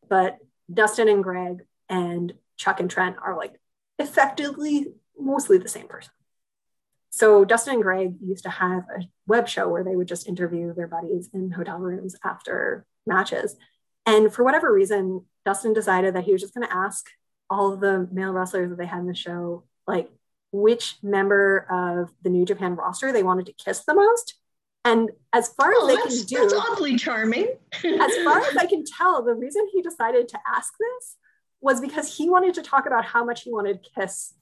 But 0.09 0.39
Dustin 0.73 1.09
and 1.09 1.25
Greg 1.25 1.63
and 1.89 2.33
Chuck 2.57 2.79
and 2.79 2.89
Trent 2.89 3.17
are 3.23 3.37
like 3.37 3.61
effectively 3.99 4.87
mostly 5.19 5.59
the 5.59 5.69
same 5.69 5.89
person. 5.89 6.13
So 7.11 7.45
Dustin 7.45 7.75
and 7.75 7.83
Greg 7.83 8.15
used 8.25 8.45
to 8.45 8.51
have 8.51 8.85
a 8.97 9.03
web 9.27 9.49
show 9.49 9.69
where 9.69 9.83
they 9.83 9.97
would 9.97 10.07
just 10.07 10.29
interview 10.29 10.73
their 10.73 10.87
buddies 10.87 11.29
in 11.35 11.51
hotel 11.51 11.79
rooms 11.79 12.15
after 12.25 12.87
matches. 13.05 13.57
And 14.07 14.33
for 14.33 14.45
whatever 14.45 14.73
reason, 14.73 15.25
Dustin 15.45 15.73
decided 15.73 16.15
that 16.15 16.25
he 16.25 16.33
was 16.33 16.41
just 16.41 16.55
going 16.55 16.67
to 16.67 16.75
ask 16.75 17.11
all 17.51 17.73
of 17.73 17.81
the 17.81 18.09
male 18.13 18.33
wrestlers 18.33 18.71
that 18.71 18.79
they 18.79 18.87
had 18.87 19.01
in 19.01 19.07
the 19.07 19.15
show, 19.15 19.65
like 19.89 20.09
which 20.53 20.97
member 21.03 21.67
of 21.69 22.11
the 22.23 22.31
New 22.31 22.45
Japan 22.45 22.77
roster 22.77 23.11
they 23.11 23.25
wanted 23.25 23.47
to 23.47 23.53
kiss 23.53 23.85
the 23.85 23.95
most. 23.95 24.40
And 24.85 25.11
as 25.33 25.49
far 25.49 25.73
oh, 25.75 25.89
as 25.89 25.95
they 25.95 26.03
can 26.03 26.27
do, 26.27 26.37
that's 26.37 26.55
oddly 26.55 26.97
charming. 26.97 27.49
as 27.85 28.17
far 28.25 28.41
as 28.41 28.57
I 28.57 28.67
can 28.69 28.85
tell, 28.85 29.23
the 29.23 29.35
reason 29.35 29.69
he 29.73 29.83
decided 29.83 30.29
to 30.29 30.39
ask 30.47 30.73
this 30.79 31.17
was 31.61 31.81
because 31.81 32.17
he 32.17 32.31
wanted 32.31 32.55
to 32.55 32.63
talk 32.63 32.87
about 32.87 33.05
how 33.05 33.25
much 33.25 33.43
he 33.43 33.53
wanted 33.53 33.83
to 33.85 33.91
kiss 33.91 34.35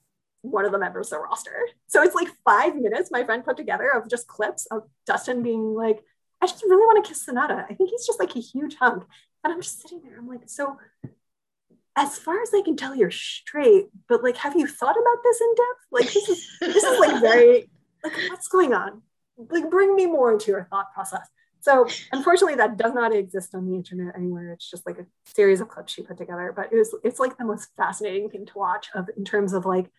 one 0.43 0.65
of 0.65 0.71
the 0.71 0.79
members 0.79 1.09
of 1.09 1.19
the 1.19 1.25
roster. 1.25 1.67
So 1.89 2.03
it's 2.03 2.15
like 2.15 2.29
five 2.45 2.77
minutes 2.77 3.11
my 3.11 3.25
friend 3.25 3.45
put 3.45 3.57
together 3.57 3.91
of 3.91 4.09
just 4.09 4.29
clips 4.29 4.67
of 4.67 4.85
Dustin 5.07 5.43
being 5.43 5.75
like, 5.75 6.05
I 6.41 6.47
just 6.47 6.63
really 6.63 6.87
want 6.87 7.05
to 7.05 7.09
kiss 7.09 7.27
Sanada. 7.27 7.65
I 7.69 7.75
think 7.75 7.91
he's 7.91 8.07
just 8.07 8.21
like 8.21 8.37
a 8.37 8.41
huge 8.41 8.77
hunk. 8.77 9.05
And 9.43 9.53
I'm 9.53 9.61
just 9.61 9.83
sitting 9.83 10.03
there, 10.03 10.19
I'm 10.19 10.29
like, 10.29 10.43
so 10.47 10.79
as 11.97 12.17
far 12.17 12.41
as 12.41 12.51
I 12.55 12.63
can 12.63 12.77
tell, 12.77 12.95
you're 12.95 13.11
straight, 13.11 13.87
but 14.09 14.23
like, 14.23 14.37
have 14.37 14.57
you 14.57 14.69
thought 14.69 14.97
about 14.97 15.23
this 15.25 15.41
in 15.41 15.55
depth? 15.57 15.87
Like, 15.91 16.13
this 16.13 16.29
is 16.29 16.49
this 16.61 16.85
is 16.85 17.01
like 17.01 17.21
very 17.21 17.69
like 18.05 18.13
what's 18.31 18.47
going 18.47 18.73
on? 18.73 19.03
Like, 19.39 19.71
bring 19.71 19.95
me 19.95 20.07
more 20.07 20.33
into 20.33 20.51
your 20.51 20.65
thought 20.71 20.93
process. 20.93 21.27
So 21.61 21.87
unfortunately, 22.13 22.57
that 22.57 22.77
does 22.77 22.95
not 22.95 23.15
exist 23.15 23.55
on 23.55 23.67
the 23.67 23.75
internet 23.75 24.15
anywhere. 24.17 24.53
It's 24.53 24.71
just 24.71 24.87
like 24.87 24.99
a 24.99 25.07
series 25.25 25.61
of 25.61 25.69
clips 25.69 25.93
she 25.93 26.03
put 26.03 26.17
together. 26.17 26.53
But 26.55 26.73
it 26.73 26.77
was 26.77 26.95
it's 27.03 27.19
like 27.19 27.37
the 27.37 27.45
most 27.45 27.71
fascinating 27.77 28.31
thing 28.31 28.47
to 28.47 28.59
watch 28.59 28.89
of 28.95 29.09
in 29.17 29.25
terms 29.25 29.53
of 29.53 29.67
like 29.67 29.91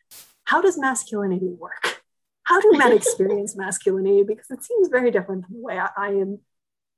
how 0.46 0.62
does 0.62 0.78
masculinity 0.78 1.50
work? 1.50 2.02
How 2.44 2.60
do 2.60 2.72
men 2.78 2.92
experience 2.94 3.56
masculinity? 3.56 4.24
Because 4.24 4.50
it 4.50 4.64
seems 4.64 4.88
very 4.88 5.12
different 5.12 5.46
from 5.46 5.56
the 5.56 5.62
way 5.62 5.78
I, 5.78 5.90
I 5.98 6.08
am 6.10 6.40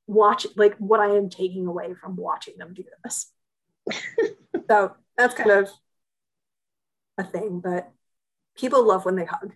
watching, 0.07 0.51
like 0.55 0.77
what 0.77 0.99
I 0.99 1.15
am 1.15 1.29
taking 1.29 1.67
away 1.67 1.93
from 1.93 2.15
watching 2.15 2.57
them 2.57 2.73
do 2.73 2.83
this. 3.03 3.31
so 4.69 4.95
that's 5.17 5.33
kind 5.33 5.51
of 5.51 5.69
a 7.17 7.23
thing, 7.23 7.59
but 7.59 7.91
people 8.55 8.87
love 8.87 9.05
when 9.05 9.15
they 9.15 9.25
hug, 9.25 9.53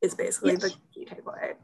is 0.00 0.14
basically 0.14 0.52
yes. 0.52 0.62
the 0.62 0.70
key 0.94 1.04
takeaway. 1.06 1.54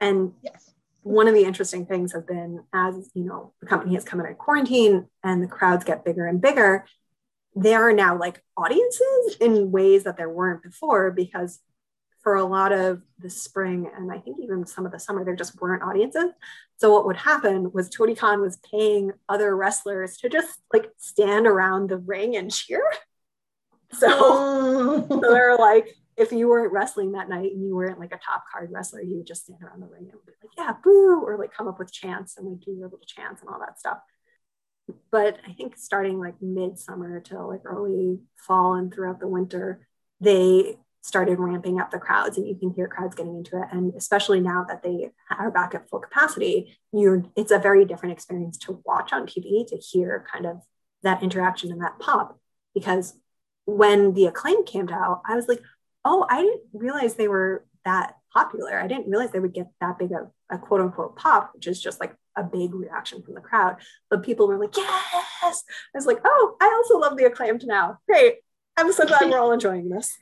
And 0.00 0.32
yes. 0.42 0.72
one 1.02 1.28
of 1.28 1.34
the 1.34 1.44
interesting 1.44 1.86
things 1.86 2.12
has 2.12 2.24
been 2.24 2.62
as 2.72 3.10
you 3.14 3.24
know, 3.24 3.52
the 3.60 3.66
company 3.66 3.94
has 3.94 4.04
come 4.04 4.20
out 4.20 4.30
of 4.30 4.38
quarantine 4.38 5.06
and 5.22 5.42
the 5.42 5.48
crowds 5.48 5.84
get 5.84 6.04
bigger 6.04 6.26
and 6.26 6.40
bigger, 6.40 6.84
there 7.54 7.88
are 7.88 7.92
now 7.92 8.18
like 8.18 8.42
audiences 8.56 9.36
in 9.40 9.70
ways 9.70 10.04
that 10.04 10.16
there 10.16 10.28
weren't 10.28 10.62
before 10.62 11.10
because 11.10 11.60
for 12.26 12.34
a 12.34 12.44
lot 12.44 12.72
of 12.72 13.02
the 13.20 13.30
spring 13.30 13.88
and 13.96 14.10
I 14.10 14.18
think 14.18 14.38
even 14.42 14.66
some 14.66 14.84
of 14.84 14.90
the 14.90 14.98
summer, 14.98 15.24
there 15.24 15.36
just 15.36 15.60
weren't 15.60 15.84
audiences. 15.84 16.32
So 16.76 16.92
what 16.92 17.06
would 17.06 17.16
happen 17.16 17.70
was 17.72 17.88
Tony 17.88 18.14
Khan 18.14 18.40
was 18.40 18.58
paying 18.68 19.12
other 19.28 19.56
wrestlers 19.56 20.16
to 20.18 20.28
just 20.28 20.58
like 20.72 20.90
stand 20.98 21.46
around 21.46 21.88
the 21.88 21.98
ring 21.98 22.36
and 22.36 22.52
cheer. 22.52 22.82
So, 23.92 24.08
oh. 24.10 25.06
so 25.08 25.20
they're 25.32 25.56
like, 25.56 25.96
if 26.16 26.32
you 26.32 26.48
weren't 26.48 26.72
wrestling 26.72 27.12
that 27.12 27.28
night 27.28 27.52
and 27.52 27.64
you 27.64 27.74
weren't 27.74 28.00
like 28.00 28.12
a 28.12 28.18
top 28.18 28.44
card 28.50 28.70
wrestler, 28.72 29.02
you 29.02 29.18
would 29.18 29.26
just 29.26 29.44
stand 29.44 29.62
around 29.62 29.82
the 29.82 29.86
ring 29.86 30.08
and 30.10 30.24
be 30.24 30.32
like, 30.42 30.52
yeah, 30.56 30.72
boo, 30.82 31.22
or 31.24 31.36
like 31.38 31.52
come 31.52 31.68
up 31.68 31.78
with 31.78 31.92
chants 31.92 32.36
and 32.36 32.48
like 32.48 32.60
do 32.60 32.72
your 32.72 32.88
little 32.88 33.00
chants 33.06 33.42
and 33.42 33.50
all 33.50 33.60
that 33.60 33.78
stuff. 33.78 33.98
But 35.10 35.38
I 35.46 35.52
think 35.52 35.76
starting 35.76 36.18
like 36.18 36.40
midsummer 36.40 37.20
till 37.20 37.48
like 37.48 37.62
early 37.64 38.20
fall 38.36 38.74
and 38.74 38.92
throughout 38.92 39.20
the 39.20 39.28
winter, 39.28 39.86
they 40.20 40.76
started 41.06 41.38
ramping 41.38 41.80
up 41.80 41.92
the 41.92 41.98
crowds 41.98 42.36
and 42.36 42.48
you 42.48 42.56
can 42.56 42.72
hear 42.72 42.88
crowds 42.88 43.14
getting 43.14 43.36
into 43.36 43.56
it 43.56 43.68
and 43.70 43.94
especially 43.94 44.40
now 44.40 44.64
that 44.66 44.82
they 44.82 45.08
are 45.30 45.52
back 45.52 45.72
at 45.72 45.88
full 45.88 46.00
capacity 46.00 46.76
you 46.92 47.30
it's 47.36 47.52
a 47.52 47.60
very 47.60 47.84
different 47.84 48.12
experience 48.12 48.58
to 48.58 48.82
watch 48.84 49.12
on 49.12 49.24
tv 49.24 49.64
to 49.64 49.76
hear 49.76 50.26
kind 50.32 50.44
of 50.44 50.60
that 51.04 51.22
interaction 51.22 51.70
and 51.70 51.80
that 51.80 51.96
pop 52.00 52.36
because 52.74 53.16
when 53.66 54.14
the 54.14 54.26
acclaim 54.26 54.64
came 54.64 54.88
out 54.88 55.22
i 55.28 55.36
was 55.36 55.46
like 55.46 55.62
oh 56.06 56.24
i 56.30 56.40
didn't 56.40 56.62
realize 56.72 57.14
they 57.14 57.28
were 57.28 57.66
that 57.86 58.16
popular. 58.36 58.78
I 58.78 58.86
didn't 58.86 59.08
realize 59.08 59.30
they 59.30 59.40
would 59.40 59.54
get 59.54 59.68
that 59.80 59.98
big 59.98 60.12
of 60.12 60.30
a 60.50 60.58
quote 60.58 60.82
unquote 60.82 61.16
pop 61.16 61.52
which 61.54 61.66
is 61.66 61.80
just 61.80 62.00
like 62.00 62.14
a 62.36 62.42
big 62.42 62.74
reaction 62.74 63.22
from 63.22 63.34
the 63.34 63.40
crowd. 63.40 63.76
But 64.10 64.22
people 64.22 64.46
were 64.46 64.58
like 64.58 64.76
yes! 64.76 65.64
I 65.94 65.94
was 65.94 66.04
like 66.04 66.20
oh 66.24 66.56
i 66.60 66.66
also 66.66 66.98
love 66.98 67.16
the 67.16 67.24
acclaimed 67.24 67.64
now. 67.66 67.98
Great. 68.06 68.36
I'm 68.76 68.92
so 68.92 69.06
glad 69.06 69.30
we're 69.30 69.38
all 69.38 69.52
enjoying 69.52 69.88
this. 69.88 70.18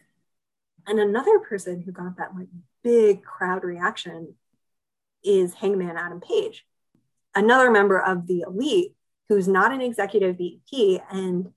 And 0.87 1.01
another 1.01 1.40
person 1.40 1.83
who 1.83 1.90
got 1.90 2.18
that 2.18 2.37
like 2.37 2.47
big 2.85 3.25
crowd 3.25 3.64
reaction 3.64 4.35
is 5.25 5.55
Hangman 5.55 5.97
Adam 5.97 6.20
Page, 6.20 6.64
another 7.35 7.70
member 7.70 7.99
of 7.99 8.29
the 8.29 8.42
elite 8.47 8.94
who's 9.29 9.49
not 9.49 9.73
an 9.73 9.81
executive 9.81 10.37
VP 10.37 11.01
and 11.11 11.51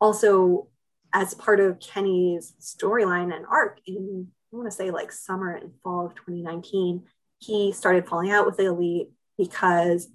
also 0.00 0.66
as 1.12 1.34
part 1.34 1.60
of 1.60 1.80
Kenny's 1.80 2.54
storyline 2.60 3.34
and 3.34 3.46
arc 3.46 3.80
in 3.86 4.28
I 4.52 4.56
want 4.56 4.70
to 4.70 4.76
say 4.76 4.90
like 4.90 5.10
summer 5.10 5.54
and 5.54 5.72
fall 5.82 6.04
of 6.04 6.14
2019, 6.14 7.04
he 7.38 7.72
started 7.72 8.06
falling 8.06 8.30
out 8.30 8.44
with 8.44 8.58
the 8.58 8.66
elite 8.66 9.08
because 9.38 10.08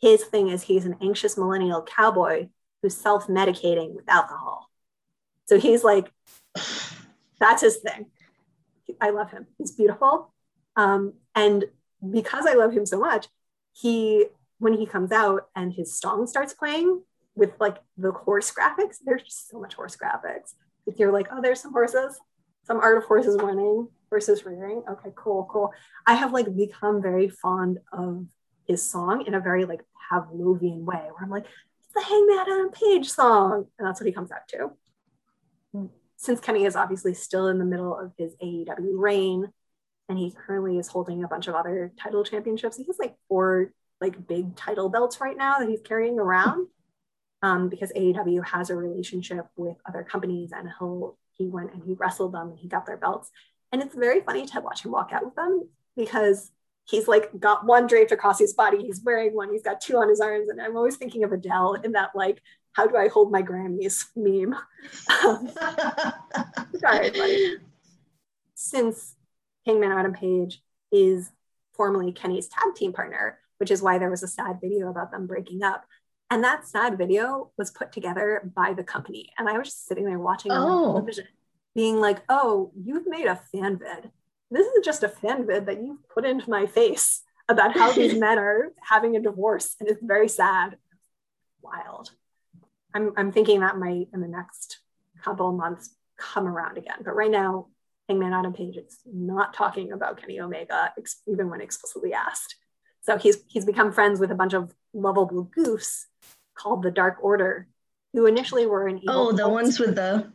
his 0.00 0.24
thing 0.24 0.48
is 0.48 0.62
he's 0.62 0.84
an 0.84 0.96
anxious 1.00 1.36
millennial 1.36 1.82
cowboy 1.82 2.48
who's 2.82 2.96
self-medicating 2.96 3.94
with 3.94 4.08
alcohol. 4.08 4.68
So 5.46 5.58
he's 5.60 5.84
like 5.84 6.10
that's 7.40 7.62
his 7.62 7.76
thing. 7.76 8.06
I 9.00 9.10
love 9.10 9.30
him. 9.30 9.46
He's 9.58 9.72
beautiful. 9.72 10.32
Um, 10.76 11.14
and 11.34 11.64
because 12.10 12.46
I 12.46 12.54
love 12.54 12.72
him 12.72 12.86
so 12.86 12.98
much, 12.98 13.28
he, 13.72 14.26
when 14.58 14.72
he 14.74 14.86
comes 14.86 15.12
out 15.12 15.48
and 15.54 15.72
his 15.72 15.98
song 15.98 16.26
starts 16.26 16.52
playing 16.52 17.02
with 17.38 17.52
like 17.60 17.76
the 17.96 18.12
horse 18.12 18.52
graphics, 18.52 18.96
there's 19.04 19.22
just 19.22 19.48
so 19.48 19.60
much 19.60 19.74
horse 19.74 19.96
graphics. 19.96 20.54
If 20.86 20.98
you're 20.98 21.12
like, 21.12 21.28
oh, 21.30 21.40
there's 21.40 21.60
some 21.60 21.72
horses, 21.72 22.18
some 22.64 22.80
art 22.80 22.98
of 22.98 23.04
horses 23.04 23.36
running, 23.40 23.88
horses 24.10 24.44
rearing. 24.44 24.82
Okay, 24.90 25.10
cool, 25.14 25.48
cool. 25.50 25.72
I 26.06 26.14
have 26.14 26.32
like 26.32 26.54
become 26.54 27.00
very 27.00 27.28
fond 27.28 27.78
of 27.92 28.26
his 28.66 28.82
song 28.82 29.26
in 29.26 29.34
a 29.34 29.40
very 29.40 29.64
like 29.64 29.80
Pavlovian 30.10 30.84
way, 30.84 30.96
where 30.96 31.22
I'm 31.22 31.30
like, 31.30 31.44
it's 31.44 31.94
the 31.94 32.02
Hangman 32.02 32.38
Adam 32.38 32.70
Page 32.70 33.08
song. 33.08 33.66
And 33.78 33.86
that's 33.86 34.00
what 34.00 34.06
he 34.06 34.12
comes 34.12 34.32
out 34.32 34.48
to 34.48 34.72
since 36.18 36.40
Kenny 36.40 36.64
is 36.64 36.76
obviously 36.76 37.14
still 37.14 37.46
in 37.46 37.58
the 37.58 37.64
middle 37.64 37.96
of 37.96 38.12
his 38.18 38.34
AEW 38.42 38.98
reign, 38.98 39.48
and 40.08 40.18
he 40.18 40.32
currently 40.32 40.76
is 40.76 40.88
holding 40.88 41.22
a 41.22 41.28
bunch 41.28 41.46
of 41.46 41.54
other 41.54 41.92
title 41.98 42.24
championships. 42.24 42.76
He 42.76 42.84
has 42.84 42.98
like 42.98 43.14
four 43.28 43.72
like 44.00 44.26
big 44.26 44.54
title 44.56 44.88
belts 44.88 45.20
right 45.20 45.36
now 45.36 45.58
that 45.58 45.68
he's 45.68 45.80
carrying 45.80 46.18
around. 46.18 46.66
Um, 47.40 47.68
because 47.68 47.92
AEW 47.92 48.44
has 48.46 48.68
a 48.68 48.76
relationship 48.76 49.46
with 49.56 49.76
other 49.86 50.02
companies 50.02 50.50
and 50.50 50.68
he'll 50.78 51.16
he 51.34 51.46
went 51.46 51.72
and 51.72 51.84
he 51.84 51.94
wrestled 51.94 52.32
them 52.32 52.50
and 52.50 52.58
he 52.58 52.66
got 52.66 52.84
their 52.84 52.96
belts. 52.96 53.30
And 53.70 53.80
it's 53.80 53.94
very 53.94 54.20
funny 54.22 54.44
to 54.46 54.60
watch 54.60 54.84
him 54.84 54.90
walk 54.90 55.12
out 55.12 55.24
with 55.24 55.36
them 55.36 55.68
because 55.96 56.50
he's 56.84 57.06
like 57.06 57.38
got 57.38 57.64
one 57.64 57.86
draped 57.86 58.10
across 58.10 58.38
his 58.38 58.54
body, 58.54 58.82
he's 58.82 59.02
wearing 59.04 59.34
one, 59.34 59.52
he's 59.52 59.62
got 59.62 59.80
two 59.80 59.96
on 59.98 60.08
his 60.08 60.20
arms. 60.20 60.48
And 60.48 60.60
I'm 60.60 60.76
always 60.76 60.96
thinking 60.96 61.22
of 61.22 61.32
Adele 61.32 61.74
in 61.84 61.92
that 61.92 62.10
like 62.14 62.42
how 62.72 62.86
do 62.86 62.96
I 62.96 63.08
hold 63.08 63.32
my 63.32 63.42
Grammys 63.42 64.04
meme. 64.14 64.54
Sorry, 66.78 67.10
buddy. 67.10 67.56
Since 68.54 69.16
Hangman 69.66 69.90
Adam 69.90 70.12
Page 70.12 70.62
is 70.92 71.30
formerly 71.74 72.12
Kenny's 72.12 72.48
tag 72.48 72.74
team 72.76 72.92
partner, 72.92 73.38
which 73.58 73.70
is 73.70 73.82
why 73.82 73.98
there 73.98 74.10
was 74.10 74.22
a 74.22 74.28
sad 74.28 74.60
video 74.60 74.90
about 74.90 75.10
them 75.10 75.26
breaking 75.26 75.62
up. 75.64 75.84
And 76.30 76.44
that 76.44 76.66
sad 76.66 76.98
video 76.98 77.50
was 77.56 77.70
put 77.70 77.92
together 77.92 78.50
by 78.54 78.74
the 78.74 78.84
company. 78.84 79.30
And 79.38 79.48
I 79.48 79.56
was 79.56 79.68
just 79.68 79.86
sitting 79.86 80.04
there 80.04 80.18
watching 80.18 80.52
oh. 80.52 80.56
on 80.56 80.84
television, 80.94 81.26
being 81.74 82.00
like, 82.00 82.22
oh, 82.28 82.72
you've 82.76 83.06
made 83.06 83.26
a 83.26 83.36
fan 83.36 83.78
vid. 83.78 84.10
This 84.50 84.66
is 84.66 84.84
just 84.84 85.02
a 85.02 85.08
fan 85.08 85.46
vid 85.46 85.66
that 85.66 85.82
you've 85.82 86.06
put 86.08 86.26
into 86.26 86.50
my 86.50 86.66
face 86.66 87.22
about 87.48 87.76
how 87.76 87.92
these 87.92 88.14
men 88.18 88.38
are 88.38 88.72
having 88.80 89.16
a 89.16 89.22
divorce. 89.22 89.74
And 89.80 89.88
it's 89.88 90.02
very 90.02 90.28
sad. 90.28 90.76
Wild. 91.62 92.10
I'm, 92.94 93.12
I'm 93.16 93.32
thinking 93.32 93.60
that 93.60 93.78
might 93.78 94.08
in 94.12 94.20
the 94.20 94.28
next 94.28 94.78
couple 95.22 95.48
of 95.48 95.56
months 95.56 95.90
come 96.18 96.46
around 96.46 96.76
again. 96.76 96.98
But 97.04 97.16
right 97.16 97.30
now, 97.30 97.68
Hangman 98.08 98.32
Adam 98.32 98.52
Page 98.52 98.76
is 98.76 98.98
not 99.06 99.54
talking 99.54 99.92
about 99.92 100.20
Kenny 100.20 100.40
Omega, 100.40 100.92
even 101.26 101.50
when 101.50 101.60
explicitly 101.60 102.12
asked. 102.12 102.56
So 103.08 103.16
he's 103.16 103.38
he's 103.46 103.64
become 103.64 103.90
friends 103.90 104.20
with 104.20 104.30
a 104.30 104.34
bunch 104.34 104.52
of 104.52 104.74
lovable 104.92 105.50
goofs 105.56 106.04
called 106.54 106.82
the 106.82 106.90
Dark 106.90 107.16
Order, 107.22 107.66
who 108.12 108.26
initially 108.26 108.66
were 108.66 108.86
an 108.86 108.98
evil. 108.98 109.28
Oh, 109.28 109.32
the 109.32 109.44
cult. 109.44 109.52
ones 109.54 109.80
with 109.80 109.94
the. 109.94 110.30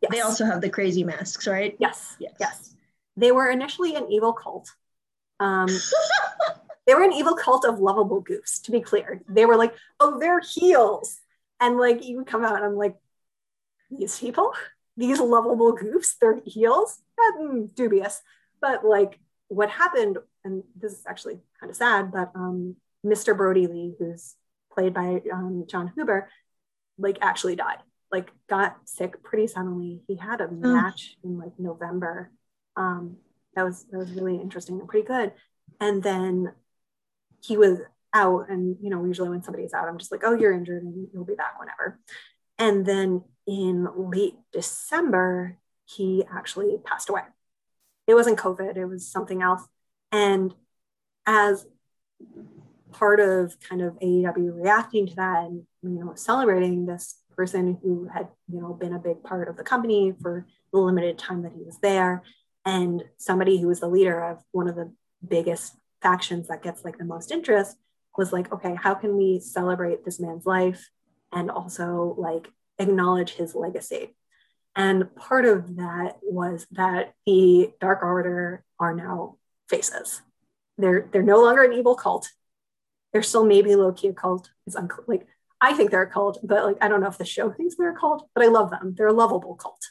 Yes. 0.00 0.10
They 0.10 0.20
also 0.20 0.46
have 0.46 0.62
the 0.62 0.70
crazy 0.70 1.04
masks, 1.04 1.46
right? 1.46 1.76
Yes. 1.78 2.16
Yes. 2.18 2.32
Yes. 2.40 2.74
They 3.18 3.32
were 3.32 3.50
initially 3.50 3.96
an 3.96 4.10
evil 4.10 4.32
cult. 4.32 4.74
Um, 5.40 5.68
they 6.86 6.94
were 6.94 7.02
an 7.02 7.12
evil 7.12 7.34
cult 7.34 7.66
of 7.66 7.80
lovable 7.80 8.24
goofs. 8.24 8.62
To 8.62 8.70
be 8.70 8.80
clear, 8.80 9.20
they 9.28 9.44
were 9.44 9.56
like, 9.56 9.74
oh, 10.00 10.18
they're 10.18 10.40
heels, 10.40 11.20
and 11.60 11.76
like 11.76 12.02
you 12.02 12.16
would 12.16 12.26
come 12.26 12.46
out 12.46 12.56
and 12.56 12.64
I'm 12.64 12.76
like, 12.76 12.96
these 13.90 14.18
people, 14.18 14.54
these 14.96 15.20
lovable 15.20 15.76
goofs, 15.76 16.14
they're 16.18 16.40
heels. 16.46 16.98
Mm, 17.38 17.74
dubious, 17.74 18.22
but 18.58 18.86
like 18.86 19.18
what 19.48 19.68
happened, 19.68 20.16
and 20.44 20.62
this 20.76 20.92
is 20.92 21.04
actually 21.08 21.38
kind 21.58 21.70
of 21.70 21.76
sad, 21.76 22.10
but 22.12 22.30
um, 22.34 22.76
Mr. 23.04 23.36
Brodie 23.36 23.66
Lee, 23.66 23.94
who's 23.98 24.36
played 24.72 24.94
by 24.94 25.22
um, 25.32 25.64
Jon 25.68 25.92
Huber, 25.94 26.28
like 26.98 27.18
actually 27.20 27.56
died, 27.56 27.78
like 28.12 28.30
got 28.48 28.76
sick 28.84 29.22
pretty 29.22 29.46
suddenly. 29.46 30.02
He 30.06 30.16
had 30.16 30.40
a 30.40 30.44
oh. 30.44 30.50
match 30.50 31.16
in 31.24 31.38
like 31.38 31.52
November. 31.58 32.30
Um, 32.76 33.16
that 33.54 33.64
was 33.64 33.84
that 33.90 33.98
was 33.98 34.12
really 34.12 34.36
interesting 34.36 34.78
and 34.78 34.88
pretty 34.88 35.06
good. 35.06 35.32
And 35.80 36.02
then 36.02 36.52
he 37.42 37.56
was 37.56 37.78
out, 38.12 38.50
and 38.50 38.76
you 38.80 38.90
know, 38.90 39.04
usually 39.04 39.28
when 39.28 39.42
somebody's 39.42 39.74
out, 39.74 39.88
I'm 39.88 39.98
just 39.98 40.12
like, 40.12 40.22
oh, 40.24 40.34
you're 40.34 40.52
injured, 40.52 40.82
and 40.82 41.08
you'll 41.12 41.24
be 41.24 41.34
back 41.34 41.58
whenever. 41.58 41.98
And 42.58 42.84
then 42.84 43.24
in 43.46 43.88
late 43.96 44.34
December, 44.52 45.56
he 45.86 46.24
actually 46.32 46.76
passed 46.84 47.08
away. 47.08 47.22
It 48.06 48.14
wasn't 48.14 48.38
COVID, 48.38 48.76
it 48.76 48.86
was 48.86 49.10
something 49.10 49.42
else. 49.42 49.62
And 50.12 50.54
as 51.26 51.66
part 52.92 53.20
of 53.20 53.58
kind 53.60 53.82
of 53.82 53.98
AEW 54.00 54.54
reacting 54.54 55.06
to 55.06 55.14
that 55.14 55.44
and 55.44 55.62
you 55.82 56.04
know 56.04 56.12
celebrating 56.14 56.86
this 56.86 57.22
person 57.36 57.78
who 57.82 58.08
had 58.12 58.28
you 58.48 58.60
know 58.60 58.74
been 58.74 58.92
a 58.92 58.98
big 58.98 59.22
part 59.22 59.48
of 59.48 59.56
the 59.56 59.62
company 59.62 60.12
for 60.20 60.46
the 60.72 60.78
limited 60.78 61.16
time 61.16 61.42
that 61.42 61.52
he 61.52 61.62
was 61.62 61.78
there 61.78 62.22
and 62.66 63.04
somebody 63.16 63.60
who 63.60 63.68
was 63.68 63.78
the 63.78 63.88
leader 63.88 64.20
of 64.20 64.42
one 64.50 64.68
of 64.68 64.74
the 64.74 64.92
biggest 65.26 65.76
factions 66.02 66.48
that 66.48 66.64
gets 66.64 66.84
like 66.84 66.98
the 66.98 67.04
most 67.04 67.30
interest 67.30 67.76
was 68.18 68.32
like 68.32 68.52
okay 68.52 68.74
how 68.74 68.92
can 68.92 69.16
we 69.16 69.38
celebrate 69.38 70.04
this 70.04 70.18
man's 70.18 70.44
life 70.44 70.90
and 71.32 71.48
also 71.48 72.14
like 72.18 72.48
acknowledge 72.80 73.34
his 73.34 73.54
legacy? 73.54 74.16
And 74.74 75.14
part 75.14 75.44
of 75.44 75.76
that 75.76 76.16
was 76.22 76.66
that 76.72 77.14
the 77.26 77.72
dark 77.80 78.02
order 78.02 78.64
are 78.78 78.94
now 78.94 79.36
faces. 79.70 80.22
They're 80.76 81.08
they're 81.12 81.22
no 81.22 81.40
longer 81.40 81.62
an 81.62 81.72
evil 81.72 81.94
cult. 81.94 82.30
They're 83.12 83.22
still 83.22 83.44
maybe 83.44 83.74
low-key 83.74 84.08
a 84.08 84.12
cult. 84.12 84.50
It's 84.66 84.76
unclear 84.76 85.04
like 85.06 85.26
i 85.62 85.74
think 85.74 85.90
they're 85.90 86.02
a 86.02 86.10
cult 86.10 86.38
but 86.42 86.64
like 86.64 86.78
i 86.80 86.88
don't 86.88 87.02
know 87.02 87.08
if 87.08 87.18
the 87.18 87.24
show 87.24 87.50
thinks 87.50 87.74
they're 87.74 87.92
a 87.92 87.98
cult 87.98 88.28
but 88.34 88.44
i 88.44 88.48
love 88.48 88.70
them. 88.70 88.94
They're 88.96 89.08
a 89.08 89.12
lovable 89.12 89.54
cult. 89.54 89.90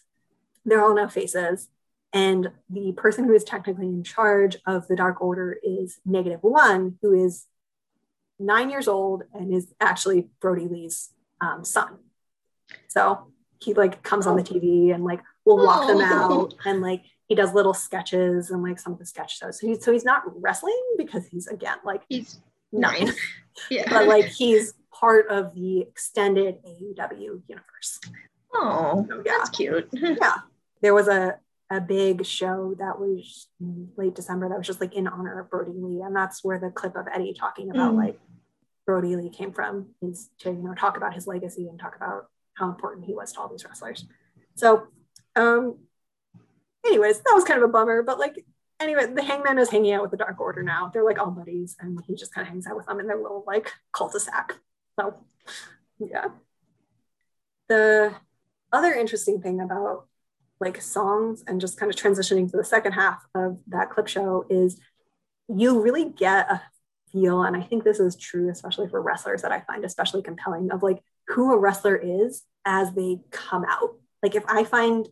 They're 0.66 0.84
all 0.84 0.96
now 0.96 1.08
faces. 1.08 1.70
And 2.12 2.52
the 2.70 2.92
person 2.94 3.26
who 3.26 3.34
is 3.34 3.44
technically 3.44 3.86
in 3.86 4.04
charge 4.04 4.58
of 4.66 4.88
the 4.88 4.96
dark 4.96 5.22
order 5.22 5.58
is 5.64 6.00
negative 6.06 6.40
one 6.42 6.98
who 7.02 7.14
is 7.14 7.46
nine 8.40 8.70
years 8.70 8.88
old 8.88 9.24
and 9.34 9.54
is 9.54 9.74
actually 9.80 10.30
Brodie 10.42 10.68
lee's 10.68 11.10
um, 11.40 11.64
son. 11.64 11.98
So 12.88 13.32
he 13.60 13.74
like 13.74 14.02
comes 14.04 14.26
on 14.26 14.38
the 14.38 14.44
tv 14.44 14.94
and 14.94 15.04
like 15.04 15.22
will 15.46 15.58
walk 15.58 15.88
them 15.88 16.02
out 16.02 16.54
and 16.66 16.82
like 16.82 17.04
he 17.30 17.36
does 17.36 17.54
little 17.54 17.74
sketches 17.74 18.50
and 18.50 18.62
like 18.62 18.80
some 18.80 18.92
of 18.92 19.00
the 19.00 19.06
sketch 19.06 19.38
shows 19.38 19.62
so, 19.62 19.68
he, 19.68 19.76
so 19.76 19.94
he's 19.94 20.04
not 20.04 20.24
wrestling 20.42 20.82
because 20.98 21.26
he's 21.28 21.48
again 21.48 21.78
like 21.86 22.02
he's 22.10 22.40
nine. 22.72 23.14
yeah. 23.70 23.90
But 23.90 24.08
like 24.08 24.26
he's 24.26 24.74
part 24.92 25.28
of 25.30 25.54
the 25.54 25.82
extended 25.82 26.58
AEW 26.64 27.42
universe. 27.48 28.00
Oh, 28.54 29.06
so, 29.08 29.22
yeah. 29.26 29.38
that's 29.38 29.50
cute. 29.50 29.88
yeah. 29.94 30.38
There 30.82 30.94
was 30.94 31.08
a 31.08 31.38
a 31.72 31.80
big 31.80 32.26
show 32.26 32.74
that 32.80 33.00
was 33.00 33.48
late 33.96 34.16
December 34.16 34.50
that 34.50 34.58
was 34.58 34.66
just 34.66 34.82
like 34.82 34.96
in 34.96 35.08
honor 35.08 35.40
of 35.40 35.52
Brodie 35.52 35.72
Lee. 35.76 36.02
And 36.02 36.16
that's 36.16 36.44
where 36.44 36.58
the 36.58 36.72
clip 36.72 36.96
of 36.96 37.06
Eddie 37.14 37.36
talking 37.40 37.70
about 37.70 37.94
mm. 37.94 37.98
like 37.98 38.20
Brodie 38.88 39.16
Lee 39.16 39.30
came 39.30 39.52
from 39.52 39.90
is 40.02 40.32
to, 40.40 40.50
you 40.50 40.64
know, 40.64 40.74
talk 40.74 40.98
about 40.98 41.14
his 41.14 41.28
legacy 41.28 41.68
and 41.68 41.80
talk 41.80 41.96
about 41.96 42.26
how 42.56 42.70
important 42.70 43.06
he 43.06 43.14
was 43.14 43.32
to 43.34 43.40
all 43.40 43.48
these 43.48 43.64
wrestlers. 43.64 44.06
So 44.56 44.88
um 45.36 45.78
anyways, 46.90 47.22
that 47.22 47.34
was 47.34 47.44
kind 47.44 47.62
of 47.62 47.70
a 47.70 47.72
bummer, 47.72 48.04
but 48.04 48.20
like 48.20 48.44
anyway, 48.80 49.06
the 49.14 49.24
hangman 49.24 49.60
is 49.60 49.70
hanging 49.70 49.94
out 49.94 50.02
with 50.02 50.12
the 50.12 50.18
Dark 50.18 50.40
Order 50.40 50.64
now. 50.64 50.90
They're 50.94 51.04
like 51.04 51.20
all 51.20 51.32
buddies, 51.32 51.76
and 51.80 52.00
he 52.06 52.16
just 52.16 52.34
kind 52.34 52.46
of 52.46 52.52
hangs 52.52 52.68
out 52.68 52.76
with 52.76 52.86
them 52.86 53.00
in 53.00 53.08
their 53.08 53.22
little 53.22 53.44
like 53.46 53.72
cul-de-sac. 53.92 54.56
So, 55.00 55.16
yeah. 56.00 56.28
The 57.68 58.14
other 58.72 58.94
interesting 58.94 59.42
thing 59.42 59.62
about 59.62 60.08
like 60.60 60.82
songs 60.82 61.44
and 61.48 61.62
just 61.62 61.80
kind 61.80 61.92
of 61.92 61.98
transitioning 61.98 62.50
to 62.52 62.58
the 62.58 62.64
second 62.64 62.94
half 62.94 63.26
of 63.34 63.60
that 63.68 63.90
clip 63.90 64.08
show 64.08 64.46
is 64.50 64.80
you 65.48 65.82
really 65.82 66.06
get 66.06 66.52
a 66.52 66.62
feel, 67.12 67.44
and 67.44 67.56
I 67.56 67.62
think 67.62 67.84
this 67.84 68.00
is 68.00 68.16
true, 68.16 68.50
especially 68.50 68.88
for 68.88 69.02
wrestlers 69.02 69.42
that 69.42 69.52
I 69.52 69.62
find 69.62 69.84
especially 69.84 70.22
compelling, 70.22 70.72
of 70.72 70.84
like 70.84 71.02
who 71.28 71.54
a 71.54 71.58
wrestler 71.58 71.96
is 71.96 72.44
as 72.66 72.94
they 72.94 73.20
come 73.32 73.66
out. 73.68 73.96
Like 74.22 74.36
if 74.36 74.44
I 74.48 74.64
find 74.64 75.08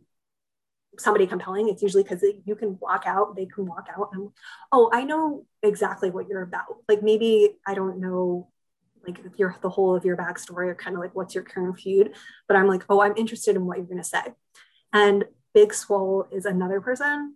somebody 0.98 1.28
compelling, 1.28 1.70
it's 1.70 1.82
usually 1.82 2.04
because 2.04 2.24
you 2.46 2.56
can 2.56 2.78
walk 2.80 3.04
out, 3.06 3.36
they 3.36 3.46
can 3.46 3.66
walk 3.66 3.88
out 3.96 4.10
and, 4.14 4.30
oh, 4.72 4.90
I 4.92 5.04
know 5.04 5.46
exactly 5.64 6.10
what 6.10 6.28
you're 6.28 6.42
about. 6.42 6.66
Like 6.88 7.04
maybe 7.04 7.58
I 7.66 7.74
don't 7.74 8.00
know 8.00 8.50
like 9.06 9.20
your 9.38 9.56
the 9.62 9.70
whole 9.70 9.96
of 9.96 10.04
your 10.04 10.18
backstory 10.18 10.68
or 10.68 10.76
kind 10.76 10.96
of 10.96 11.02
like 11.02 11.16
what's 11.16 11.34
your 11.34 11.44
current 11.44 11.80
feud, 11.80 12.14
but 12.48 12.58
I'm 12.58 12.68
like, 12.68 12.84
oh, 12.90 13.02
I'm 13.02 13.16
interested 13.16 13.56
in 13.56 13.66
what 13.66 13.78
you're 13.78 13.88
gonna 13.88 14.04
say. 14.04 14.24
And 14.92 15.26
Big 15.54 15.74
Swole 15.74 16.28
is 16.32 16.46
another 16.46 16.82
person, 16.82 17.36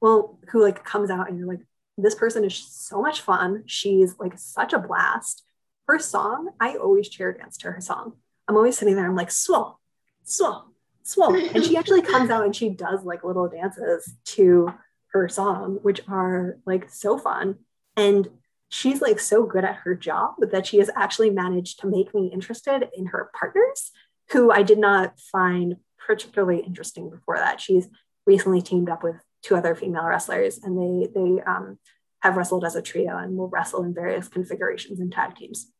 well, 0.00 0.38
who 0.50 0.62
like 0.62 0.84
comes 0.84 1.10
out 1.10 1.28
and 1.28 1.38
you're 1.38 1.48
like, 1.48 1.60
this 1.98 2.14
person 2.14 2.44
is 2.44 2.56
so 2.56 3.02
much 3.02 3.20
fun. 3.20 3.64
She's 3.66 4.18
like 4.18 4.38
such 4.38 4.72
a 4.72 4.78
blast. 4.78 5.44
Her 5.86 5.98
song, 5.98 6.50
I 6.60 6.76
always 6.76 7.08
cheer 7.08 7.32
dance 7.32 7.56
to 7.58 7.72
her 7.72 7.80
song. 7.80 8.14
I'm 8.48 8.56
always 8.56 8.78
sitting 8.78 8.96
there, 8.96 9.06
I'm 9.06 9.16
like, 9.16 9.30
swole, 9.30 9.78
swole, 10.24 10.69
swole. 11.02 11.34
And 11.54 11.64
she 11.64 11.76
actually 11.76 12.02
comes 12.02 12.30
out 12.30 12.44
and 12.44 12.54
she 12.54 12.68
does 12.68 13.04
like 13.04 13.24
little 13.24 13.48
dances 13.48 14.12
to 14.26 14.72
her 15.12 15.28
song, 15.28 15.78
which 15.82 16.00
are 16.08 16.58
like 16.66 16.88
so 16.90 17.18
fun. 17.18 17.56
And 17.96 18.28
she's 18.68 19.02
like 19.02 19.18
so 19.18 19.44
good 19.44 19.64
at 19.64 19.76
her 19.76 19.94
job 19.94 20.34
that 20.40 20.66
she 20.66 20.78
has 20.78 20.90
actually 20.94 21.30
managed 21.30 21.80
to 21.80 21.86
make 21.86 22.14
me 22.14 22.30
interested 22.32 22.88
in 22.96 23.06
her 23.06 23.30
partners, 23.38 23.90
who 24.30 24.50
I 24.50 24.62
did 24.62 24.78
not 24.78 25.18
find 25.18 25.76
particularly 25.98 26.60
interesting 26.60 27.10
before 27.10 27.36
that. 27.36 27.60
She's 27.60 27.88
recently 28.26 28.62
teamed 28.62 28.88
up 28.88 29.02
with 29.02 29.16
two 29.42 29.56
other 29.56 29.74
female 29.74 30.04
wrestlers, 30.04 30.58
and 30.58 30.78
they 30.78 31.08
they 31.12 31.42
um, 31.42 31.78
have 32.20 32.36
wrestled 32.36 32.64
as 32.64 32.76
a 32.76 32.82
trio 32.82 33.16
and 33.16 33.36
will 33.36 33.48
wrestle 33.48 33.82
in 33.82 33.94
various 33.94 34.28
configurations 34.28 35.00
and 35.00 35.12
tag 35.12 35.36
teams. 35.36 35.70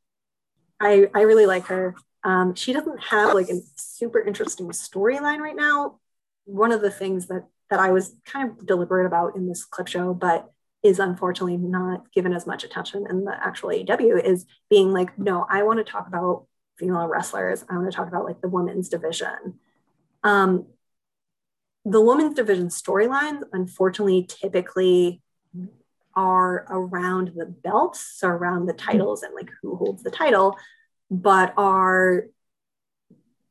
I 0.81 1.09
I 1.15 1.23
really 1.23 1.47
like 1.47 1.67
her. 1.67 1.95
Um, 2.23 2.55
she 2.55 2.73
doesn't 2.73 3.03
have 3.05 3.35
like 3.35 3.49
a 3.49 3.61
super 3.77 4.21
interesting 4.21 4.69
storyline 4.69 5.39
right 5.39 5.57
now. 5.57 5.99
One 6.45 6.73
of 6.73 6.83
the 6.83 6.91
things 6.91 7.27
that 7.29 7.47
that 7.71 7.81
I 7.81 7.93
was 7.93 8.15
kind 8.27 8.51
of 8.51 8.67
deliberate 8.67 9.07
about 9.07 9.37
in 9.37 9.49
this 9.49 9.65
clip 9.65 9.87
show, 9.87 10.13
but 10.13 10.51
is 10.83 10.99
unfortunately 10.99 11.57
not 11.57 12.11
given 12.13 12.33
as 12.33 12.47
much 12.47 12.65
attention 12.65 13.07
in 13.09 13.25
the 13.25 13.37
actual 13.47 13.69
AEW 13.69 14.25
is 14.25 14.47
being 14.69 14.93
like, 14.93 15.17
no, 15.19 15.47
I 15.49 15.63
want 15.63 15.79
to 15.79 15.91
talk 15.91 16.09
about 16.09 16.47
female 16.79 17.07
wrestlers. 17.07 17.65
I 17.69 17.77
want 17.77 17.91
to 17.91 17.97
talk 17.97 18.09
about 18.09 18.25
like 18.25 18.41
the 18.41 18.49
women's 18.49 18.89
division. 18.89 19.59
Um, 20.25 20.67
the 21.85 22.01
women's 22.01 22.35
division 22.35 22.69
storylines, 22.69 23.43
unfortunately, 23.53 24.27
typically 24.29 25.23
are 26.15 26.67
around 26.71 27.33
the 27.37 27.47
belts, 27.47 28.01
so 28.17 28.29
around 28.29 28.67
the 28.67 28.73
titles 28.73 29.23
and 29.23 29.35
like 29.35 29.51
who 29.63 29.77
holds 29.77 30.03
the 30.03 30.11
title 30.11 30.57
but 31.11 31.55
are 31.57 32.27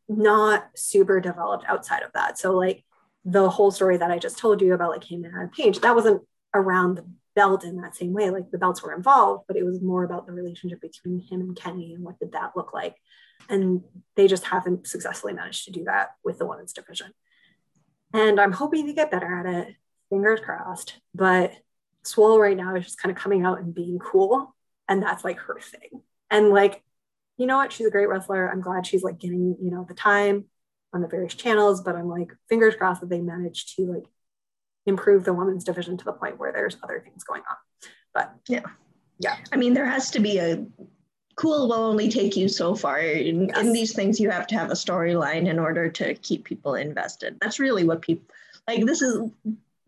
not 0.08 0.70
super 0.76 1.20
developed 1.20 1.66
outside 1.68 2.04
of 2.04 2.12
that. 2.14 2.38
So 2.38 2.56
like 2.56 2.84
the 3.26 3.50
whole 3.50 3.72
story 3.72 3.98
that 3.98 4.12
I 4.12 4.18
just 4.18 4.38
told 4.38 4.62
you 4.62 4.74
about 4.74 4.92
like 4.92 5.04
Hangman 5.04 5.34
Adam 5.36 5.50
Page, 5.50 5.80
that 5.80 5.96
wasn't 5.96 6.24
around 6.54 6.96
the 6.96 7.06
belt 7.36 7.64
in 7.64 7.78
that 7.82 7.96
same 7.96 8.14
way. 8.14 8.30
Like 8.30 8.50
the 8.50 8.58
belts 8.58 8.82
were 8.82 8.94
involved, 8.94 9.46
but 9.48 9.58
it 9.58 9.64
was 9.64 9.82
more 9.82 10.04
about 10.04 10.26
the 10.26 10.34
relationship 10.34 10.82
between 10.82 11.20
him 11.20 11.42
and 11.42 11.56
Kenny 11.56 11.94
and 11.94 12.04
what 12.04 12.20
did 12.20 12.32
that 12.32 12.54
look 12.56 12.74
like. 12.74 12.96
And 13.50 13.84
they 14.16 14.28
just 14.28 14.46
haven't 14.46 14.88
successfully 14.88 15.34
managed 15.34 15.66
to 15.66 15.72
do 15.72 15.84
that 15.86 16.12
with 16.24 16.40
the 16.40 16.46
women's 16.46 16.74
division. 16.74 17.14
And 18.14 18.40
I'm 18.40 18.52
hoping 18.52 18.88
to 18.88 18.94
get 18.94 19.12
better 19.12 19.40
at 19.40 19.46
it. 19.46 19.76
Fingers 20.10 20.40
crossed. 20.40 21.00
But 21.14 21.52
Swole 22.04 22.40
right 22.40 22.58
now 22.58 22.76
is 22.76 22.86
just 22.86 23.00
kind 23.00 23.16
of 23.16 23.22
coming 23.22 23.46
out 23.46 23.60
and 23.60 23.76
being 23.76 24.00
cool. 24.00 24.56
And 24.88 25.04
that's 25.04 25.24
like 25.24 25.38
her 25.40 25.60
thing. 25.60 26.02
And 26.32 26.50
like, 26.50 26.84
you 27.40 27.48
know 27.48 27.58
what? 27.58 27.72
She's 27.72 27.88
a 27.88 27.92
great 27.92 28.10
wrestler. 28.10 28.52
I'm 28.52 28.62
glad 28.62 28.86
she's 28.86 29.02
like 29.02 29.18
getting, 29.18 29.56
you 29.62 29.72
know, 29.72 29.86
the 29.88 29.94
time 29.94 30.46
on 30.94 31.02
the 31.02 31.08
various 31.08 31.34
channels, 31.34 31.82
but 31.82 31.96
I'm 31.96 32.10
like, 32.10 32.32
fingers 32.50 32.76
crossed 32.76 33.02
that 33.02 33.10
they 33.10 33.22
manage 33.22 33.76
to 33.76 33.86
like 33.94 34.04
improve 34.86 35.24
the 35.24 35.34
women's 35.34 35.64
division 35.64 35.98
to 35.98 36.06
the 36.06 36.12
point 36.12 36.38
where 36.38 36.52
there's 36.52 36.78
other 36.84 37.00
things 37.00 37.24
going 37.24 37.44
on. 37.50 37.56
But 38.14 38.36
yeah. 38.48 38.66
Yeah. 39.20 39.38
I 39.54 39.56
mean, 39.56 39.74
there 39.74 39.86
has 39.86 40.12
to 40.12 40.20
be 40.20 40.38
a 40.38 40.66
cool 41.36 41.70
will 41.70 41.76
only 41.76 42.10
take 42.10 42.36
you 42.36 42.50
so 42.50 42.76
far. 42.76 43.00
In, 43.00 43.48
yes. 43.48 43.58
in 43.58 43.72
these 43.72 43.94
things, 43.94 44.20
you 44.20 44.30
have 44.30 44.48
to 44.48 44.56
have 44.56 44.72
a 44.72 44.74
storyline 44.74 45.48
in 45.48 45.60
order 45.60 45.90
to 45.90 46.14
keep 46.16 46.44
people 46.44 46.76
invested. 46.76 47.38
That's 47.40 47.60
really 47.60 47.86
what 47.86 48.02
people 48.02 48.26
like. 48.68 48.86
This 48.86 49.02
is 49.02 49.30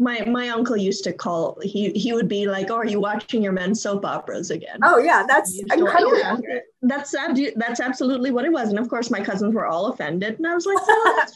my 0.02 0.22
my 0.26 0.50
uncle 0.50 0.76
used 0.76 1.04
to 1.04 1.14
call. 1.14 1.60
He 1.62 1.92
he 1.92 2.12
would 2.12 2.28
be 2.28 2.48
like, 2.48 2.72
"Oh, 2.72 2.78
are 2.78 2.86
you 2.86 3.00
watching 3.00 3.44
your 3.44 3.52
men's 3.52 3.82
soap 3.82 4.04
operas 4.04 4.50
again?" 4.50 4.80
Oh 4.84 4.98
yeah, 4.98 5.24
that's 5.28 5.60
incredibly 5.60 6.20
yeah, 6.20 6.38
That's 6.82 7.16
that's 7.56 7.80
absolutely 7.80 8.32
what 8.32 8.44
it 8.46 8.52
was. 8.52 8.70
And 8.70 8.80
of 8.80 8.90
course, 8.90 9.12
my 9.12 9.22
cousins 9.22 9.54
were 9.54 9.68
all 9.68 9.88
offended, 9.88 10.40
and 10.40 10.48
I 10.48 10.56
was 10.56 10.66
like, 10.66 10.88
well, 10.88 11.16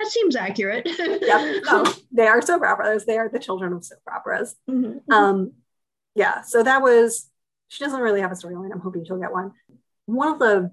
that 0.00 0.08
seems 0.08 0.34
accurate. 0.34 0.88
yeah, 1.20 1.60
no, 1.66 1.84
they 2.10 2.26
are 2.26 2.40
soap 2.40 2.62
operas. 2.62 3.04
They 3.04 3.18
are 3.18 3.28
the 3.28 3.38
children 3.38 3.74
of 3.74 3.84
soap 3.84 4.00
operas. 4.10 4.56
Mm-hmm. 4.68 5.12
Um, 5.12 5.52
yeah. 6.14 6.40
So 6.40 6.62
that 6.62 6.80
was 6.80 7.28
she 7.68 7.84
doesn't 7.84 8.00
really 8.00 8.22
have 8.22 8.32
a 8.32 8.34
storyline. 8.34 8.72
I'm 8.72 8.80
hoping 8.80 9.04
she'll 9.04 9.20
get 9.20 9.32
one. 9.32 9.52
One 10.06 10.28
of 10.32 10.38
the, 10.38 10.70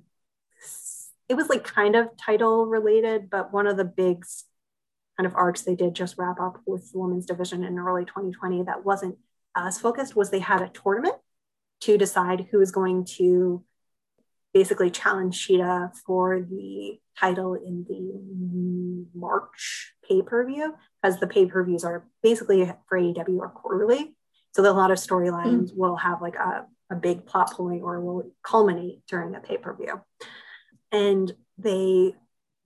it 1.28 1.36
was 1.36 1.50
like 1.50 1.66
kind 1.66 1.98
of 1.98 2.16
title 2.16 2.68
related, 2.68 3.30
but 3.30 3.52
one 3.52 3.68
of 3.68 3.76
the 3.76 3.86
big 3.86 4.24
kind 5.22 5.32
of 5.32 5.38
arcs 5.38 5.62
they 5.62 5.76
did 5.76 5.94
just 5.94 6.18
wrap 6.18 6.40
up 6.40 6.60
with 6.66 6.92
the 6.92 6.98
women's 6.98 7.28
division 7.28 7.64
in 7.64 7.78
early 7.78 8.06
2020 8.06 8.64
that 8.64 8.84
wasn't 8.84 9.16
as 9.56 9.78
focused 9.78 10.16
was 10.16 10.32
they 10.32 10.40
had 10.40 10.64
a 10.64 10.70
tournament 10.70 11.14
to 11.82 11.96
decide 11.96 12.48
who 12.50 12.60
is 12.60 12.72
going 12.72 13.06
to 13.06 13.64
basically 14.52 14.90
challenge 14.90 15.48
Shida 15.48 15.92
for 16.06 16.42
the 16.42 17.00
title 17.20 17.54
in 17.54 17.86
the 17.88 19.06
March 19.18 19.94
pay 20.08 20.24
per 20.24 20.44
view, 20.46 20.74
because 21.02 21.20
the 21.20 21.28
pay 21.28 21.46
per 21.46 21.64
views 21.64 21.84
are 21.84 22.08
basically 22.24 22.66
for 22.90 23.00
AEW 23.00 23.38
or 23.38 23.50
quarterly. 23.50 24.16
So 24.56 24.64
a 24.64 24.74
lot 24.74 24.92
of 24.92 24.98
storylines 24.98 25.72
mm. 25.72 25.78
will 25.78 25.98
have 25.98 26.22
like 26.22 26.36
a 26.36 26.66
a 26.90 26.96
big 26.96 27.26
plot 27.26 27.54
point 27.54 27.84
or 27.84 28.02
will 28.02 28.32
culminate 28.44 29.06
during 29.08 29.36
a 29.36 29.40
pay 29.40 29.58
per 29.58 29.74
view. 29.76 30.02
And 30.92 31.32
they 31.58 32.16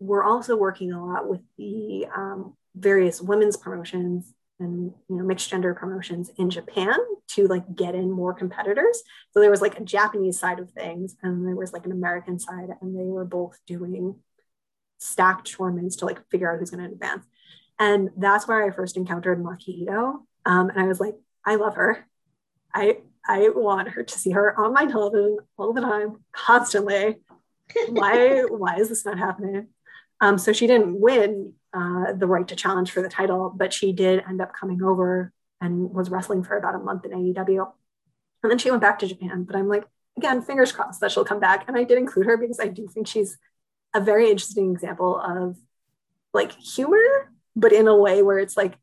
were 0.06 0.24
also 0.24 0.56
working 0.56 0.92
a 0.92 1.06
lot 1.06 1.28
with 1.28 1.42
the 1.58 2.08
um, 2.16 2.56
various 2.76 3.22
women's 3.22 3.58
promotions 3.58 4.34
and 4.60 4.94
you 5.10 5.18
know 5.18 5.24
mixed 5.24 5.50
gender 5.50 5.74
promotions 5.74 6.32
in 6.38 6.50
Japan 6.50 6.96
to 7.28 7.48
like 7.48 7.76
get 7.76 7.96
in 7.96 8.12
more 8.12 8.34
competitors. 8.34 9.04
So 9.32 9.40
there 9.40 9.52
was 9.52 9.62
like 9.62 9.80
a 9.80 9.84
Japanese 9.84 10.40
side 10.40 10.60
of 10.60 10.72
things 10.72 11.16
and 11.22 11.46
there 11.46 11.56
was 11.56 11.74
like 11.74 11.86
an 11.86 11.92
American 11.92 12.40
side, 12.40 12.70
and 12.82 12.98
they 12.98 13.04
were 13.04 13.26
both 13.26 13.60
doing 13.68 14.16
stacked 14.98 15.52
tournaments 15.52 15.98
to 15.98 16.06
like 16.06 16.26
figure 16.30 16.52
out 16.52 16.60
who's 16.60 16.72
going 16.72 16.84
to 16.84 16.92
advance. 16.92 17.26
And 17.80 18.10
that's 18.16 18.48
where 18.48 18.64
I 18.64 18.72
first 18.72 18.96
encountered 18.96 19.44
Maki 19.44 19.82
Ito. 19.82 20.26
Um, 20.46 20.70
and 20.70 20.80
I 20.80 20.88
was 20.88 21.00
like, 21.00 21.16
I 21.44 21.56
love 21.56 21.76
her. 21.76 22.08
I 22.74 23.00
I 23.28 23.50
want 23.50 23.90
her 23.90 24.04
to 24.04 24.20
see 24.20 24.32
her 24.32 24.58
on 24.60 24.74
my 24.74 24.86
television 24.86 25.38
all 25.58 25.74
the 25.74 25.82
time, 25.82 26.24
constantly. 26.32 27.18
why 27.90 28.42
why 28.50 28.78
is 28.78 28.90
this 28.90 29.06
not 29.06 29.18
happening? 29.18 29.68
Um, 30.22 30.38
so 30.38 30.54
she 30.54 30.68
didn't 30.68 31.00
win 31.00 31.54
uh, 31.74 32.14
the 32.14 32.28
right 32.28 32.48
to 32.48 32.56
challenge 32.56 32.92
for 32.92 33.02
the 33.02 33.10
title, 33.10 33.54
but 33.56 33.74
she 33.74 33.92
did 33.92 34.24
end 34.28 34.42
up 34.42 34.54
coming 34.54 34.82
over 34.82 35.34
and 35.62 35.92
was 35.92 36.10
wrestling 36.10 36.44
for 36.44 36.58
about 36.58 36.76
a 36.76 36.80
month 36.80 37.06
in 37.06 37.12
AEW. 37.12 37.72
And 38.44 38.52
then 38.52 38.58
she 38.58 38.70
went 38.70 38.82
back 38.82 39.00
to 39.00 39.08
Japan. 39.08 39.44
But 39.44 39.56
I'm 39.56 39.68
like, 39.68 39.86
again, 40.18 40.42
fingers 40.42 40.72
crossed 40.72 41.02
that 41.02 41.12
she'll 41.12 41.26
come 41.26 41.40
back. 41.40 41.66
And 41.68 41.78
I 41.78 41.84
did 41.84 41.98
include 41.98 42.28
her 42.28 42.38
because 42.38 42.60
I 42.60 42.68
do 42.68 42.88
think 42.88 43.08
she's 43.08 43.38
a 43.94 44.00
very 44.00 44.30
interesting 44.30 44.72
example 44.72 45.20
of 45.20 45.58
like 46.34 46.52
humor, 46.54 47.32
but 47.56 47.74
in 47.74 47.88
a 47.88 47.96
way 47.96 48.22
where 48.22 48.40
it's 48.40 48.58
like 48.58 48.78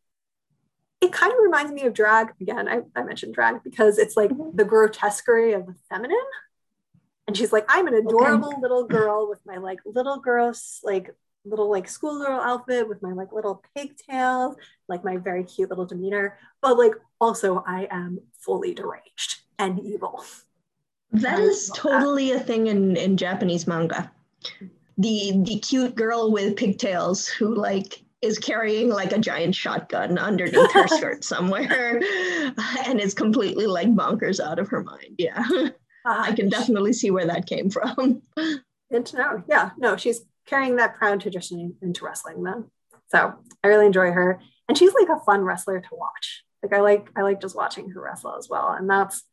it 1.03 1.13
kind 1.13 1.33
of 1.33 1.39
reminds 1.43 1.73
me 1.73 1.83
of 1.83 1.95
drag 1.95 2.29
again. 2.41 2.69
I, 2.69 2.83
I 2.95 3.03
mentioned 3.03 3.35
drag 3.35 3.65
because 3.65 3.99
it's 3.99 4.17
like 4.17 4.31
mm-hmm. 4.31 4.57
the 4.57 4.65
grotesquerie 4.65 5.53
of 5.53 5.67
the 5.67 5.75
feminine. 5.91 6.17
And 7.27 7.37
she's 7.37 7.53
like, 7.53 7.65
I'm 7.69 7.89
an 7.89 7.95
adorable 7.95 8.49
okay. 8.49 8.61
little 8.61 8.85
girl 8.85 9.29
with 9.29 9.41
my 9.45 9.57
like 9.57 9.81
little 9.85 10.19
girls, 10.19 10.81
like 10.85 11.11
little 11.45 11.71
like 11.71 11.89
schoolgirl 11.89 12.41
outfit 12.41 12.89
with 12.89 13.03
my 13.03 13.13
like 13.13 13.33
little 13.33 13.63
pigtails, 13.77 14.57
like 14.89 15.05
my 15.05 15.17
very 15.17 15.45
cute 15.45 15.71
little 15.71 15.87
demeanor. 15.87 16.39
But 16.61 16.79
like 16.79 16.95
also 17.21 17.63
I 17.67 17.89
am 17.91 18.21
fully 18.39 18.75
deranged 18.75 19.43
and 19.59 19.81
evil. 19.81 20.25
That 21.13 21.41
is 21.41 21.71
totally 21.75 22.33
that. 22.33 22.43
a 22.43 22.45
thing 22.45 22.69
in, 22.69 22.97
in 22.97 23.17
Japanese 23.17 23.67
manga. 23.67 24.11
The 24.99 25.43
the 25.45 25.59
cute 25.59 25.95
girl 25.95 26.33
with 26.33 26.57
pigtails 26.57 27.27
who 27.27 27.55
like 27.55 28.03
is 28.23 28.39
carrying 28.39 28.89
like 28.89 29.13
a 29.13 29.19
giant 29.19 29.55
shotgun 29.55 30.17
underneath 30.17 30.73
her 30.73 30.87
skirt 30.97 31.25
somewhere 31.25 32.01
and 32.87 33.01
is 33.01 33.15
completely 33.15 33.67
like 33.67 33.89
bonkers 33.89 34.39
out 34.39 34.59
of 34.59 34.69
her 34.69 34.83
mind. 34.83 35.17
Yeah. 35.19 35.43
Uh, 35.51 35.71
I 36.07 36.33
can 36.33 36.49
definitely 36.49 36.93
see 36.93 37.11
where 37.11 37.27
that 37.27 37.47
came 37.47 37.69
from. 37.69 38.23
Good 38.37 39.07
to 39.07 39.17
know. 39.17 39.45
Yeah. 39.49 39.71
No, 39.77 39.97
she's 39.97 40.21
carrying 40.47 40.77
that 40.77 40.97
proud 40.97 41.21
tradition 41.21 41.77
into 41.83 42.05
wrestling 42.05 42.43
then. 42.43 42.71
So 43.09 43.35
I 43.63 43.69
really 43.69 43.87
enjoy 43.87 44.11
her. 44.11 44.41
And 44.69 44.77
she's 44.77 44.95
like 44.95 45.09
a 45.09 45.25
fun 45.25 45.43
wrestler 45.43 45.81
to 45.81 45.89
watch. 45.93 46.45
Like 46.63 46.73
I 46.73 46.81
like 46.81 47.11
I 47.17 47.23
like 47.23 47.41
just 47.41 47.57
watching 47.57 47.91
her 47.91 48.01
wrestle 48.01 48.37
as 48.37 48.49
well. 48.49 48.71
And 48.71 48.89
that's 48.89 49.25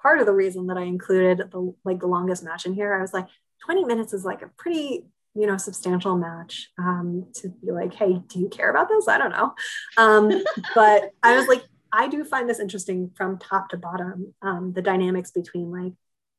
part 0.00 0.20
of 0.20 0.26
the 0.26 0.32
reason 0.32 0.68
that 0.68 0.78
I 0.78 0.82
included 0.82 1.50
the 1.50 1.74
like 1.84 2.00
the 2.00 2.06
longest 2.06 2.44
match 2.44 2.66
in 2.66 2.74
here. 2.74 2.94
I 2.94 3.00
was 3.00 3.12
like, 3.12 3.26
20 3.64 3.84
minutes 3.84 4.12
is 4.12 4.24
like 4.24 4.42
a 4.42 4.50
pretty 4.56 5.06
you 5.34 5.46
know 5.46 5.56
substantial 5.56 6.16
match 6.16 6.70
um, 6.78 7.26
to 7.34 7.48
be 7.48 7.70
like 7.70 7.94
hey 7.94 8.20
do 8.26 8.40
you 8.40 8.48
care 8.48 8.70
about 8.70 8.88
this 8.88 9.06
i 9.06 9.18
don't 9.18 9.32
know 9.32 9.52
um, 9.98 10.30
but 10.74 11.10
i 11.22 11.36
was 11.36 11.46
like 11.46 11.62
i 11.92 12.08
do 12.08 12.24
find 12.24 12.48
this 12.48 12.58
interesting 12.58 13.10
from 13.14 13.38
top 13.38 13.68
to 13.68 13.76
bottom 13.76 14.34
um, 14.42 14.72
the 14.72 14.82
dynamics 14.82 15.30
between 15.30 15.70
like 15.70 15.92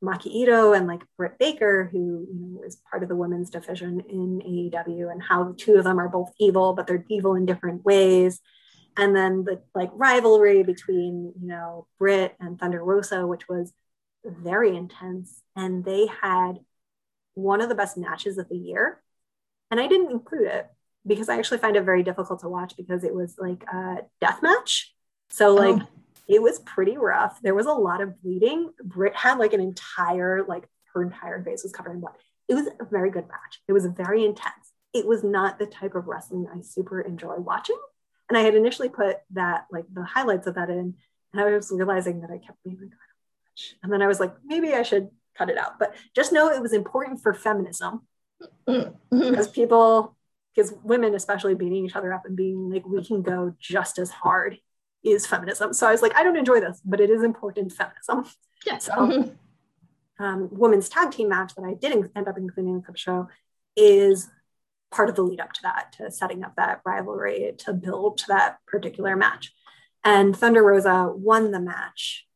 maki 0.04 0.28
ito 0.28 0.74
and 0.74 0.88
like 0.88 1.02
britt 1.18 1.38
baker 1.40 1.90
who 1.92 2.28
you 2.32 2.40
know 2.40 2.62
is 2.64 2.82
part 2.90 3.02
of 3.02 3.10
the 3.10 3.16
women's 3.16 3.50
division 3.50 4.00
in 4.10 4.42
aew 4.46 5.12
and 5.12 5.22
how 5.24 5.44
the 5.44 5.54
two 5.54 5.76
of 5.76 5.84
them 5.84 6.00
are 6.00 6.10
both 6.10 6.32
evil 6.40 6.74
but 6.74 6.86
they're 6.86 7.06
evil 7.10 7.36
in 7.36 7.46
different 7.46 7.84
ways 7.84 8.40
and 8.96 9.16
then 9.16 9.44
the 9.44 9.62
like 9.74 9.90
rivalry 9.94 10.62
between 10.64 11.34
you 11.42 11.48
know 11.48 11.88
britt 11.98 12.36
and 12.40 12.60
thunder 12.60 12.84
rosa 12.84 13.26
which 13.26 13.48
was 13.50 13.74
very 14.24 14.76
intense 14.76 15.42
and 15.56 15.84
they 15.84 16.08
had 16.22 16.60
one 17.38 17.62
of 17.62 17.70
the 17.70 17.76
best 17.76 17.98
matches 17.98 18.38
of 18.38 18.50
the 18.50 18.58
year. 18.58 19.02
And 19.70 19.80
I 19.80 19.88
didn't 19.88 20.12
include 20.12 20.48
it 20.48 20.68
because 21.06 21.30
I 21.30 21.38
actually 21.38 21.60
find 21.60 21.76
it 21.76 21.84
very 21.84 22.04
difficult 22.04 22.40
to 22.42 22.50
watch 22.50 22.76
because 22.76 23.04
it 23.04 23.14
was 23.14 23.36
like 23.38 23.64
a 23.72 23.98
death 24.20 24.40
match. 24.42 24.94
So 25.30 25.54
like 25.54 25.82
oh. 25.82 25.88
It 26.28 26.42
was 26.42 26.60
pretty 26.60 26.98
rough. 26.98 27.42
There 27.42 27.56
was 27.56 27.66
a 27.66 27.72
lot 27.72 28.02
of 28.02 28.22
bleeding. 28.22 28.72
Britt 28.84 29.16
had 29.16 29.40
like 29.40 29.54
an 29.54 29.62
entire, 29.62 30.44
like 30.48 30.68
her 30.94 31.04
entire 31.04 31.44
face 31.44 31.64
was 31.64 31.72
covered 31.72 31.94
in 31.94 32.02
blood. 32.02 32.16
It 32.48 32.56
was 32.56 32.68
a 32.68 32.86
very 32.86 33.12
good 33.12 33.28
match. 33.28 33.62
It 33.68 33.74
was 33.74 33.86
very 33.86 34.26
intense. 34.26 34.74
It 34.94 35.06
was 35.06 35.24
not 35.24 35.60
the 35.60 35.66
type 35.66 35.96
of 35.96 36.08
wrestling 36.08 36.48
I 36.54 36.62
super 36.62 37.02
enjoy 37.02 37.36
watching. 37.38 37.78
And 38.30 38.38
I 38.38 38.42
had 38.42 38.56
initially 38.56 38.90
put 38.90 39.18
that, 39.32 39.68
like 39.72 39.86
the 39.94 40.04
highlights 40.04 40.48
of 40.48 40.56
that 40.56 40.70
in, 40.70 40.96
and 41.34 41.42
I 41.42 41.46
was 41.46 41.72
realizing 41.72 42.22
that 42.22 42.32
I 42.32 42.38
kept 42.38 42.64
being 42.64 42.78
like, 42.80 42.92
and 43.84 43.92
then 43.92 44.02
I 44.02 44.08
was 44.08 44.20
like, 44.20 44.34
maybe 44.46 44.74
I 44.74 44.84
should 44.84 45.10
cut 45.38 45.50
it 45.50 45.58
out. 45.58 45.80
But 45.80 45.96
just 46.16 46.32
know 46.32 46.50
it 46.50 46.62
was 46.62 46.74
important 46.74 47.22
for 47.22 47.34
feminism 47.34 48.06
mm-hmm. 48.68 49.30
because 49.30 49.48
people, 49.48 50.16
because 50.56 50.74
women 50.84 51.16
especially 51.16 51.56
beating 51.56 51.86
each 51.86 51.96
other 51.96 52.14
up 52.14 52.26
and 52.26 52.36
being 52.36 52.70
like, 52.70 52.86
we 52.86 53.04
can 53.04 53.22
go 53.22 53.56
just 53.60 53.98
as 54.00 54.10
hard 54.10 54.58
is 55.12 55.26
feminism. 55.26 55.74
So 55.74 55.88
I 55.88 55.92
was 55.92 56.02
like, 56.02 56.16
I 56.16 56.24
don't 56.24 56.38
enjoy 56.38 56.60
this, 56.60 56.82
but 56.86 57.00
it 57.00 57.10
is 57.10 57.24
important 57.24 57.72
feminism. 57.72 58.26
Yeah. 58.66 58.78
So, 58.80 58.94
mm-hmm. 58.94 60.24
um, 60.24 60.50
women's 60.52 60.90
tag 60.90 61.12
team 61.12 61.30
match 61.30 61.56
that 61.56 61.64
I 61.64 61.74
did 61.74 61.98
not 61.98 62.10
end 62.16 62.28
up 62.28 62.38
including 62.38 62.76
in 62.76 62.84
the 62.88 62.98
show 62.98 63.28
is 63.76 64.30
part 64.92 65.10
of 65.10 65.16
the 65.16 65.24
lead 65.24 65.40
up 65.40 65.54
to 65.54 65.62
that, 65.64 65.94
to 65.98 66.12
setting 66.12 66.44
up 66.44 66.56
that 66.56 66.82
rivalry, 66.86 67.54
to 67.60 67.74
build 67.74 68.18
to 68.20 68.26
that 68.30 68.58
particular 68.66 69.16
match. 69.16 69.54
And 70.04 70.36
Thunder 70.36 70.64
Rosa 70.64 71.12
won 71.14 71.52
the 71.52 71.60
match 71.60 72.28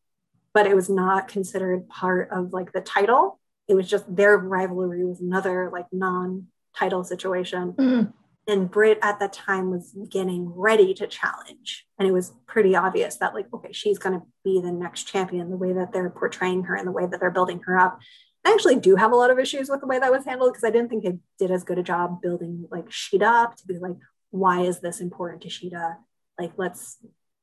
but 0.53 0.67
it 0.67 0.75
was 0.75 0.89
not 0.89 1.27
considered 1.27 1.87
part 1.87 2.29
of 2.31 2.53
like 2.53 2.71
the 2.71 2.81
title. 2.81 3.39
It 3.67 3.75
was 3.75 3.89
just 3.89 4.13
their 4.13 4.37
rivalry 4.37 5.05
was 5.05 5.21
another 5.21 5.69
like 5.71 5.87
non-title 5.91 7.03
situation. 7.03 7.73
Mm-hmm. 7.73 8.11
And 8.51 8.69
Britt 8.69 8.99
at 9.01 9.17
that 9.21 9.31
time 9.31 9.71
was 9.71 9.95
getting 10.09 10.51
ready 10.53 10.93
to 10.95 11.07
challenge. 11.07 11.85
And 11.97 12.05
it 12.05 12.11
was 12.11 12.33
pretty 12.47 12.75
obvious 12.75 13.15
that, 13.15 13.33
like, 13.33 13.47
okay, 13.53 13.71
she's 13.71 13.97
going 13.97 14.19
to 14.19 14.25
be 14.43 14.59
the 14.59 14.73
next 14.73 15.05
champion, 15.05 15.49
the 15.49 15.55
way 15.55 15.71
that 15.71 15.93
they're 15.93 16.09
portraying 16.09 16.63
her 16.63 16.75
and 16.75 16.85
the 16.85 16.91
way 16.91 17.05
that 17.05 17.21
they're 17.21 17.31
building 17.31 17.61
her 17.65 17.79
up. 17.79 17.99
I 18.43 18.51
actually 18.51 18.75
do 18.75 18.97
have 18.97 19.13
a 19.13 19.15
lot 19.15 19.31
of 19.31 19.39
issues 19.39 19.69
with 19.69 19.79
the 19.79 19.87
way 19.87 19.99
that 19.99 20.11
was 20.11 20.25
handled 20.25 20.51
because 20.51 20.65
I 20.65 20.69
didn't 20.69 20.89
think 20.89 21.05
it 21.05 21.15
did 21.39 21.49
as 21.49 21.63
good 21.63 21.77
a 21.77 21.83
job 21.83 22.21
building 22.21 22.67
like 22.69 22.89
Shida 22.89 23.21
up 23.21 23.55
to 23.55 23.65
be 23.65 23.77
like, 23.77 23.95
why 24.31 24.63
is 24.63 24.81
this 24.81 24.99
important 24.99 25.43
to 25.43 25.47
Shida? 25.47 25.95
Like, 26.37 26.51
let's 26.57 26.97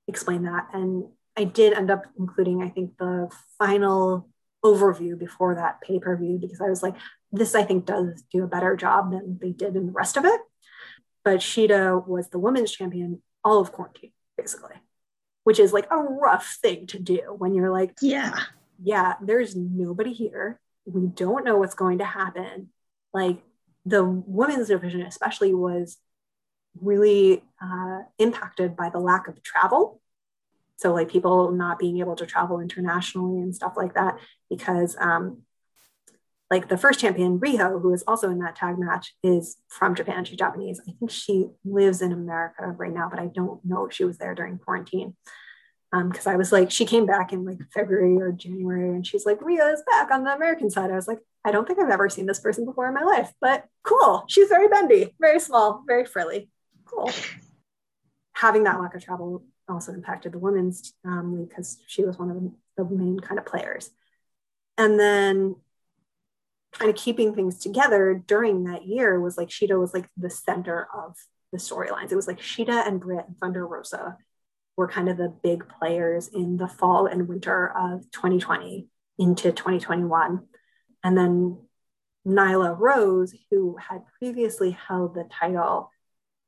explain 0.09 0.43
that. 0.43 0.69
And 0.75 1.05
I 1.39 1.45
did 1.45 1.73
end 1.73 1.91
up 1.91 2.05
including, 2.19 2.63
I 2.63 2.69
think, 2.69 2.99
the 2.99 3.35
final 3.59 4.29
overview 4.63 5.19
before 5.19 5.55
that 5.55 5.81
pay 5.81 6.01
per 6.01 6.19
view 6.19 6.37
because 6.39 6.61
I 6.61 6.69
was 6.69 6.83
like, 6.83 6.97
this 7.33 7.55
I 7.55 7.63
think 7.63 7.87
does 7.87 8.25
do 8.31 8.45
a 8.45 8.49
better 8.49 8.77
job 8.77 9.13
than 9.13 9.39
they 9.41 9.53
did 9.53 9.75
in 9.75 9.87
the 9.87 9.93
rest 9.93 10.19
of 10.19 10.27
it. 10.27 10.41
But 11.29 11.41
Shida 11.41 12.07
was 12.07 12.31
the 12.31 12.39
women's 12.39 12.73
champion 12.73 13.21
all 13.45 13.61
of 13.61 13.71
quarantine, 13.71 14.13
basically, 14.39 14.77
which 15.45 15.59
is 15.59 15.75
like 15.75 15.87
a 15.91 15.99
rough 15.99 16.57
thing 16.63 16.87
to 16.87 16.99
do 16.99 17.21
when 17.37 17.53
you're 17.53 17.71
like, 17.71 17.95
yeah, 18.01 18.35
yeah, 18.83 19.17
there's 19.21 19.55
nobody 19.55 20.15
here. 20.15 20.59
We 20.87 21.07
don't 21.09 21.45
know 21.45 21.59
what's 21.59 21.75
going 21.75 21.99
to 21.99 22.07
happen. 22.07 22.71
Like 23.13 23.43
the 23.85 24.03
women's 24.05 24.69
division, 24.69 25.03
especially, 25.03 25.53
was 25.53 25.99
really 26.81 27.45
uh, 27.63 28.05
impacted 28.19 28.75
by 28.75 28.89
the 28.89 28.99
lack 28.99 29.29
of 29.29 29.43
travel. 29.43 30.01
So, 30.77 30.95
like 30.95 31.11
people 31.11 31.53
not 31.53 31.79
being 31.79 31.99
able 31.99 32.17
to 32.17 32.25
travel 32.25 32.59
internationally 32.59 33.43
and 33.43 33.55
stuff 33.55 33.75
like 33.77 33.93
that, 33.97 34.19
because 34.49 34.97
um, 34.99 35.43
like 36.51 36.69
the 36.69 36.79
first 36.79 37.01
champion, 37.01 37.39
Riho, 37.39 37.81
who 37.81 37.93
is 37.93 38.03
also 38.07 38.31
in 38.31 38.39
that 38.39 38.57
tag 38.57 38.79
match, 38.79 39.15
is 39.23 39.57
from 39.69 39.95
Japan. 39.95 40.25
She's 40.25 40.39
Japanese. 40.39 40.81
I 40.89 40.93
think 40.93 41.11
she 41.11 41.47
lives 41.65 42.01
in 42.01 42.13
America 42.13 42.75
right 42.77 42.93
now, 42.93 43.09
but 43.11 43.19
I 43.19 43.27
don't 43.27 43.63
know 43.65 43.87
if 43.87 43.93
she 43.93 44.05
was 44.05 44.19
there 44.19 44.35
during 44.35 44.59
quarantine. 44.59 45.15
Because 45.93 46.27
um, 46.27 46.33
I 46.33 46.37
was 46.37 46.53
like, 46.53 46.71
she 46.71 46.85
came 46.85 47.07
back 47.07 47.33
in 47.33 47.45
like 47.45 47.59
February 47.73 48.17
or 48.17 48.33
January, 48.33 48.91
and 48.91 49.07
she's 49.07 49.27
like, 49.27 49.41
Riho 49.41 49.73
is 49.73 49.83
back 49.91 50.11
on 50.11 50.25
the 50.25 50.35
American 50.35 50.71
side. 50.71 50.91
I 50.91 50.97
was 50.97 51.09
like, 51.09 51.19
I 51.45 51.51
don't 51.51 51.67
think 51.67 51.79
I've 51.79 51.91
ever 51.91 52.09
seen 52.09 52.27
this 52.27 52.41
person 52.41 52.65
before 52.65 52.89
in 52.89 52.95
my 52.95 53.03
life, 53.03 53.33
but 53.41 53.65
cool. 53.83 54.25
She's 54.29 54.49
very 54.49 54.69
bendy, 54.69 55.15
very 55.21 55.41
small, 55.41 55.83
very 55.87 56.05
frilly. 56.05 56.51
Cool. 56.85 57.11
Having 58.35 58.65
that 58.65 58.81
lack 58.81 58.95
of 58.95 59.05
travel 59.05 59.45
also 59.69 59.93
impacted 59.93 60.33
the 60.33 60.39
women's 60.39 60.95
um, 61.05 61.47
because 61.47 61.79
she 61.87 62.05
was 62.05 62.19
one 62.19 62.31
of 62.31 62.43
the 62.77 62.95
main 62.95 63.21
kind 63.21 63.39
of 63.39 63.47
players. 63.47 63.91
And 64.77 64.99
then 64.99 65.57
kind 66.79 66.91
of 66.91 66.97
keeping 66.97 67.35
things 67.35 67.59
together 67.59 68.23
during 68.27 68.65
that 68.65 68.87
year 68.87 69.21
was 69.21 69.37
like 69.37 69.49
Shida 69.49 69.79
was 69.79 69.93
like 69.93 70.09
the 70.17 70.31
center 70.31 70.87
of 70.95 71.17
the 71.53 71.59
storylines. 71.59 72.13
It 72.13 72.17
was 72.17 72.29
like 72.29 72.41
Shida 72.41 72.87
and 72.87 73.01
Britt 73.01 73.27
and 73.27 73.37
Thunder 73.39 73.67
Rosa 73.67 74.17
were 74.77 74.89
kind 74.89 75.09
of 75.09 75.17
the 75.17 75.35
big 75.43 75.65
players 75.69 76.29
in 76.29 76.57
the 76.57 76.69
fall 76.69 77.07
and 77.07 77.29
winter 77.29 77.73
of 77.77 78.03
2020 78.13 78.87
into 79.19 79.51
2021. 79.51 80.47
And 81.03 81.19
then 81.19 81.59
Nyla 82.25 82.79
Rose, 82.79 83.35
who 83.51 83.77
had 83.77 84.03
previously 84.19 84.71
held 84.71 85.15
the 85.15 85.25
title, 85.25 85.91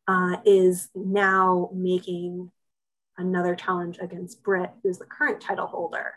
uh, 0.06 0.36
is 0.44 0.90
now 0.94 1.70
making 1.74 2.52
another 3.16 3.56
challenge 3.56 3.98
against 4.00 4.44
Britt, 4.44 4.70
who's 4.82 4.98
the 4.98 5.06
current 5.06 5.40
title 5.40 5.66
holder. 5.66 6.14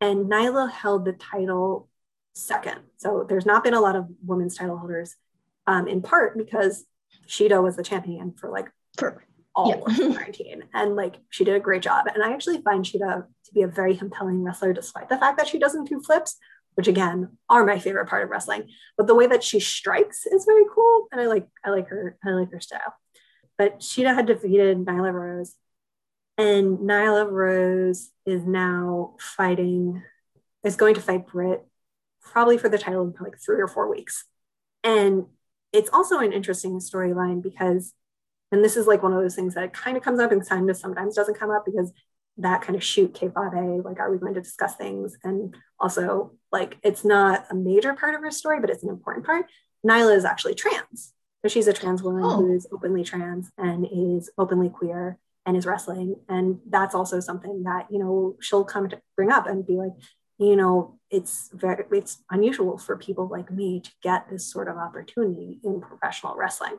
And 0.00 0.30
Nyla 0.30 0.70
held 0.70 1.04
the 1.04 1.12
title 1.12 1.89
second. 2.34 2.80
So 2.96 3.24
there's 3.28 3.46
not 3.46 3.64
been 3.64 3.74
a 3.74 3.80
lot 3.80 3.96
of 3.96 4.08
women's 4.24 4.56
title 4.56 4.78
holders, 4.78 5.16
um, 5.66 5.86
in 5.88 6.02
part 6.02 6.36
because 6.36 6.84
Shida 7.28 7.62
was 7.62 7.76
the 7.76 7.82
champion 7.82 8.32
for 8.32 8.50
like 8.50 8.70
for 8.96 9.24
all 9.54 9.68
yeah. 9.68 9.76
of 9.76 9.96
2019. 9.96 10.64
and 10.74 10.96
like 10.96 11.16
she 11.30 11.44
did 11.44 11.56
a 11.56 11.60
great 11.60 11.82
job. 11.82 12.06
And 12.12 12.22
I 12.22 12.32
actually 12.32 12.60
find 12.62 12.84
Shida 12.84 13.24
to 13.44 13.54
be 13.54 13.62
a 13.62 13.68
very 13.68 13.96
compelling 13.96 14.42
wrestler, 14.42 14.72
despite 14.72 15.08
the 15.08 15.18
fact 15.18 15.38
that 15.38 15.48
she 15.48 15.58
doesn't 15.58 15.88
do 15.88 16.00
flips, 16.00 16.36
which 16.74 16.88
again 16.88 17.36
are 17.48 17.64
my 17.64 17.78
favorite 17.78 18.08
part 18.08 18.24
of 18.24 18.30
wrestling. 18.30 18.68
But 18.96 19.06
the 19.06 19.14
way 19.14 19.26
that 19.26 19.44
she 19.44 19.60
strikes 19.60 20.26
is 20.26 20.44
very 20.44 20.64
cool. 20.74 21.08
And 21.12 21.20
I 21.20 21.26
like 21.26 21.48
I 21.64 21.70
like 21.70 21.88
her, 21.88 22.16
I 22.24 22.30
like 22.30 22.52
her 22.52 22.60
style. 22.60 22.94
But 23.58 23.80
Shida 23.80 24.14
had 24.14 24.26
defeated 24.26 24.78
Nyla 24.78 25.12
Rose. 25.12 25.54
And 26.38 26.78
Nyla 26.78 27.30
Rose 27.30 28.10
is 28.24 28.46
now 28.46 29.16
fighting, 29.20 30.02
is 30.64 30.76
going 30.76 30.94
to 30.94 31.02
fight 31.02 31.26
Britt 31.26 31.66
probably 32.22 32.58
for 32.58 32.68
the 32.68 32.78
title 32.78 33.02
in 33.02 33.14
like 33.20 33.38
three 33.38 33.60
or 33.60 33.68
four 33.68 33.90
weeks. 33.90 34.24
And 34.84 35.26
it's 35.72 35.90
also 35.92 36.18
an 36.18 36.32
interesting 36.32 36.78
storyline 36.78 37.42
because, 37.42 37.92
and 38.52 38.64
this 38.64 38.76
is 38.76 38.86
like 38.86 39.02
one 39.02 39.12
of 39.12 39.20
those 39.20 39.34
things 39.34 39.54
that 39.54 39.72
kind 39.72 39.96
of 39.96 40.02
comes 40.02 40.20
up 40.20 40.32
and 40.32 40.46
kind 40.46 40.68
of 40.68 40.76
sometimes 40.76 41.14
doesn't 41.14 41.38
come 41.38 41.50
up 41.50 41.64
because 41.64 41.92
that 42.38 42.62
kind 42.62 42.76
of 42.76 42.82
shoot 42.82 43.14
kayfabe, 43.14 43.78
eh, 43.78 43.82
like, 43.84 44.00
are 44.00 44.10
we 44.10 44.18
going 44.18 44.34
to 44.34 44.40
discuss 44.40 44.76
things? 44.76 45.16
And 45.22 45.54
also, 45.78 46.32
like, 46.50 46.78
it's 46.82 47.04
not 47.04 47.46
a 47.50 47.54
major 47.54 47.94
part 47.94 48.14
of 48.14 48.22
her 48.22 48.30
story, 48.30 48.60
but 48.60 48.70
it's 48.70 48.82
an 48.82 48.88
important 48.88 49.26
part. 49.26 49.46
Nyla 49.86 50.16
is 50.16 50.24
actually 50.24 50.54
trans. 50.54 51.12
So 51.42 51.48
she's 51.48 51.66
a 51.66 51.72
trans 51.72 52.02
woman 52.02 52.22
oh. 52.24 52.36
who 52.36 52.54
is 52.54 52.66
openly 52.72 53.04
trans 53.04 53.50
and 53.56 53.86
is 53.90 54.30
openly 54.36 54.68
queer 54.68 55.18
and 55.46 55.56
is 55.56 55.66
wrestling. 55.66 56.16
And 56.28 56.60
that's 56.68 56.94
also 56.94 57.20
something 57.20 57.62
that, 57.64 57.86
you 57.90 57.98
know, 57.98 58.36
she'll 58.40 58.64
come 58.64 58.88
to 58.88 59.00
bring 59.16 59.30
up 59.30 59.46
and 59.46 59.66
be 59.66 59.74
like, 59.74 59.92
you 60.40 60.56
know, 60.56 60.98
it's 61.10 61.50
very 61.52 61.84
it's 61.92 62.22
unusual 62.30 62.78
for 62.78 62.96
people 62.96 63.28
like 63.28 63.50
me 63.50 63.80
to 63.80 63.90
get 64.02 64.30
this 64.30 64.50
sort 64.50 64.68
of 64.68 64.78
opportunity 64.78 65.60
in 65.62 65.82
professional 65.82 66.34
wrestling. 66.34 66.78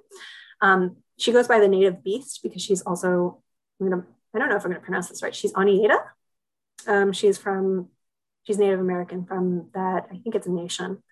Um, 0.62 0.98
she 1.20 1.32
goes 1.32 1.48
by 1.48 1.60
the 1.60 1.68
native 1.68 2.04
beast 2.04 2.40
because 2.42 2.64
she's 2.64 2.82
also 2.82 3.42
I'm 3.80 3.90
gonna 3.90 4.04
I 4.34 4.40
don't 4.40 4.50
know 4.50 4.56
if 4.56 4.66
I'm 4.66 4.72
gonna 4.72 4.84
pronounce 4.84 5.10
this 5.10 5.22
right. 5.22 5.36
She's 5.36 5.54
Oneida. 5.54 6.00
Um, 6.88 7.14
she's 7.14 7.38
from 7.38 7.90
she's 8.44 8.58
Native 8.58 8.80
American 8.80 9.26
from 9.26 9.70
that 9.76 10.08
I 10.12 10.18
think 10.18 10.34
it's 10.34 10.48
a 10.48 10.52
nation. 10.52 11.04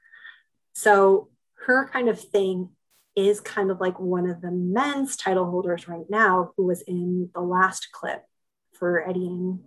So 0.73 1.29
her 1.67 1.87
kind 1.87 2.09
of 2.09 2.19
thing 2.19 2.69
is 3.15 3.41
kind 3.41 3.69
of 3.69 3.79
like 3.79 3.99
one 3.99 4.27
of 4.27 4.41
the 4.41 4.49
men's 4.49 5.15
title 5.15 5.45
holders 5.45 5.87
right 5.87 6.09
now 6.09 6.51
who 6.57 6.65
was 6.65 6.81
in 6.81 7.29
the 7.35 7.41
last 7.41 7.89
clip 7.91 8.23
for 8.73 9.07
Eddie 9.07 9.27
and 9.27 9.59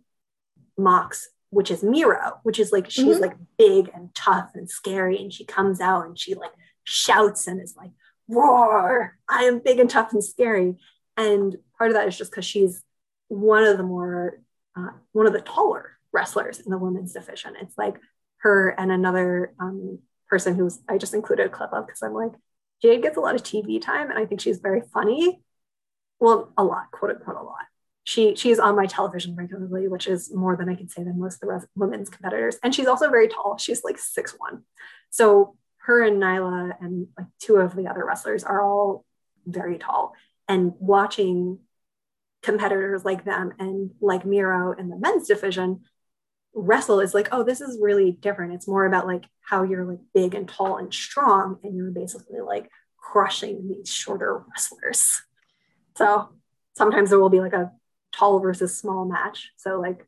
Mox 0.76 1.28
which 1.52 1.70
is 1.70 1.82
Miro, 1.82 2.40
which 2.44 2.58
is 2.58 2.72
like 2.72 2.90
she's 2.90 3.16
mm-hmm. 3.16 3.20
like 3.20 3.36
big 3.58 3.90
and 3.94 4.12
tough 4.14 4.52
and 4.54 4.68
scary, 4.68 5.18
and 5.18 5.30
she 5.30 5.44
comes 5.44 5.82
out 5.82 6.06
and 6.06 6.18
she 6.18 6.34
like 6.34 6.52
shouts 6.84 7.46
and 7.46 7.60
is 7.60 7.76
like, 7.76 7.90
roar, 8.26 9.18
I 9.28 9.44
am 9.44 9.60
big 9.62 9.78
and 9.78 9.88
tough 9.88 10.14
and 10.14 10.24
scary. 10.24 10.76
And 11.18 11.54
part 11.76 11.90
of 11.90 11.94
that 11.94 12.08
is 12.08 12.16
just 12.16 12.30
because 12.30 12.46
she's 12.46 12.82
one 13.28 13.64
of 13.64 13.76
the 13.76 13.82
more 13.82 14.40
uh, 14.74 14.92
one 15.12 15.26
of 15.26 15.34
the 15.34 15.42
taller 15.42 15.98
wrestlers 16.10 16.58
in 16.58 16.70
the 16.70 16.78
women's 16.78 17.12
division. 17.12 17.52
It's 17.60 17.76
like 17.76 17.96
her 18.38 18.70
and 18.70 18.90
another 18.90 19.52
um, 19.60 19.98
person 20.28 20.54
who's 20.54 20.80
I 20.88 20.96
just 20.96 21.12
included 21.12 21.44
a 21.44 21.50
clip 21.50 21.74
of 21.74 21.86
because 21.86 22.00
I'm 22.00 22.14
like, 22.14 22.32
Jade 22.80 23.02
gets 23.02 23.18
a 23.18 23.20
lot 23.20 23.34
of 23.34 23.42
TV 23.42 23.78
time 23.78 24.08
and 24.08 24.18
I 24.18 24.24
think 24.24 24.40
she's 24.40 24.58
very 24.58 24.80
funny. 24.94 25.42
Well, 26.18 26.50
a 26.56 26.64
lot, 26.64 26.90
quote 26.92 27.10
unquote, 27.10 27.36
a 27.36 27.42
lot 27.42 27.66
she 28.04 28.34
she's 28.34 28.58
on 28.58 28.76
my 28.76 28.86
television 28.86 29.36
regularly, 29.36 29.88
which 29.88 30.06
is 30.06 30.32
more 30.34 30.56
than 30.56 30.68
I 30.68 30.74
can 30.74 30.88
say 30.88 31.04
than 31.04 31.20
most 31.20 31.36
of 31.36 31.40
the 31.40 31.46
res- 31.46 31.66
women's 31.76 32.08
competitors. 32.08 32.56
And 32.62 32.74
she's 32.74 32.86
also 32.86 33.10
very 33.10 33.28
tall. 33.28 33.58
She's 33.58 33.84
like 33.84 33.98
six 33.98 34.34
one. 34.38 34.62
So 35.10 35.56
her 35.78 36.02
and 36.02 36.20
Nyla 36.20 36.72
and 36.80 37.08
like 37.16 37.28
two 37.40 37.56
of 37.56 37.76
the 37.76 37.86
other 37.86 38.04
wrestlers 38.04 38.44
are 38.44 38.62
all 38.62 39.04
very 39.46 39.78
tall. 39.78 40.14
And 40.48 40.72
watching 40.78 41.58
competitors 42.42 43.04
like 43.04 43.24
them 43.24 43.52
and 43.58 43.90
like 44.00 44.24
Miro 44.24 44.72
in 44.72 44.88
the 44.88 44.96
men's 44.96 45.28
division 45.28 45.82
wrestle 46.54 47.00
is 47.00 47.14
like, 47.14 47.28
oh, 47.32 47.42
this 47.42 47.60
is 47.60 47.78
really 47.80 48.12
different. 48.12 48.52
It's 48.52 48.68
more 48.68 48.84
about 48.84 49.06
like 49.06 49.24
how 49.40 49.62
you're 49.62 49.84
like 49.84 50.00
big 50.12 50.34
and 50.34 50.48
tall 50.48 50.76
and 50.76 50.92
strong, 50.92 51.58
and 51.62 51.76
you're 51.76 51.90
basically 51.90 52.40
like 52.40 52.68
crushing 52.96 53.68
these 53.68 53.88
shorter 53.88 54.44
wrestlers. 54.50 55.22
So 55.96 56.30
sometimes 56.76 57.10
there 57.10 57.20
will 57.20 57.30
be 57.30 57.40
like 57.40 57.52
a 57.52 57.72
tall 58.12 58.40
versus 58.40 58.76
small 58.76 59.04
match. 59.04 59.52
So 59.56 59.80
like 59.80 60.06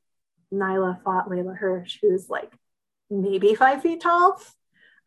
Nyla 0.52 1.02
fought 1.02 1.28
Leyla 1.28 1.57
Hirsch, 1.57 1.98
who's 2.00 2.28
like 2.28 2.52
maybe 3.11 3.55
five 3.55 3.82
feet 3.82 4.00
tall, 4.00 4.40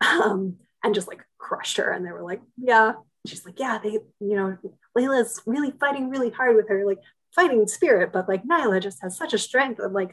um, 0.00 0.56
and 0.82 0.94
just 0.94 1.08
like 1.08 1.24
crushed 1.38 1.76
her. 1.78 1.90
And 1.90 2.04
they 2.06 2.12
were 2.12 2.22
like, 2.22 2.40
yeah. 2.56 2.94
She's 3.26 3.44
like, 3.44 3.58
yeah, 3.58 3.78
they, 3.82 3.90
you 3.90 4.36
know, 4.36 4.56
Leyla's 4.96 5.42
really 5.44 5.72
fighting 5.72 6.08
really 6.08 6.30
hard 6.30 6.56
with 6.56 6.68
her 6.68 6.86
like 6.86 7.00
fighting 7.34 7.66
spirit, 7.66 8.12
but 8.12 8.28
like 8.28 8.44
Nyla 8.44 8.80
just 8.82 9.02
has 9.02 9.16
such 9.16 9.34
a 9.34 9.38
strength 9.38 9.80
of 9.80 9.92
like 9.92 10.12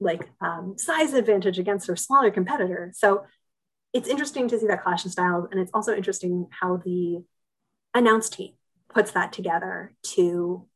like 0.00 0.28
um, 0.40 0.74
size 0.78 1.12
advantage 1.12 1.58
against 1.58 1.88
her 1.88 1.96
smaller 1.96 2.30
competitor. 2.30 2.92
So 2.94 3.24
it's 3.92 4.08
interesting 4.08 4.48
to 4.48 4.58
see 4.58 4.66
that 4.66 4.82
clash 4.82 5.04
in 5.04 5.10
styles, 5.10 5.48
and 5.50 5.60
it's 5.60 5.72
also 5.74 5.94
interesting 5.94 6.46
how 6.50 6.76
the 6.76 7.24
announce 7.94 8.28
team 8.28 8.52
puts 8.92 9.12
that 9.12 9.32
together 9.32 9.94
to 10.02 10.66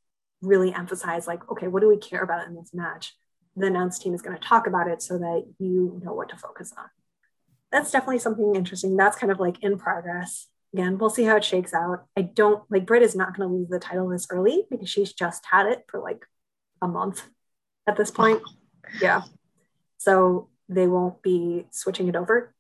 really 0.43 0.75
emphasize 0.75 1.27
like 1.27 1.49
okay 1.51 1.69
what 1.69 1.81
do 1.81 1.89
we 1.89 1.97
care 1.97 2.23
about 2.23 2.47
in 2.47 2.55
this 2.55 2.75
match 2.75 3.15
the 3.57 3.67
announce 3.67 3.99
team 3.99 4.15
is 4.15 4.23
going 4.23 4.37
to 4.37 4.49
talk 4.49 4.67
about 4.67 4.89
it 4.89 5.01
so 5.03 5.19
that 5.19 5.45
you 5.59 6.01
know 6.05 6.13
what 6.13 6.29
to 6.29 6.37
focus 6.37 6.73
on 6.77 6.85
that's 7.71 7.91
definitely 7.91 8.19
something 8.19 8.55
interesting 8.55 8.97
that's 8.97 9.17
kind 9.17 9.33
of 9.33 9.41
like 9.41 9.63
in 9.63 9.79
progress 9.79 10.49
again, 10.73 10.99
we'll 10.99 11.11
see 11.11 11.25
how 11.25 11.37
it 11.37 11.45
shakes 11.45 11.75
out. 11.75 12.05
I 12.17 12.23
don't 12.23 12.63
like 12.71 12.87
Britt 12.87 13.03
is 13.03 13.15
not 13.15 13.37
going 13.37 13.49
to 13.49 13.55
lose 13.55 13.69
the 13.69 13.79
title 13.79 14.09
this 14.09 14.27
early 14.31 14.65
because 14.71 14.89
she's 14.89 15.13
just 15.13 15.45
had 15.51 15.67
it 15.67 15.85
for 15.89 16.01
like 16.01 16.25
a 16.81 16.89
month 16.89 17.29
at 17.87 17.97
this 17.97 18.11
point. 18.11 18.43
Yeah. 19.01 19.23
So 19.99 20.49
they 20.69 20.87
won't 20.87 21.23
be 21.23 21.67
switching 21.71 22.09
it 22.09 22.17
over 22.17 22.55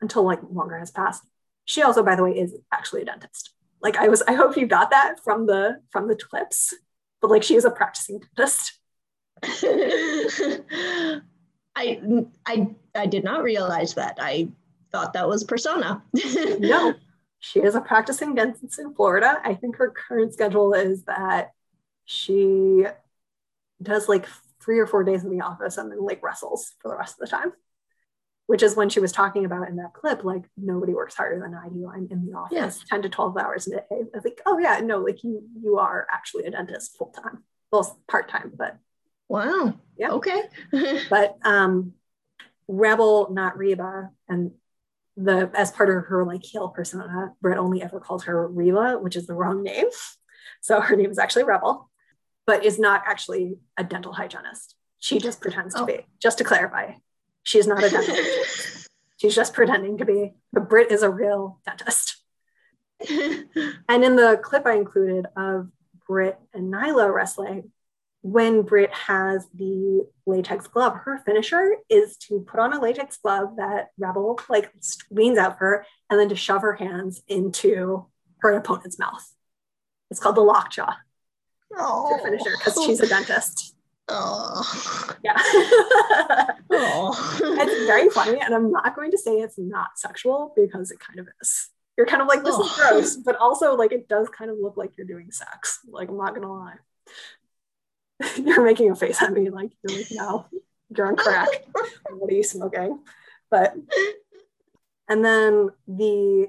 until 0.00 0.22
like 0.22 0.40
longer 0.50 0.78
has 0.78 0.90
passed. 0.90 1.22
She 1.64 1.82
also, 1.82 2.02
by 2.02 2.14
the 2.14 2.24
way, 2.24 2.38
is 2.38 2.54
actually 2.72 3.02
a 3.02 3.06
dentist. 3.06 3.50
Like 3.82 3.96
I 3.96 4.08
was, 4.08 4.22
I 4.22 4.32
hope 4.32 4.56
you 4.56 4.66
got 4.66 4.90
that 4.90 5.16
from 5.22 5.46
the 5.46 5.80
from 5.90 6.08
the 6.08 6.16
clips, 6.16 6.74
but 7.20 7.30
like 7.30 7.42
she 7.42 7.56
is 7.56 7.64
a 7.64 7.70
practicing 7.70 8.20
dentist. 8.36 8.74
I 11.76 12.00
I 12.46 12.74
I 12.94 13.06
did 13.06 13.24
not 13.24 13.42
realize 13.42 13.94
that. 13.94 14.18
I 14.20 14.48
thought 14.90 15.12
that 15.12 15.28
was 15.28 15.42
a 15.42 15.46
persona. 15.46 16.02
no, 16.58 16.94
she 17.38 17.60
is 17.60 17.74
a 17.74 17.80
practicing 17.80 18.34
dentist 18.34 18.78
in 18.78 18.94
Florida. 18.94 19.40
I 19.44 19.54
think 19.54 19.76
her 19.76 19.90
current 19.90 20.32
schedule 20.32 20.74
is 20.74 21.04
that 21.04 21.52
she 22.04 22.84
does 23.80 24.08
like 24.08 24.26
three 24.60 24.78
or 24.78 24.86
four 24.86 25.04
days 25.04 25.24
in 25.24 25.30
the 25.30 25.44
office 25.44 25.78
and 25.78 25.90
then 25.90 26.04
like 26.04 26.22
wrestles 26.22 26.72
for 26.80 26.88
the 26.88 26.96
rest 26.96 27.14
of 27.14 27.20
the 27.20 27.36
time. 27.36 27.52
Which 28.48 28.62
is 28.62 28.74
when 28.74 28.88
she 28.88 28.98
was 28.98 29.12
talking 29.12 29.44
about 29.44 29.68
in 29.68 29.76
that 29.76 29.92
clip, 29.92 30.24
like 30.24 30.42
nobody 30.56 30.94
works 30.94 31.14
harder 31.14 31.38
than 31.38 31.54
I 31.54 31.68
do. 31.68 31.88
I'm 31.94 32.08
in 32.10 32.26
the 32.26 32.32
office 32.32 32.82
yeah. 32.82 32.96
10 32.96 33.02
to 33.02 33.08
12 33.08 33.36
hours 33.36 33.66
a 33.66 33.70
day. 33.70 33.86
I 33.90 34.04
was 34.14 34.24
like, 34.24 34.40
oh 34.46 34.58
yeah, 34.58 34.80
no, 34.80 34.98
like 34.98 35.22
you 35.22 35.42
you 35.62 35.78
are 35.78 36.06
actually 36.10 36.46
a 36.46 36.50
dentist 36.50 36.96
full 36.96 37.10
time. 37.10 37.44
Well, 37.70 38.00
part-time, 38.08 38.52
but 38.56 38.78
wow. 39.28 39.74
Yeah. 39.98 40.12
Okay. 40.12 40.42
but 41.10 41.36
um 41.44 41.92
Rebel, 42.68 43.30
not 43.30 43.56
Reba, 43.56 44.10
and 44.28 44.52
the 45.16 45.50
as 45.54 45.70
part 45.70 45.90
of 45.90 46.04
her 46.06 46.24
like 46.24 46.44
heel 46.44 46.68
persona, 46.68 47.34
Britt 47.40 47.58
only 47.58 47.82
ever 47.82 48.00
calls 48.00 48.24
her 48.24 48.46
Reba, 48.48 48.98
which 48.98 49.16
is 49.16 49.26
the 49.26 49.34
wrong 49.34 49.62
name. 49.62 49.86
So 50.60 50.80
her 50.80 50.96
name 50.96 51.10
is 51.10 51.18
actually 51.18 51.44
Rebel, 51.44 51.90
but 52.46 52.64
is 52.64 52.78
not 52.78 53.02
actually 53.06 53.58
a 53.76 53.84
dental 53.84 54.12
hygienist. 54.12 54.74
She 54.98 55.18
just 55.18 55.40
pretends 55.40 55.74
oh. 55.76 55.80
to 55.80 55.86
be, 55.86 56.06
just 56.20 56.38
to 56.38 56.44
clarify. 56.44 56.94
She's 57.48 57.66
not 57.66 57.82
a 57.82 57.88
dentist. 57.88 58.90
She's 59.16 59.34
just 59.34 59.54
pretending 59.54 59.96
to 59.98 60.04
be, 60.04 60.34
but 60.52 60.68
Britt 60.68 60.92
is 60.92 61.02
a 61.02 61.08
real 61.08 61.58
dentist. 61.64 62.18
and 63.08 64.04
in 64.04 64.16
the 64.16 64.38
clip 64.42 64.66
I 64.66 64.74
included 64.74 65.24
of 65.34 65.68
Britt 66.06 66.38
and 66.52 66.70
Nyla 66.70 67.12
wrestling, 67.12 67.72
when 68.20 68.62
Britt 68.62 68.92
has 68.92 69.46
the 69.54 70.06
latex 70.26 70.66
glove, 70.66 70.94
her 71.04 71.22
finisher 71.24 71.76
is 71.88 72.18
to 72.28 72.40
put 72.40 72.60
on 72.60 72.74
a 72.74 72.80
latex 72.80 73.16
glove 73.16 73.56
that 73.56 73.88
Rebel 73.96 74.38
like 74.50 74.70
leans 75.10 75.38
out 75.38 75.56
for 75.56 75.64
her 75.64 75.86
and 76.10 76.20
then 76.20 76.28
to 76.28 76.36
shove 76.36 76.60
her 76.60 76.74
hands 76.74 77.22
into 77.28 78.04
her 78.40 78.52
opponent's 78.52 78.98
mouth. 78.98 79.26
It's 80.10 80.20
called 80.20 80.36
the 80.36 80.42
lockjaw. 80.42 80.92
Oh. 81.78 82.20
finisher 82.22 82.50
because 82.58 82.84
she's 82.84 83.00
a 83.00 83.06
oh. 83.06 83.08
dentist. 83.08 83.74
Oh. 84.08 85.14
Yeah. 85.22 85.36
oh. 86.70 87.40
It's 87.60 87.86
very 87.86 88.08
funny. 88.10 88.40
And 88.40 88.54
I'm 88.54 88.70
not 88.70 88.94
going 88.94 89.10
to 89.10 89.18
say 89.18 89.38
it's 89.38 89.58
not 89.58 89.98
sexual 89.98 90.52
because 90.56 90.90
it 90.90 90.98
kind 91.00 91.18
of 91.18 91.28
is. 91.40 91.68
You're 91.96 92.06
kind 92.06 92.22
of 92.22 92.28
like, 92.28 92.44
this 92.44 92.54
oh. 92.56 92.64
is 92.64 92.72
gross, 92.72 93.16
but 93.16 93.36
also 93.36 93.74
like 93.74 93.92
it 93.92 94.08
does 94.08 94.28
kind 94.28 94.50
of 94.50 94.58
look 94.60 94.76
like 94.76 94.92
you're 94.96 95.06
doing 95.06 95.30
sex. 95.30 95.80
Like, 95.90 96.08
I'm 96.08 96.16
not 96.16 96.34
gonna 96.34 96.52
lie. 96.52 96.76
you're 98.36 98.64
making 98.64 98.90
a 98.90 98.96
face 98.96 99.22
at 99.22 99.32
me 99.32 99.50
like 99.50 99.70
you're 99.82 99.98
like 99.98 100.08
no 100.10 100.46
you're 100.96 101.06
on 101.06 101.16
crack 101.16 101.48
what 102.10 102.30
are 102.30 102.34
you 102.34 102.42
smoking 102.42 102.98
but 103.50 103.74
and 105.08 105.24
then 105.24 105.70
the 105.86 106.48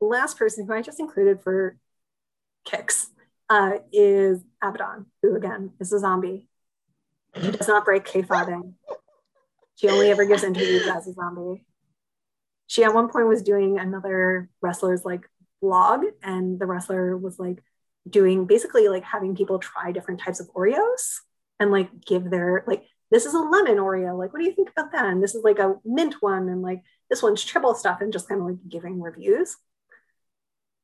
last 0.00 0.38
person 0.38 0.66
who 0.66 0.72
i 0.72 0.82
just 0.82 1.00
included 1.00 1.40
for 1.40 1.76
kicks 2.64 3.10
uh, 3.48 3.78
is 3.92 4.42
abaddon 4.60 5.06
who 5.22 5.36
again 5.36 5.70
is 5.78 5.92
a 5.92 6.00
zombie 6.00 6.48
she 7.42 7.50
does 7.50 7.68
not 7.68 7.84
break 7.84 8.04
kayfabe 8.04 8.72
she 9.76 9.88
only 9.88 10.10
ever 10.10 10.24
gives 10.24 10.42
interviews 10.42 10.86
as 10.86 11.06
a 11.06 11.12
zombie 11.12 11.64
she 12.66 12.82
at 12.84 12.94
one 12.94 13.08
point 13.08 13.28
was 13.28 13.42
doing 13.42 13.78
another 13.78 14.48
wrestler's 14.60 15.04
like 15.04 15.28
blog, 15.60 16.04
and 16.22 16.58
the 16.58 16.66
wrestler 16.66 17.16
was 17.16 17.38
like 17.38 17.62
doing 18.08 18.46
basically 18.46 18.88
like 18.88 19.04
having 19.04 19.34
people 19.34 19.58
try 19.58 19.92
different 19.92 20.20
types 20.20 20.40
of 20.40 20.52
Oreos 20.52 21.20
and 21.58 21.70
like 21.70 21.88
give 22.04 22.30
their 22.30 22.64
like 22.66 22.84
this 23.10 23.24
is 23.24 23.34
a 23.34 23.38
lemon 23.38 23.78
Oreo. 23.78 24.18
Like, 24.18 24.32
what 24.32 24.40
do 24.40 24.46
you 24.46 24.54
think 24.54 24.70
about 24.70 24.92
that? 24.92 25.06
And 25.06 25.22
this 25.22 25.34
is 25.34 25.44
like 25.44 25.58
a 25.58 25.76
mint 25.84 26.16
one, 26.20 26.48
and 26.48 26.62
like 26.62 26.82
this 27.08 27.22
one's 27.22 27.44
triple 27.44 27.74
stuff, 27.74 28.00
and 28.00 28.12
just 28.12 28.28
kind 28.28 28.40
of 28.40 28.46
like 28.48 28.56
giving 28.68 29.00
reviews. 29.00 29.56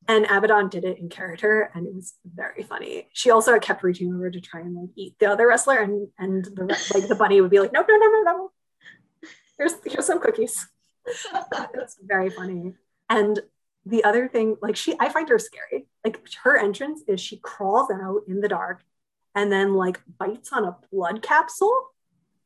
And 0.08 0.26
Abaddon 0.26 0.68
did 0.68 0.84
it 0.84 0.98
in 0.98 1.08
character, 1.08 1.70
and 1.74 1.86
it 1.86 1.94
was 1.94 2.14
very 2.24 2.64
funny. 2.64 3.08
She 3.12 3.30
also 3.30 3.58
kept 3.60 3.84
reaching 3.84 4.12
over 4.12 4.30
to 4.30 4.40
try 4.40 4.60
and 4.60 4.74
like 4.74 4.90
eat 4.96 5.16
the 5.18 5.26
other 5.26 5.46
wrestler, 5.46 5.78
and 5.78 6.08
and 6.18 6.44
the 6.44 6.64
like 6.92 7.08
the 7.08 7.14
bunny 7.14 7.40
would 7.40 7.50
be 7.50 7.60
like, 7.60 7.72
nope, 7.72 7.86
no, 7.88 7.96
no, 7.96 8.08
no, 8.08 8.22
no. 8.22 8.50
Here's 9.58 9.74
here's 9.84 10.06
some 10.06 10.20
cookies. 10.20 10.66
it 11.06 11.70
was 11.74 11.96
very 12.02 12.30
funny. 12.30 12.74
And 13.08 13.40
the 13.84 14.04
other 14.04 14.28
thing, 14.28 14.56
like 14.62 14.76
she, 14.76 14.94
I 15.00 15.08
find 15.08 15.28
her 15.28 15.38
scary. 15.38 15.86
Like 16.04 16.20
her 16.42 16.56
entrance 16.56 17.02
is 17.06 17.20
she 17.20 17.38
crawls 17.38 17.90
out 17.90 18.22
in 18.28 18.40
the 18.40 18.48
dark 18.48 18.82
and 19.34 19.50
then 19.50 19.74
like 19.74 20.00
bites 20.18 20.52
on 20.52 20.64
a 20.64 20.76
blood 20.92 21.22
capsule 21.22 21.90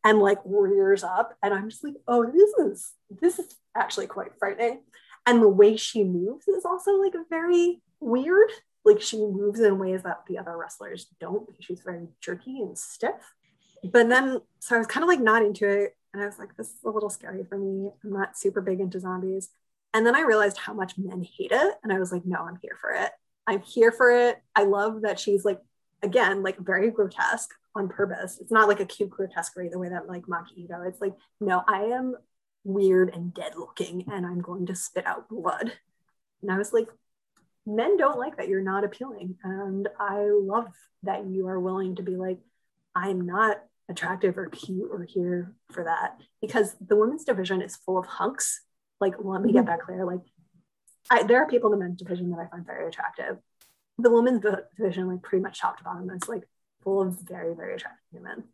and 0.05 0.19
like 0.19 0.39
rears 0.45 1.05
up. 1.05 1.37
And 1.43 1.53
I'm 1.53 1.69
just 1.69 1.85
like, 1.85 1.95
oh, 2.09 2.25
this 2.25 2.51
is 2.67 2.93
this 3.21 3.39
is 3.39 3.55
actually 3.75 4.07
quite 4.07 4.39
frightening. 4.39 4.81
And 5.27 5.43
the 5.43 5.49
way 5.49 5.77
she 5.77 6.05
moves 6.05 6.47
is 6.49 6.65
also 6.65 6.93
like 6.93 7.15
very 7.29 7.83
weird. 8.01 8.51
Like 8.85 9.03
she 9.03 9.19
moves 9.19 9.61
in 9.61 9.79
ways 9.79 10.03
that 10.05 10.23
the 10.29 10.39
other 10.39 10.57
wrestlers 10.57 11.07
don't. 11.19 11.49
She's 11.61 11.81
very 11.81 12.07
jerky 12.21 12.63
and 12.63 12.79
stiff. 12.79 13.35
But 13.83 14.09
then, 14.09 14.41
so 14.61 14.77
I 14.77 14.79
was 14.79 14.87
kind 14.87 15.03
of 15.03 15.09
like 15.09 15.21
not 15.21 15.43
into 15.43 15.69
it. 15.69 15.97
And 16.15 16.23
I 16.23 16.27
was 16.27 16.39
like, 16.39 16.57
this 16.57 16.69
is 16.69 16.85
a 16.85 16.91
little 16.91 17.11
scary 17.11 17.45
for 17.45 17.59
me. 17.59 17.91
I'm 18.05 18.13
not 18.13 18.39
super 18.39 18.61
big 18.61 18.81
into 18.81 19.01
zombies. 19.01 19.51
And 19.93 20.07
then 20.07 20.15
I 20.15 20.21
realized 20.21 20.59
how 20.59 20.73
much 20.73 20.97
men 20.97 21.23
hate 21.23 21.53
it. 21.53 21.75
And 21.83 21.93
I 21.93 21.99
was 21.99 22.13
like, 22.13 22.25
no, 22.25 22.39
I'm 22.39 22.59
here 22.63 22.77
for 22.81 22.91
it. 22.91 23.11
I'm 23.47 23.63
here 23.63 23.93
for 23.93 24.11
it. 24.11 24.39
I 24.55 24.65
love 24.65 25.03
that 25.03 25.19
she's 25.19 25.45
like, 25.45 25.61
again, 26.03 26.43
like 26.43 26.59
very 26.59 26.91
grotesque 26.91 27.51
on 27.75 27.89
purpose. 27.89 28.39
It's 28.41 28.53
not 28.53 28.69
like 28.69 28.81
a 28.81 28.87
cute 28.87 29.11
grotesquerie 29.11 29.69
the 29.69 29.79
way 29.79 29.89
that 29.89 30.09
like 30.09 30.23
Maki 30.23 30.65
Ito. 30.65 30.83
It's 30.87 31.01
like, 31.01 31.15
no, 31.41 31.63
I 31.67 31.83
am 31.85 32.15
weird 32.67 33.15
and 33.15 33.33
dead 33.33 33.53
looking 33.57 34.05
and 34.13 34.27
I'm 34.27 34.41
going 34.41 34.67
to 34.67 34.75
spit 34.75 35.07
out 35.07 35.29
blood. 35.29 35.73
And 36.43 36.51
I 36.51 36.59
was 36.59 36.73
like, 36.73 36.89
men 37.65 37.97
don't 37.97 38.19
like 38.19 38.37
that 38.37 38.49
you're 38.49 38.63
not 38.63 38.85
appealing. 38.85 39.37
And 39.43 39.89
I 39.99 40.29
love 40.31 40.69
that 41.03 41.27
you 41.27 41.49
are 41.49 41.61
willing 41.61 41.97
to 41.97 42.03
be 42.03 42.17
like, 42.17 42.39
I'm 42.95 43.27
not 43.27 43.59
attractive 43.89 44.37
or 44.37 44.47
cute 44.47 44.91
or 44.91 45.05
here 45.05 45.55
for 45.71 45.85
that 45.85 46.19
because 46.41 46.75
the 46.81 46.97
women's 46.97 47.25
division 47.25 47.63
is 47.63 47.77
full 47.77 47.97
of 47.97 48.05
hunks 48.05 48.63
like 49.01 49.15
let 49.21 49.41
me 49.41 49.53
get 49.53 49.61
mm-hmm. 49.61 49.69
that 49.69 49.81
clear 49.81 50.05
like 50.05 50.19
I, 51.11 51.23
there 51.23 51.43
are 51.43 51.49
people 51.49 51.73
in 51.73 51.79
the 51.79 51.85
men's 51.85 51.99
division 51.99 52.31
that 52.31 52.39
I 52.39 52.47
find 52.47 52.67
very 52.67 52.89
attractive. 52.89 53.39
The 53.99 54.11
women's 54.11 54.45
division, 54.77 55.09
like 55.09 55.23
pretty 55.23 55.43
much 55.43 55.61
top 55.61 55.79
to 55.79 55.85
bottom, 55.85 56.11
is 56.11 56.29
like 56.29 56.43
full 56.83 57.01
of 57.01 57.19
very, 57.21 57.55
very 57.55 57.75
attractive 57.75 58.05
women. 58.13 58.45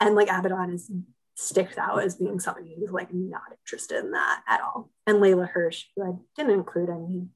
And 0.00 0.14
like 0.14 0.28
Abaddon 0.28 0.72
is 0.72 0.90
sticks 1.34 1.78
out 1.78 2.02
as 2.02 2.16
being 2.16 2.38
somebody 2.38 2.76
who's 2.78 2.90
like 2.90 3.12
not 3.12 3.42
interested 3.62 4.04
in 4.04 4.12
that 4.12 4.42
at 4.48 4.60
all. 4.60 4.90
And 5.06 5.18
Leyla 5.18 5.48
Hirsch, 5.48 5.86
who 5.96 6.04
I 6.04 6.12
didn't 6.36 6.52
include 6.52 6.90
any 6.90 7.28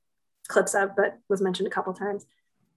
clips 0.48 0.74
of, 0.74 0.90
but 0.96 1.18
was 1.28 1.40
mentioned 1.40 1.66
a 1.66 1.70
couple 1.70 1.92
times, 1.94 2.26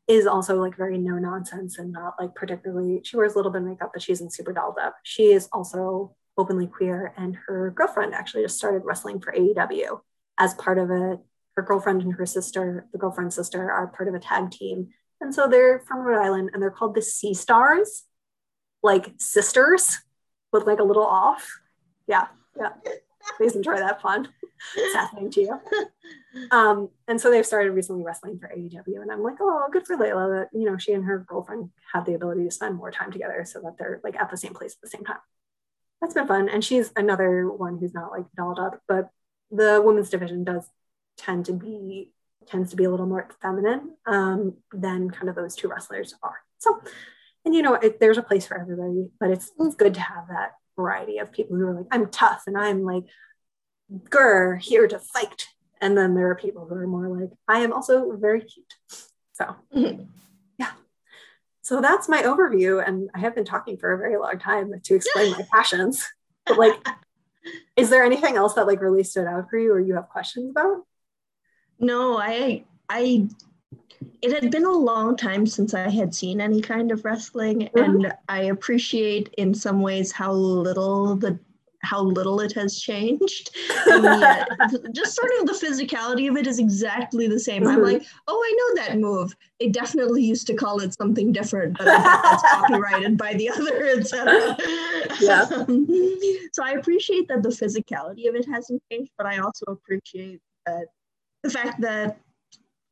is 0.07 0.25
also 0.25 0.59
like 0.59 0.75
very 0.75 0.97
no 0.97 1.19
nonsense 1.19 1.77
and 1.77 1.91
not 1.91 2.15
like 2.19 2.33
particularly. 2.35 3.01
She 3.03 3.17
wears 3.17 3.33
a 3.33 3.35
little 3.37 3.51
bit 3.51 3.61
of 3.61 3.67
makeup, 3.67 3.91
but 3.93 4.01
she's 4.01 4.21
in 4.21 4.29
super 4.29 4.53
dolled 4.53 4.77
up. 4.81 4.95
She 5.03 5.31
is 5.31 5.47
also 5.51 6.15
openly 6.37 6.67
queer, 6.67 7.13
and 7.17 7.37
her 7.47 7.71
girlfriend 7.71 8.13
actually 8.13 8.43
just 8.43 8.57
started 8.57 8.83
wrestling 8.85 9.19
for 9.19 9.33
AEW 9.33 9.99
as 10.37 10.53
part 10.55 10.77
of 10.79 10.89
a 10.89 11.19
her 11.55 11.63
girlfriend 11.63 12.01
and 12.01 12.13
her 12.13 12.25
sister, 12.25 12.87
the 12.93 12.97
girlfriend's 12.97 13.35
sister, 13.35 13.69
are 13.69 13.87
part 13.87 14.07
of 14.07 14.15
a 14.15 14.19
tag 14.19 14.49
team. 14.49 14.87
And 15.19 15.35
so 15.35 15.47
they're 15.47 15.79
from 15.79 15.99
Rhode 15.99 16.23
Island 16.23 16.51
and 16.53 16.61
they're 16.61 16.71
called 16.71 16.95
the 16.95 17.01
Sea 17.01 17.33
Stars, 17.33 18.05
like 18.81 19.11
sisters 19.17 19.97
with 20.51 20.65
like 20.65 20.79
a 20.79 20.83
little 20.83 21.05
off. 21.05 21.59
Yeah, 22.07 22.27
yeah. 22.57 22.69
Please 23.37 23.55
enjoy 23.55 23.75
that 23.75 24.01
fun. 24.01 24.29
It's 24.75 24.95
happening 24.95 25.31
to 25.31 25.41
you. 25.41 25.59
Um, 26.51 26.89
and 27.07 27.19
so 27.19 27.31
they've 27.31 27.45
started 27.45 27.71
recently 27.71 28.03
wrestling 28.03 28.37
for 28.37 28.51
AEW. 28.55 29.01
And 29.01 29.11
I'm 29.11 29.23
like, 29.23 29.37
oh, 29.41 29.67
good 29.71 29.87
for 29.87 29.97
Leyla 29.97 30.41
that, 30.41 30.57
you 30.57 30.63
know, 30.65 30.77
she 30.77 30.93
and 30.93 31.03
her 31.05 31.25
girlfriend 31.27 31.71
have 31.91 32.05
the 32.05 32.13
ability 32.13 32.43
to 32.43 32.51
spend 32.51 32.75
more 32.75 32.91
time 32.91 33.11
together 33.11 33.43
so 33.45 33.59
that 33.61 33.77
they're 33.79 33.99
like 34.03 34.15
at 34.15 34.29
the 34.29 34.37
same 34.37 34.53
place 34.53 34.73
at 34.73 34.81
the 34.81 34.89
same 34.89 35.03
time 35.03 35.17
that's 36.01 36.13
been 36.13 36.27
fun. 36.27 36.49
And 36.49 36.63
she's 36.63 36.91
another 36.95 37.49
one 37.49 37.77
who's 37.77 37.93
not 37.93 38.11
like 38.11 38.25
dolled 38.35 38.59
up, 38.59 38.81
but 38.87 39.09
the 39.51 39.81
women's 39.83 40.09
division 40.09 40.43
does 40.43 40.69
tend 41.17 41.45
to 41.45 41.53
be 41.53 42.11
tends 42.47 42.71
to 42.71 42.75
be 42.75 42.83
a 42.83 42.89
little 42.89 43.05
more 43.05 43.27
feminine 43.41 43.95
um, 44.07 44.55
than 44.71 45.11
kind 45.11 45.29
of 45.29 45.35
those 45.35 45.55
two 45.55 45.67
wrestlers 45.67 46.15
are. 46.23 46.37
So, 46.57 46.81
and 47.45 47.55
you 47.55 47.61
know, 47.61 47.75
it, 47.75 47.99
there's 47.99 48.17
a 48.17 48.23
place 48.23 48.45
for 48.45 48.59
everybody, 48.59 49.09
but 49.19 49.31
it's, 49.31 49.51
it's 49.59 49.75
good 49.75 49.93
to 49.95 50.01
have 50.01 50.27
that 50.29 50.53
variety 50.75 51.17
of 51.17 51.31
people 51.31 51.57
who 51.57 51.67
are 51.67 51.73
like, 51.73 51.87
I'm 51.91 52.09
tough 52.09 52.43
and 52.47 52.57
I'm 52.57 52.83
like, 52.83 53.03
grr, 53.91 54.59
here 54.59 54.87
to 54.87 54.99
fight. 54.99 55.47
And 55.81 55.97
then 55.97 56.15
there 56.15 56.29
are 56.29 56.35
people 56.35 56.65
who 56.67 56.75
are 56.75 56.87
more 56.87 57.07
like, 57.07 57.29
I 57.47 57.59
am 57.59 57.73
also 57.73 58.15
very 58.17 58.41
cute. 58.41 58.73
So, 59.33 59.55
mm-hmm. 59.75 60.03
yeah. 60.57 60.71
So 61.61 61.81
that's 61.81 62.09
my 62.09 62.23
overview. 62.23 62.85
And 62.85 63.09
I 63.15 63.19
have 63.19 63.35
been 63.35 63.45
talking 63.45 63.77
for 63.77 63.93
a 63.93 63.97
very 63.97 64.17
long 64.17 64.39
time 64.39 64.73
to 64.83 64.95
explain 64.95 65.31
my 65.31 65.47
passions. 65.53 66.05
But 66.45 66.57
like, 66.57 66.73
is 67.77 67.89
there 67.89 68.03
anything 68.03 68.35
else 68.35 68.55
that 68.55 68.67
like 68.67 68.81
really 68.81 69.03
stood 69.03 69.27
out 69.27 69.49
for 69.49 69.57
you 69.57 69.71
or 69.71 69.79
you 69.79 69.95
have 69.95 70.09
questions 70.09 70.49
about? 70.49 70.83
No, 71.79 72.17
I, 72.17 72.65
I, 72.89 73.27
it 74.21 74.31
had 74.31 74.51
been 74.51 74.65
a 74.65 74.71
long 74.71 75.15
time 75.15 75.45
since 75.45 75.73
I 75.73 75.89
had 75.89 76.13
seen 76.13 76.41
any 76.41 76.61
kind 76.61 76.91
of 76.91 77.05
wrestling, 77.05 77.69
mm-hmm. 77.73 77.77
and 77.77 78.13
I 78.27 78.43
appreciate 78.43 79.33
in 79.37 79.53
some 79.53 79.81
ways 79.81 80.11
how 80.11 80.31
little 80.33 81.15
the 81.15 81.39
how 81.81 82.01
little 82.01 82.41
it 82.41 82.51
has 82.53 82.79
changed. 82.79 83.55
Yet, 83.87 84.49
just 84.91 85.15
sort 85.15 85.31
of 85.39 85.47
the 85.47 85.53
physicality 85.53 86.29
of 86.29 86.35
it 86.35 86.45
is 86.45 86.59
exactly 86.59 87.27
the 87.27 87.39
same. 87.39 87.63
Mm-hmm. 87.63 87.71
I'm 87.71 87.83
like, 87.83 88.05
oh, 88.27 88.43
I 88.45 88.55
know 88.57 88.83
that 88.83 88.99
move. 88.99 89.33
They 89.59 89.69
definitely 89.69 90.23
used 90.23 90.47
to 90.47 90.53
call 90.53 90.81
it 90.81 90.93
something 90.93 91.31
different, 91.31 91.77
but 91.77 91.85
that's 91.85 92.43
copyrighted 92.51 93.17
by 93.17 93.33
the 93.35 93.49
other, 93.49 93.85
etc. 93.97 94.57
Yeah. 95.21 95.47
Um, 95.51 95.87
so 96.53 96.63
I 96.63 96.71
appreciate 96.71 97.29
that 97.29 97.43
the 97.43 97.49
physicality 97.49 98.27
of 98.27 98.35
it 98.35 98.45
hasn't 98.45 98.83
changed, 98.91 99.11
but 99.17 99.25
I 99.25 99.37
also 99.37 99.65
appreciate 99.67 100.41
that 100.65 100.87
the 101.43 101.49
fact 101.49 101.79
that 101.81 102.19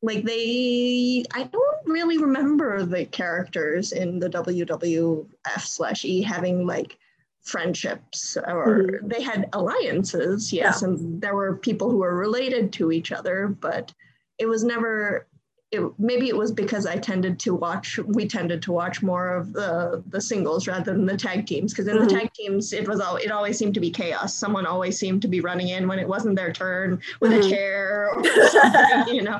like 0.02 0.24
they 0.24 1.24
i 1.34 1.44
don't 1.44 1.78
really 1.86 2.18
remember 2.18 2.84
the 2.84 3.06
characters 3.06 3.92
in 3.92 4.20
the 4.20 4.30
wwf 4.30 5.62
slash 5.62 6.06
e 6.06 6.22
having 6.22 6.66
like 6.66 6.98
friendships 7.42 8.38
or 8.38 8.84
mm-hmm. 8.84 9.08
they 9.08 9.22
had 9.22 9.50
alliances 9.54 10.54
yes 10.54 10.82
yeah. 10.82 10.88
and 10.88 11.22
there 11.22 11.36
were 11.36 11.56
people 11.56 11.90
who 11.90 11.98
were 11.98 12.16
related 12.16 12.72
to 12.72 12.92
each 12.92 13.12
other 13.12 13.48
but 13.48 13.92
it 14.38 14.46
was 14.46 14.64
never 14.64 15.26
it, 15.72 15.82
maybe 16.00 16.30
it 16.30 16.38
was 16.38 16.52
because 16.52 16.86
I 16.86 16.96
tended 16.98 17.40
to 17.40 17.54
watch 17.54 17.98
we 17.98 18.28
tended 18.28 18.62
to 18.64 18.72
watch 18.72 19.02
more 19.02 19.36
of 19.36 19.52
the 19.52 20.02
the 20.08 20.22
singles 20.22 20.66
rather 20.66 20.94
than 20.94 21.06
the 21.06 21.18
tag 21.18 21.46
teams 21.46 21.74
because 21.74 21.88
in 21.88 21.98
mm-hmm. 21.98 22.08
the 22.08 22.14
tag 22.14 22.34
teams 22.34 22.72
it 22.72 22.88
was 22.88 23.02
all 23.02 23.18
it 23.18 23.32
always 23.32 23.58
seemed 23.58 23.74
to 23.74 23.82
be 23.82 23.92
chaos 23.92 24.34
someone 24.34 24.66
always 24.66 24.98
seemed 24.98 25.22
to 25.22 25.28
be 25.28 25.42
running 25.42 25.70
in 25.70 25.88
when 25.88 26.00
it 26.00 26.08
wasn't 26.08 26.36
their 26.38 26.54
turn 26.54 27.02
with 27.20 27.32
mm-hmm. 27.32 27.46
a 27.46 27.50
chair 27.50 28.10
or 28.14 28.24
something 28.50 29.14
you 29.14 29.24
know 29.24 29.40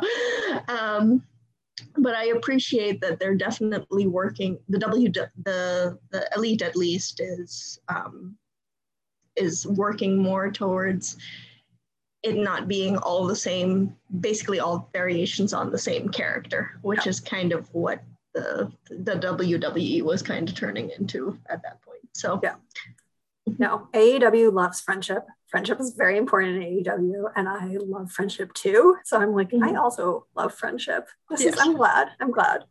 um, 0.68 1.24
but 1.98 2.16
I 2.16 2.26
appreciate 2.26 3.02
that 3.02 3.20
they're 3.20 3.36
definitely 3.36 4.08
working. 4.08 4.60
The 4.70 4.80
W 4.80 5.12
the 5.12 5.98
the 6.12 6.30
elite 6.36 6.62
at 6.62 6.76
least 6.76 7.20
is 7.20 7.80
um, 7.88 8.36
is 9.36 9.66
working 9.66 10.18
more 10.18 10.52
towards 10.52 11.18
it 12.28 12.38
not 12.38 12.68
being 12.68 12.98
all 12.98 13.26
the 13.26 13.36
same, 13.36 13.96
basically 14.20 14.60
all 14.60 14.90
variations 14.94 15.54
on 15.54 15.72
the 15.72 15.78
same 15.78 16.10
character, 16.10 16.78
which 16.82 17.06
yeah. 17.06 17.10
is 17.10 17.20
kind 17.20 17.54
of 17.54 17.68
what 17.74 18.04
the 18.34 18.72
the 18.90 19.14
WWE 19.14 20.04
was 20.04 20.22
kind 20.22 20.48
of 20.48 20.56
turning 20.56 20.92
into 20.98 21.38
at 21.50 21.62
that 21.64 21.82
point. 21.82 22.02
So 22.14 22.40
yeah. 22.44 22.56
No, 23.58 23.88
AEW 23.94 24.52
loves 24.52 24.82
friendship 24.82 25.26
friendship 25.48 25.80
is 25.80 25.94
very 25.94 26.18
important 26.18 26.62
in 26.64 26.84
AEW 26.84 27.32
and 27.36 27.48
I 27.48 27.78
love 27.80 28.12
friendship 28.12 28.54
too. 28.54 28.98
So 29.04 29.20
I'm 29.20 29.34
like, 29.34 29.50
mm-hmm. 29.50 29.64
I 29.64 29.76
also 29.76 30.26
love 30.36 30.54
friendship. 30.54 31.08
This 31.30 31.42
yes. 31.42 31.56
is 31.56 31.60
I'm 31.60 31.76
glad. 31.76 32.10
I'm 32.20 32.32
glad. 32.32 32.66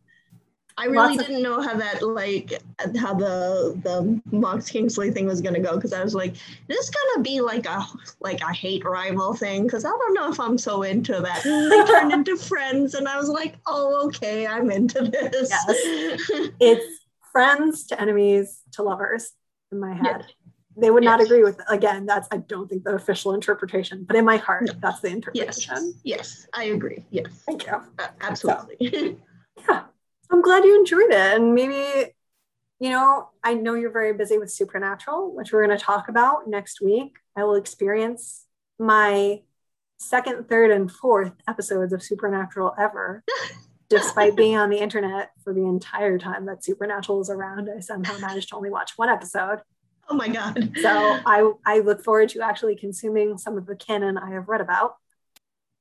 I 0.79 0.85
really 0.85 1.15
Lots 1.15 1.17
didn't 1.17 1.37
of- 1.37 1.41
know 1.41 1.61
how 1.61 1.75
that 1.75 2.03
like 2.03 2.61
how 2.99 3.13
the 3.13 3.79
the 3.83 4.21
Mox 4.31 4.69
Kingston 4.69 5.11
thing 5.11 5.25
was 5.25 5.41
gonna 5.41 5.59
go 5.59 5.75
because 5.75 5.91
I 5.91 6.03
was 6.03 6.13
like, 6.13 6.35
this 6.67 6.89
gonna 6.89 7.23
be 7.23 7.41
like 7.41 7.65
a 7.65 7.83
like 8.19 8.41
a 8.41 8.53
hate 8.53 8.85
rival 8.85 9.33
thing 9.33 9.63
because 9.63 9.85
I 9.85 9.89
don't 9.89 10.13
know 10.13 10.31
if 10.31 10.39
I'm 10.39 10.57
so 10.57 10.83
into 10.83 11.19
that. 11.19 11.43
they 11.43 11.91
turned 11.91 12.11
into 12.11 12.37
friends 12.51 12.93
and 12.93 13.07
I 13.07 13.17
was 13.17 13.29
like, 13.29 13.55
oh 13.65 14.05
okay, 14.07 14.45
I'm 14.45 14.69
into 14.69 15.03
this. 15.03 15.49
Yes. 15.49 16.51
it's 16.59 16.85
friends 17.31 17.87
to 17.87 17.99
enemies 17.99 18.61
to 18.73 18.83
lovers 18.83 19.31
in 19.71 19.79
my 19.79 19.93
head. 19.93 20.25
Yeah 20.27 20.33
they 20.79 20.91
would 20.91 21.03
yes. 21.03 21.09
not 21.09 21.21
agree 21.21 21.43
with 21.43 21.59
again 21.69 22.05
that's 22.05 22.27
i 22.31 22.37
don't 22.37 22.69
think 22.69 22.83
the 22.83 22.93
official 22.93 23.33
interpretation 23.33 24.05
but 24.07 24.15
in 24.15 24.23
my 24.23 24.37
heart 24.37 24.63
no. 24.67 24.73
that's 24.79 24.99
the 24.99 25.07
interpretation 25.07 25.93
yes 26.03 26.37
yes 26.37 26.47
i 26.53 26.65
agree 26.65 27.03
yes 27.09 27.25
thank 27.47 27.65
you 27.65 27.73
uh, 27.73 28.07
absolutely 28.21 28.77
so, 28.79 29.15
yeah 29.69 29.83
i'm 30.31 30.41
glad 30.41 30.63
you 30.63 30.77
enjoyed 30.77 31.11
it 31.11 31.35
and 31.35 31.53
maybe 31.53 32.13
you 32.79 32.89
know 32.89 33.29
i 33.43 33.53
know 33.53 33.73
you're 33.73 33.91
very 33.91 34.13
busy 34.13 34.37
with 34.37 34.51
supernatural 34.51 35.33
which 35.35 35.51
we're 35.51 35.65
going 35.65 35.77
to 35.77 35.83
talk 35.83 36.09
about 36.09 36.47
next 36.47 36.81
week 36.81 37.17
i 37.35 37.43
will 37.43 37.55
experience 37.55 38.45
my 38.79 39.41
second 39.99 40.47
third 40.47 40.71
and 40.71 40.91
fourth 40.91 41.33
episodes 41.47 41.93
of 41.93 42.03
supernatural 42.03 42.73
ever 42.79 43.23
despite 43.89 44.35
being 44.35 44.57
on 44.57 44.69
the 44.69 44.77
internet 44.77 45.31
for 45.43 45.53
the 45.53 45.63
entire 45.63 46.17
time 46.17 46.45
that 46.45 46.63
supernatural 46.63 47.21
is 47.21 47.29
around 47.29 47.69
i 47.75 47.79
somehow 47.79 48.17
managed 48.19 48.49
to 48.49 48.55
only 48.55 48.69
watch 48.69 48.93
one 48.97 49.09
episode 49.09 49.61
Oh 50.09 50.15
my 50.15 50.29
God. 50.29 50.71
So 50.81 50.89
I, 51.25 51.51
I 51.65 51.79
look 51.79 52.03
forward 52.03 52.29
to 52.29 52.41
actually 52.41 52.75
consuming 52.75 53.37
some 53.37 53.57
of 53.57 53.65
the 53.65 53.75
canon 53.75 54.17
I 54.17 54.31
have 54.31 54.47
read 54.47 54.61
about. 54.61 54.95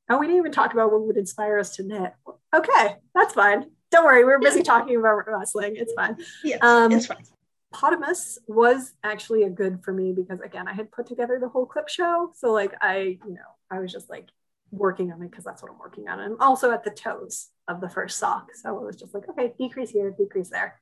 Oh, 0.08 0.18
we 0.18 0.26
didn't 0.26 0.40
even 0.40 0.52
talk 0.52 0.72
about 0.72 0.92
what 0.92 1.06
would 1.06 1.16
inspire 1.16 1.58
us 1.58 1.76
to 1.76 1.82
knit. 1.82 2.12
Okay, 2.54 2.96
that's 3.14 3.34
fine. 3.34 3.70
Don't 3.96 4.04
worry, 4.04 4.26
we're 4.26 4.38
busy 4.38 4.62
talking 4.62 4.96
about 4.96 5.26
wrestling. 5.26 5.76
It's 5.76 5.94
fine. 5.94 6.18
Yeah, 6.44 6.58
um, 6.60 6.92
it's 6.92 7.06
fine. 7.06 7.24
Potamus 7.72 8.38
was 8.46 8.92
actually 9.02 9.44
a 9.44 9.48
good 9.48 9.82
for 9.82 9.90
me 9.90 10.12
because 10.12 10.38
again, 10.40 10.68
I 10.68 10.74
had 10.74 10.92
put 10.92 11.06
together 11.06 11.38
the 11.40 11.48
whole 11.48 11.64
clip 11.64 11.88
show. 11.88 12.30
So 12.34 12.52
like 12.52 12.74
I, 12.82 13.18
you 13.26 13.32
know, 13.32 13.48
I 13.70 13.80
was 13.80 13.90
just 13.90 14.10
like 14.10 14.28
working 14.70 15.12
on 15.12 15.22
it 15.22 15.30
because 15.30 15.44
that's 15.44 15.62
what 15.62 15.72
I'm 15.72 15.78
working 15.78 16.10
on. 16.10 16.20
And 16.20 16.34
I'm 16.34 16.40
also 16.42 16.72
at 16.72 16.84
the 16.84 16.90
toes 16.90 17.48
of 17.68 17.80
the 17.80 17.88
first 17.88 18.18
sock. 18.18 18.48
So 18.54 18.76
it 18.76 18.84
was 18.84 18.96
just 18.96 19.14
like, 19.14 19.30
okay, 19.30 19.54
decrease 19.58 19.88
here, 19.88 20.10
decrease 20.10 20.50
there. 20.50 20.78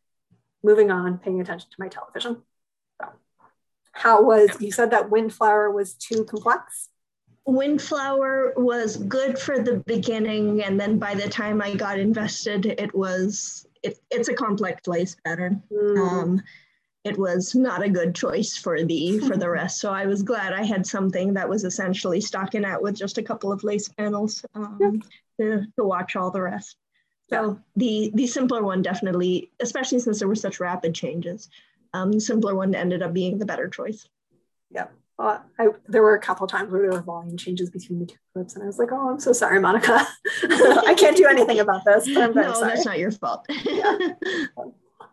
Moving 0.65 0.91
on, 0.91 1.19
paying 1.19 1.41
attention 1.41 1.71
to 1.71 1.77
my 1.79 1.87
television. 1.87 2.43
So 3.01 3.11
how 3.93 4.25
was 4.25 4.61
you 4.61 4.73
said 4.73 4.91
that 4.91 5.09
windflower 5.09 5.71
was 5.71 5.95
too 5.95 6.25
complex 6.25 6.89
windflower 7.47 8.55
was 8.57 8.97
good 8.97 9.39
for 9.39 9.59
the 9.59 9.77
beginning 9.87 10.63
and 10.63 10.81
then 10.81 10.99
by 10.99 11.15
the 11.15 11.29
time 11.29 11.61
i 11.61 11.75
got 11.75 11.99
invested 11.99 12.67
it 12.67 12.95
was 12.95 13.67
it, 13.83 13.99
it's 14.11 14.29
a 14.29 14.35
complex 14.35 14.87
lace 14.87 15.17
pattern 15.25 15.63
mm. 15.71 15.99
um, 15.99 16.43
it 17.05 17.19
was 17.19 17.55
not 17.55 17.83
a 17.83 17.89
good 17.89 18.15
choice 18.15 18.57
for 18.57 18.83
the 18.83 19.19
for 19.21 19.37
the 19.37 19.49
rest 19.49 19.79
so 19.79 19.93
i 19.93 20.07
was 20.07 20.23
glad 20.23 20.55
i 20.55 20.63
had 20.63 20.87
something 20.87 21.35
that 21.35 21.49
was 21.49 21.65
essentially 21.65 22.21
stocking 22.21 22.65
out 22.65 22.83
with 22.83 22.97
just 22.97 23.19
a 23.19 23.23
couple 23.23 23.53
of 23.53 23.63
lace 23.63 23.89
panels 23.89 24.45
um, 24.55 25.03
yeah. 25.39 25.57
to, 25.57 25.67
to 25.77 25.85
watch 25.85 26.17
all 26.17 26.31
the 26.31 26.41
rest 26.41 26.77
so 27.29 27.59
the 27.77 28.11
the 28.15 28.27
simpler 28.27 28.63
one 28.63 28.81
definitely 28.81 29.51
especially 29.61 29.99
since 29.99 30.19
there 30.19 30.29
were 30.29 30.35
such 30.35 30.61
rapid 30.61 30.95
changes 30.95 31.51
um, 31.95 32.11
the 32.11 32.21
simpler 32.21 32.55
one 32.55 32.75
ended 32.75 33.03
up 33.03 33.15
being 33.15 33.39
the 33.39 33.47
better 33.47 33.69
choice. 33.69 34.09
Yeah. 34.71 34.89
Well, 35.19 35.45
I, 35.59 35.69
there 35.87 36.03
were 36.03 36.17
a 36.17 36.21
couple 36.21 36.47
times 36.49 36.73
where 36.73 36.83
there 36.83 36.91
were 36.91 37.03
volume 37.03 37.37
changes 37.37 37.71
between 37.71 38.01
the 38.01 38.07
two 38.07 38.17
clips, 38.33 38.55
and 38.55 38.65
I 38.65 38.67
was 38.67 38.79
like, 38.79 38.91
"Oh, 38.91 39.11
I'm 39.11 39.21
so 39.21 39.33
sorry, 39.33 39.61
Monica. 39.61 40.07
I 40.43 40.95
can't 40.99 41.17
do 41.17 41.27
anything 41.27 41.61
about 41.61 41.85
this." 41.85 42.13
But 42.13 42.23
I'm 42.23 42.35
no, 42.35 42.53
sorry. 42.53 42.69
that's 42.69 42.85
not 42.85 42.99
your 42.99 43.13
fault. 43.13 43.47
yeah. 43.65 43.97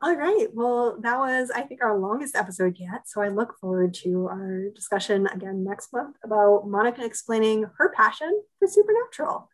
All 0.03 0.15
right. 0.15 0.47
Well, 0.51 0.97
that 1.01 1.19
was, 1.19 1.51
I 1.51 1.61
think, 1.61 1.83
our 1.83 1.99
longest 1.99 2.35
episode 2.35 2.77
yet. 2.79 3.07
So 3.07 3.21
I 3.21 3.27
look 3.27 3.59
forward 3.59 3.93
to 3.95 4.27
our 4.27 4.69
discussion 4.73 5.27
again 5.27 5.63
next 5.63 5.93
month 5.93 6.15
about 6.23 6.67
Monica 6.67 7.05
explaining 7.05 7.67
her 7.77 7.93
passion 7.95 8.41
for 8.57 8.67
supernatural. 8.67 9.49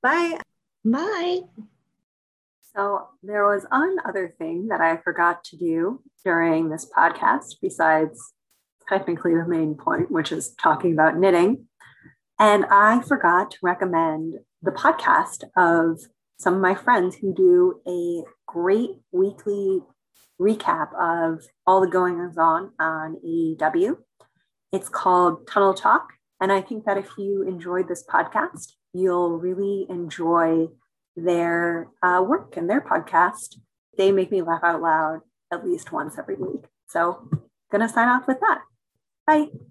Bye. 0.00 0.38
Bye. 0.84 1.40
So 2.74 3.08
there 3.24 3.44
was 3.44 3.66
one 3.68 3.96
other 4.04 4.28
thing 4.28 4.68
that 4.68 4.80
I 4.80 4.98
forgot 4.98 5.42
to 5.44 5.56
do 5.56 6.02
during 6.24 6.68
this 6.68 6.86
podcast, 6.96 7.56
besides 7.60 8.32
technically 8.90 9.34
the 9.34 9.46
main 9.46 9.74
point, 9.74 10.10
which 10.10 10.32
is 10.32 10.54
talking 10.60 10.92
about 10.92 11.16
knitting. 11.16 11.66
And 12.38 12.64
I 12.66 13.00
forgot 13.02 13.52
to 13.52 13.58
recommend 13.62 14.34
the 14.62 14.72
podcast 14.72 15.44
of 15.56 16.00
some 16.38 16.54
of 16.54 16.60
my 16.60 16.74
friends 16.74 17.16
who 17.16 17.34
do 17.34 17.80
a 17.86 18.24
great 18.46 18.90
weekly 19.12 19.80
recap 20.40 20.88
of 20.98 21.44
all 21.66 21.80
the 21.80 21.86
goings 21.86 22.36
on 22.36 22.72
on 22.80 23.16
AEW. 23.24 23.96
It's 24.72 24.88
called 24.88 25.46
Tunnel 25.46 25.74
Talk. 25.74 26.08
And 26.40 26.50
I 26.50 26.62
think 26.62 26.86
that 26.86 26.96
if 26.96 27.10
you 27.18 27.44
enjoyed 27.46 27.88
this 27.88 28.04
podcast, 28.04 28.72
you'll 28.94 29.38
really 29.38 29.86
enjoy 29.90 30.68
their 31.14 31.88
uh, 32.02 32.24
work 32.26 32.56
and 32.56 32.68
their 32.68 32.80
podcast. 32.80 33.56
They 33.98 34.10
make 34.10 34.30
me 34.32 34.40
laugh 34.40 34.64
out 34.64 34.80
loud 34.80 35.20
at 35.52 35.64
least 35.64 35.92
once 35.92 36.18
every 36.18 36.36
week. 36.36 36.64
So, 36.88 37.28
gonna 37.70 37.88
sign 37.88 38.08
off 38.08 38.26
with 38.26 38.40
that. 38.40 38.62
Bye. 39.30 39.70